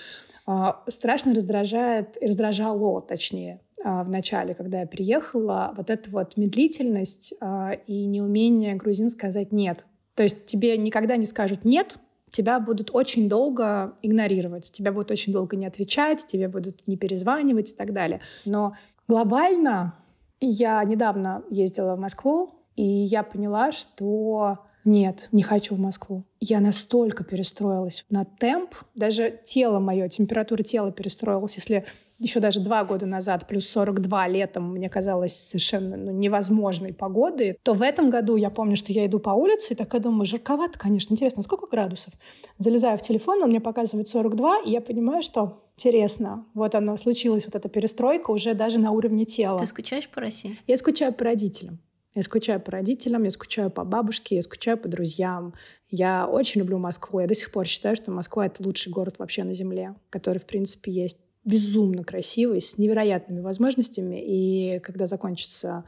А, 0.52 0.82
страшно 0.88 1.32
раздражает, 1.32 2.20
и 2.20 2.26
раздражало, 2.26 3.00
точнее, 3.02 3.60
а, 3.84 4.02
в 4.02 4.08
начале, 4.08 4.52
когда 4.52 4.80
я 4.80 4.86
приехала, 4.88 5.72
вот 5.76 5.90
эта 5.90 6.10
вот 6.10 6.36
медлительность 6.36 7.34
а, 7.40 7.74
и 7.86 8.04
неумение 8.06 8.74
грузин 8.74 9.10
сказать 9.10 9.52
«нет». 9.52 9.86
То 10.16 10.24
есть 10.24 10.46
тебе 10.46 10.76
никогда 10.76 11.14
не 11.14 11.24
скажут 11.24 11.64
«нет», 11.64 11.98
тебя 12.32 12.58
будут 12.58 12.90
очень 12.92 13.28
долго 13.28 13.94
игнорировать, 14.02 14.72
тебя 14.72 14.90
будут 14.90 15.12
очень 15.12 15.32
долго 15.32 15.54
не 15.54 15.66
отвечать, 15.66 16.26
тебе 16.26 16.48
будут 16.48 16.84
не 16.88 16.96
перезванивать 16.96 17.70
и 17.70 17.76
так 17.76 17.92
далее. 17.92 18.20
Но 18.44 18.74
глобально 19.06 19.94
я 20.40 20.82
недавно 20.82 21.44
ездила 21.48 21.94
в 21.94 22.00
Москву, 22.00 22.50
и 22.74 22.82
я 22.82 23.22
поняла, 23.22 23.70
что 23.70 24.58
нет, 24.84 25.28
не 25.32 25.42
хочу 25.42 25.74
в 25.74 25.78
Москву. 25.78 26.24
Я 26.40 26.60
настолько 26.60 27.22
перестроилась 27.22 28.04
на 28.08 28.24
темп, 28.24 28.74
даже 28.94 29.38
тело 29.44 29.78
мое, 29.78 30.08
температура 30.08 30.62
тела 30.62 30.90
перестроилась. 30.90 31.56
Если 31.56 31.84
еще 32.18 32.40
даже 32.40 32.60
два 32.60 32.84
года 32.84 33.06
назад, 33.06 33.46
плюс 33.46 33.66
42 33.68 34.28
летом, 34.28 34.72
мне 34.72 34.88
казалось 34.88 35.34
совершенно 35.34 35.96
ну, 35.96 36.10
невозможной 36.12 36.92
погоды, 36.92 37.56
то 37.62 37.72
в 37.72 37.82
этом 37.82 38.10
году 38.10 38.36
я 38.36 38.50
помню, 38.50 38.76
что 38.76 38.92
я 38.92 39.06
иду 39.06 39.18
по 39.18 39.30
улице 39.30 39.72
и 39.72 39.76
такая 39.76 40.00
думаю, 40.00 40.26
жарковато, 40.26 40.78
конечно, 40.78 41.14
интересно, 41.14 41.42
сколько 41.42 41.66
градусов? 41.66 42.12
Залезаю 42.58 42.98
в 42.98 43.02
телефон, 43.02 43.42
он 43.42 43.50
мне 43.50 43.60
показывает 43.60 44.08
42, 44.08 44.60
и 44.66 44.70
я 44.70 44.80
понимаю, 44.80 45.22
что 45.22 45.64
интересно, 45.76 46.46
вот 46.52 46.74
оно, 46.74 46.96
случилась 46.98 47.46
вот 47.46 47.54
эта 47.54 47.68
перестройка 47.68 48.30
уже 48.30 48.54
даже 48.54 48.78
на 48.78 48.90
уровне 48.90 49.24
тела. 49.24 49.58
Ты 49.58 49.66
скучаешь 49.66 50.08
по 50.08 50.20
России? 50.20 50.58
Я 50.66 50.76
скучаю 50.76 51.14
по 51.14 51.24
родителям. 51.24 51.80
Я 52.14 52.22
скучаю 52.22 52.60
по 52.60 52.72
родителям, 52.72 53.22
я 53.22 53.30
скучаю 53.30 53.70
по 53.70 53.84
бабушке, 53.84 54.34
я 54.36 54.42
скучаю 54.42 54.76
по 54.76 54.88
друзьям. 54.88 55.54
Я 55.88 56.26
очень 56.26 56.60
люблю 56.60 56.78
Москву. 56.78 57.20
Я 57.20 57.28
до 57.28 57.34
сих 57.34 57.52
пор 57.52 57.66
считаю, 57.66 57.94
что 57.94 58.10
Москва— 58.10 58.46
это 58.46 58.62
лучший 58.64 58.90
город 58.90 59.16
вообще 59.18 59.44
на 59.44 59.54
Земле, 59.54 59.94
который, 60.10 60.38
в 60.38 60.46
принципе, 60.46 60.90
есть 60.90 61.18
безумно 61.44 62.02
красивый, 62.02 62.60
с 62.60 62.78
невероятными 62.78 63.40
возможностями. 63.40 64.20
И 64.20 64.80
когда 64.80 65.06
закончится 65.06 65.84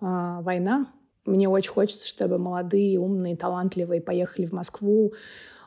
э, 0.00 0.06
война, 0.40 0.86
мне 1.26 1.48
очень 1.48 1.72
хочется, 1.72 2.08
чтобы 2.08 2.38
молодые, 2.38 2.98
умные, 2.98 3.36
талантливые 3.36 4.00
поехали 4.00 4.46
в 4.46 4.52
Москву, 4.52 5.12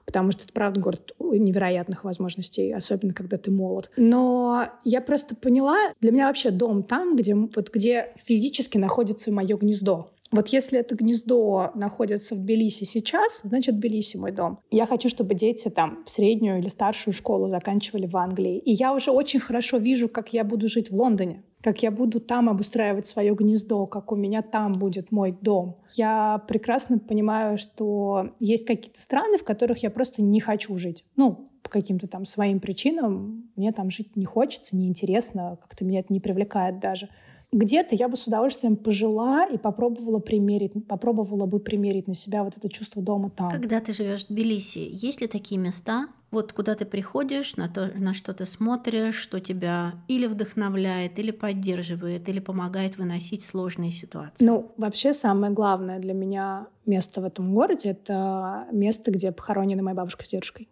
потому 0.10 0.32
что 0.32 0.44
это, 0.44 0.54
правда, 0.54 0.80
город 0.80 1.16
невероятных 1.20 2.04
возможностей, 2.04 2.72
особенно 2.72 3.14
когда 3.14 3.38
ты 3.38 3.52
молод. 3.52 3.92
Но 3.96 4.66
я 4.84 5.02
просто 5.02 5.36
поняла, 5.36 5.78
для 6.02 6.12
меня 6.12 6.26
вообще 6.26 6.50
дом 6.50 6.82
там, 6.82 7.16
где, 7.16 7.36
вот, 7.36 7.70
где 7.72 8.12
физически 8.18 8.80
находится 8.80 9.32
мое 9.32 9.56
гнездо. 9.56 10.10
Вот 10.32 10.48
если 10.48 10.80
это 10.80 10.96
гнездо 10.96 11.72
находится 11.76 12.34
в 12.34 12.40
Тбилиси 12.40 12.86
сейчас, 12.86 13.42
значит, 13.44 13.76
Тбилиси 13.76 14.18
мой 14.18 14.32
дом. 14.32 14.60
Я 14.72 14.88
хочу, 14.88 15.10
чтобы 15.10 15.36
дети 15.36 15.70
там 15.70 16.04
среднюю 16.08 16.58
или 16.58 16.70
старшую 16.70 17.14
школу 17.14 17.50
заканчивали 17.50 18.08
в 18.08 18.18
Англии. 18.18 18.58
И 18.58 18.72
я 18.72 18.94
уже 18.94 19.12
очень 19.12 19.40
хорошо 19.40 19.78
вижу, 19.78 20.10
как 20.10 20.34
я 20.34 20.44
буду 20.44 20.68
жить 20.68 20.90
в 20.90 20.96
Лондоне 20.96 21.44
как 21.62 21.84
я 21.84 21.92
буду 21.92 22.20
там 22.20 22.50
обустраивать 22.50 23.08
свое 23.08 23.34
гнездо, 23.36 23.86
как 23.86 24.12
у 24.12 24.16
меня 24.16 24.42
там 24.42 24.74
будет 24.74 25.12
мой 25.12 25.38
дом. 25.42 25.78
Я 25.96 26.42
прекрасно 26.48 27.00
понимаю, 27.00 27.58
что 27.58 28.32
есть 28.40 28.66
какие-то 28.66 29.00
страны, 29.00 29.38
в 29.38 29.44
которых 29.44 29.84
я 29.84 29.90
просто 29.90 30.22
не 30.22 30.40
хочу 30.40 30.78
жить. 30.78 31.06
Ну, 31.16 31.50
по 31.62 31.70
каким-то 31.70 32.08
там 32.08 32.26
своим 32.26 32.60
причинам 32.60 33.52
мне 33.56 33.72
там 33.72 33.92
жить 33.92 34.16
не 34.16 34.26
хочется, 34.26 34.76
неинтересно, 34.76 35.58
как-то 35.62 35.86
меня 35.86 36.00
это 36.00 36.14
не 36.14 36.20
привлекает 36.20 36.80
даже. 36.80 37.10
Где-то 37.52 37.96
я 37.96 38.08
бы 38.08 38.16
с 38.16 38.28
удовольствием 38.28 38.76
пожила 38.76 39.46
и 39.46 39.58
попробовала 39.58 40.20
примерить, 40.20 40.74
попробовала 40.88 41.48
бы 41.48 41.60
примерить 41.60 42.08
на 42.08 42.14
себя 42.14 42.44
вот 42.44 42.56
это 42.56 42.70
чувство 42.70 43.02
дома 43.02 43.32
там. 43.32 43.50
Когда 43.50 43.80
ты 43.80 43.92
живешь 43.92 44.26
в 44.26 44.30
Тбилиси, 44.30 44.88
есть 44.92 45.20
ли 45.20 45.28
такие 45.28 45.60
места, 45.60 46.08
вот 46.30 46.54
куда 46.54 46.76
ты 46.76 46.86
приходишь, 46.86 47.56
на, 47.56 47.68
то, 47.68 47.92
на 47.96 48.14
что 48.14 48.34
ты 48.34 48.46
смотришь, 48.46 49.16
что 49.16 49.40
тебя 49.40 49.96
или 50.08 50.28
вдохновляет, 50.28 51.18
или 51.18 51.32
поддерживает, 51.32 52.30
или 52.30 52.40
помогает 52.40 52.98
выносить 52.98 53.44
сложные 53.44 53.90
ситуации? 53.90 54.46
Ну, 54.46 54.72
вообще 54.78 55.14
самое 55.14 55.52
главное 55.52 56.00
для 56.00 56.14
меня 56.14 56.68
место 56.86 57.20
в 57.22 57.26
этом 57.26 57.54
городе— 57.56 57.90
это 57.92 58.68
место, 58.72 59.10
где 59.10 59.32
похоронены 59.32 59.82
моя 59.82 59.96
бабушка 59.96 60.24
с 60.24 60.30
дедушкой. 60.30 60.70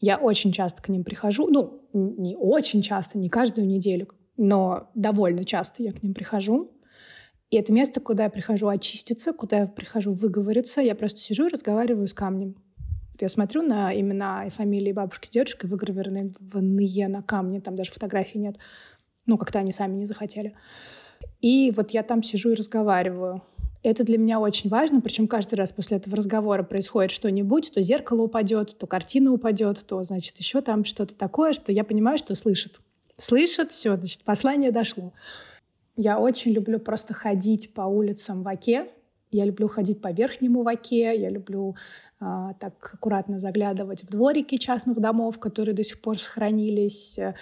Я 0.00 0.16
очень 0.16 0.52
часто 0.52 0.80
к 0.80 0.88
ним 0.88 1.02
прихожу, 1.02 1.48
ну, 1.48 1.82
не 1.92 2.36
очень 2.36 2.82
часто, 2.82 3.18
не 3.18 3.28
каждую 3.28 3.66
неделю, 3.66 4.06
но 4.38 4.90
довольно 4.94 5.44
часто 5.44 5.82
я 5.82 5.92
к 5.92 6.02
ним 6.02 6.14
прихожу. 6.14 6.72
И 7.50 7.56
это 7.56 7.72
место, 7.72 8.00
куда 8.00 8.24
я 8.24 8.30
прихожу 8.30 8.68
очиститься, 8.68 9.32
куда 9.32 9.60
я 9.60 9.66
прихожу 9.66 10.12
выговориться. 10.12 10.80
Я 10.80 10.94
просто 10.94 11.18
сижу 11.18 11.46
и 11.46 11.50
разговариваю 11.50 12.06
с 12.06 12.14
камнем. 12.14 12.56
Вот 13.12 13.22
я 13.22 13.28
смотрю 13.28 13.62
на 13.62 13.92
имена 13.98 14.46
и 14.46 14.50
фамилии 14.50 14.92
бабушки, 14.92 15.30
дедушки, 15.30 15.66
выгравированные 15.66 16.32
на 17.08 17.22
камне, 17.22 17.60
там 17.60 17.74
даже 17.74 17.90
фотографий 17.90 18.38
нет. 18.38 18.56
Ну, 19.26 19.36
как-то 19.36 19.58
они 19.58 19.72
сами 19.72 19.96
не 19.96 20.06
захотели. 20.06 20.54
И 21.40 21.72
вот 21.74 21.90
я 21.90 22.02
там 22.02 22.22
сижу 22.22 22.50
и 22.50 22.54
разговариваю. 22.54 23.42
Это 23.82 24.04
для 24.04 24.18
меня 24.18 24.40
очень 24.40 24.70
важно, 24.70 25.00
причем 25.00 25.26
каждый 25.26 25.54
раз 25.54 25.72
после 25.72 25.96
этого 25.96 26.16
разговора 26.16 26.62
происходит 26.62 27.10
что-нибудь, 27.10 27.72
то 27.72 27.80
зеркало 27.80 28.22
упадет, 28.22 28.76
то 28.76 28.86
картина 28.86 29.32
упадет, 29.32 29.84
то, 29.86 30.02
значит, 30.02 30.36
еще 30.38 30.60
там 30.60 30.84
что-то 30.84 31.14
такое, 31.14 31.52
что 31.52 31.72
я 31.72 31.84
понимаю, 31.84 32.18
что 32.18 32.34
слышит 32.34 32.80
слышат, 33.18 33.72
все, 33.72 33.96
значит, 33.96 34.24
послание 34.24 34.72
дошло. 34.72 35.12
Я 35.96 36.18
очень 36.18 36.52
люблю 36.52 36.78
просто 36.78 37.12
ходить 37.12 37.74
по 37.74 37.82
улицам 37.82 38.42
в 38.42 38.48
Оке. 38.48 38.88
Я 39.30 39.44
люблю 39.44 39.68
ходить 39.68 40.00
по 40.00 40.10
верхнему 40.10 40.62
Ваке, 40.62 41.14
я 41.20 41.28
люблю 41.28 41.76
э, 42.18 42.24
так 42.58 42.94
аккуратно 42.94 43.38
заглядывать 43.38 44.02
в 44.02 44.08
дворики 44.08 44.56
частных 44.56 44.98
домов, 45.00 45.38
которые 45.38 45.74
до 45.74 45.84
сих 45.84 46.00
пор 46.00 46.18
сохранились. 46.18 47.18
Э, 47.18 47.34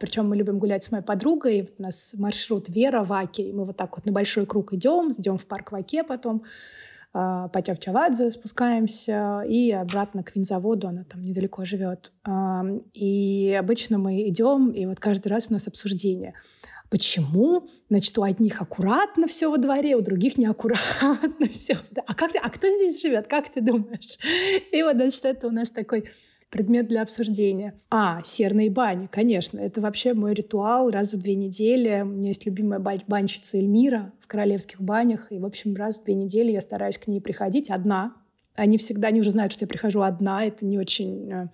причем 0.00 0.28
мы 0.28 0.36
любим 0.36 0.58
гулять 0.58 0.82
с 0.82 0.90
моей 0.90 1.04
подругой. 1.04 1.62
Вот 1.62 1.74
у 1.78 1.82
нас 1.82 2.14
маршрут 2.18 2.68
Вера 2.68 3.04
в 3.04 3.12
Аке, 3.12 3.48
и 3.48 3.52
мы 3.52 3.64
вот 3.64 3.76
так 3.76 3.96
вот 3.96 4.06
на 4.06 4.12
большой 4.12 4.44
круг 4.44 4.72
идем, 4.72 5.12
идем 5.12 5.38
в 5.38 5.46
парк 5.46 5.70
Ваке 5.70 6.02
потом. 6.02 6.42
А, 7.12 7.48
по 7.48 7.60
Тевчавадзе 7.60 8.30
спускаемся 8.30 9.42
и 9.48 9.72
обратно 9.72 10.22
к 10.22 10.34
винзаводу, 10.34 10.88
она 10.88 11.04
там 11.04 11.24
недалеко 11.24 11.64
живет. 11.64 12.12
И 12.92 13.56
обычно 13.58 13.98
мы 13.98 14.28
идем, 14.28 14.70
и 14.70 14.86
вот 14.86 15.00
каждый 15.00 15.28
раз 15.28 15.48
у 15.50 15.52
нас 15.52 15.66
обсуждение. 15.66 16.34
Почему? 16.90 17.68
Значит, 17.88 18.18
у 18.18 18.24
одних 18.24 18.60
аккуратно 18.60 19.28
все 19.28 19.48
во 19.48 19.58
дворе, 19.58 19.94
у 19.94 20.00
других 20.00 20.38
неаккуратно 20.38 21.48
все. 21.50 21.78
А, 22.06 22.14
как 22.14 22.32
ты, 22.32 22.38
а 22.38 22.48
кто 22.50 22.68
здесь 22.68 23.00
живет? 23.00 23.28
Как 23.28 23.50
ты 23.52 23.60
думаешь? 23.60 24.18
И 24.72 24.82
вот, 24.82 24.96
значит, 24.96 25.24
это 25.24 25.46
у 25.46 25.52
нас 25.52 25.70
такой 25.70 26.08
предмет 26.50 26.88
для 26.88 27.02
обсуждения. 27.02 27.74
А, 27.90 28.20
серные 28.24 28.70
бани, 28.70 29.08
конечно. 29.10 29.58
Это 29.58 29.80
вообще 29.80 30.14
мой 30.14 30.34
ритуал 30.34 30.90
раз 30.90 31.14
в 31.14 31.22
две 31.22 31.36
недели. 31.36 32.02
У 32.02 32.06
меня 32.06 32.28
есть 32.28 32.44
любимая 32.44 32.80
банщица 32.80 33.56
Эльмира 33.56 34.12
в 34.20 34.26
королевских 34.26 34.80
банях. 34.80 35.30
И, 35.30 35.38
в 35.38 35.46
общем, 35.46 35.74
раз 35.76 35.98
в 35.98 36.04
две 36.04 36.14
недели 36.14 36.50
я 36.50 36.60
стараюсь 36.60 36.98
к 36.98 37.06
ней 37.06 37.20
приходить 37.20 37.70
одна. 37.70 38.14
Они 38.56 38.78
всегда, 38.78 39.08
они 39.08 39.20
уже 39.20 39.30
знают, 39.30 39.52
что 39.52 39.64
я 39.64 39.68
прихожу 39.68 40.02
одна. 40.02 40.44
Это 40.44 40.66
не 40.66 40.78
очень 40.78 41.32
э, 41.32 41.48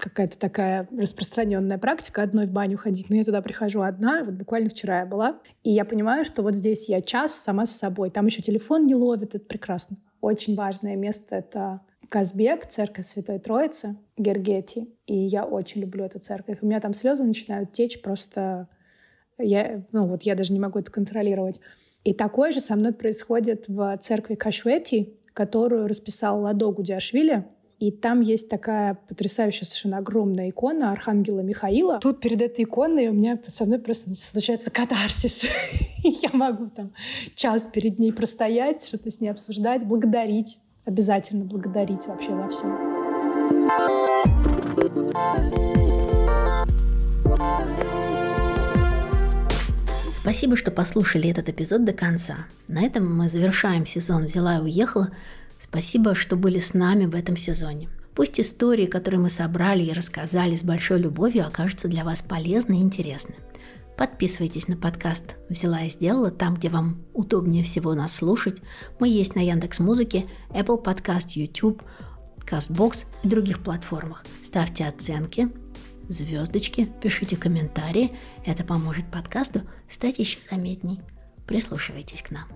какая-то 0.00 0.38
такая 0.38 0.88
распространенная 0.96 1.78
практика 1.78 2.22
одной 2.22 2.46
в 2.46 2.52
баню 2.52 2.78
ходить, 2.78 3.10
но 3.10 3.16
я 3.16 3.24
туда 3.24 3.42
прихожу 3.42 3.82
одна, 3.82 4.24
вот 4.24 4.34
буквально 4.34 4.70
вчера 4.70 5.00
я 5.00 5.06
была, 5.06 5.38
и 5.62 5.70
я 5.70 5.84
понимаю, 5.84 6.24
что 6.24 6.42
вот 6.42 6.54
здесь 6.54 6.88
я 6.88 7.02
час 7.02 7.34
сама 7.34 7.66
с 7.66 7.76
собой, 7.76 8.10
там 8.10 8.26
еще 8.26 8.42
телефон 8.42 8.86
не 8.86 8.94
ловит, 8.94 9.34
это 9.34 9.44
прекрасно. 9.44 9.96
Очень 10.20 10.54
важное 10.54 10.96
место— 10.96 11.36
это 11.36 11.80
Казбек, 12.10 12.66
церковь 12.66 13.06
Святой 13.06 13.38
Троицы, 13.38 13.96
Гергети. 14.18 14.88
И 15.06 15.16
я 15.16 15.44
очень 15.44 15.80
люблю 15.80 16.04
эту 16.04 16.18
церковь. 16.18 16.58
У 16.60 16.66
меня 16.66 16.80
там 16.80 16.92
слезы 16.92 17.22
начинают 17.22 17.72
течь 17.72 18.02
просто... 18.02 18.68
Я, 19.38 19.84
ну 19.92 20.06
вот 20.06 20.24
я 20.24 20.34
даже 20.34 20.52
не 20.52 20.58
могу 20.58 20.80
это 20.80 20.90
контролировать. 20.90 21.60
И 22.02 22.12
такое 22.12 22.50
же 22.50 22.60
со 22.60 22.74
мной 22.74 22.92
происходит 22.92 23.68
в 23.68 23.96
церкви 23.98 24.34
Кашуэти, 24.34 25.14
которую 25.32 25.86
расписал 25.86 26.40
Ладо 26.40 26.72
Гудяшвили. 26.72 27.46
И 27.78 27.92
там 27.92 28.20
есть 28.20 28.48
такая 28.48 28.98
потрясающая, 29.08 29.64
совершенно 29.64 29.98
огромная 29.98 30.50
икона 30.50 30.90
Архангела 30.90 31.40
Михаила. 31.40 32.00
Тут 32.00 32.20
перед 32.20 32.42
этой 32.42 32.64
иконой 32.64 33.06
у 33.08 33.12
меня 33.12 33.38
со 33.46 33.64
мной 33.64 33.78
просто 33.78 34.12
случается 34.14 34.72
катарсис. 34.72 35.46
Я 36.02 36.30
могу 36.32 36.66
там 36.70 36.92
час 37.36 37.68
перед 37.72 38.00
ней 38.00 38.12
простоять, 38.12 38.84
что-то 38.84 39.10
с 39.10 39.20
ней 39.20 39.28
обсуждать, 39.28 39.86
благодарить 39.86 40.58
обязательно 40.84 41.44
благодарить 41.44 42.06
вообще 42.06 42.30
за 42.30 42.48
все. 42.48 42.66
Спасибо, 50.14 50.56
что 50.56 50.70
послушали 50.70 51.30
этот 51.30 51.48
эпизод 51.48 51.84
до 51.84 51.92
конца. 51.92 52.46
На 52.68 52.82
этом 52.82 53.16
мы 53.16 53.28
завершаем 53.28 53.86
сезон 53.86 54.26
«Взяла 54.26 54.58
и 54.58 54.60
уехала». 54.60 55.10
Спасибо, 55.58 56.14
что 56.14 56.36
были 56.36 56.58
с 56.58 56.74
нами 56.74 57.06
в 57.06 57.14
этом 57.14 57.36
сезоне. 57.36 57.88
Пусть 58.14 58.38
истории, 58.38 58.86
которые 58.86 59.20
мы 59.20 59.30
собрали 59.30 59.82
и 59.82 59.92
рассказали 59.92 60.56
с 60.56 60.62
большой 60.62 61.00
любовью, 61.00 61.46
окажутся 61.46 61.88
для 61.88 62.04
вас 62.04 62.22
полезны 62.22 62.78
и 62.78 62.82
интересны. 62.82 63.34
Подписывайтесь 64.00 64.66
на 64.66 64.78
подкаст 64.78 65.36
«Взяла 65.50 65.82
и 65.82 65.90
сделала» 65.90 66.30
там, 66.30 66.54
где 66.54 66.70
вам 66.70 67.04
удобнее 67.12 67.62
всего 67.62 67.92
нас 67.92 68.14
слушать. 68.14 68.56
Мы 68.98 69.10
есть 69.10 69.34
на 69.34 69.40
Яндекс 69.40 69.78
Музыке, 69.78 70.26
Apple 70.54 70.82
Podcast, 70.82 71.32
YouTube, 71.34 71.82
CastBox 72.50 73.04
и 73.22 73.28
других 73.28 73.62
платформах. 73.62 74.24
Ставьте 74.42 74.86
оценки, 74.86 75.50
звездочки, 76.08 76.90
пишите 77.02 77.36
комментарии. 77.36 78.16
Это 78.46 78.64
поможет 78.64 79.04
подкасту 79.10 79.60
стать 79.86 80.18
еще 80.18 80.38
заметней. 80.50 81.02
Прислушивайтесь 81.46 82.22
к 82.22 82.30
нам. 82.30 82.48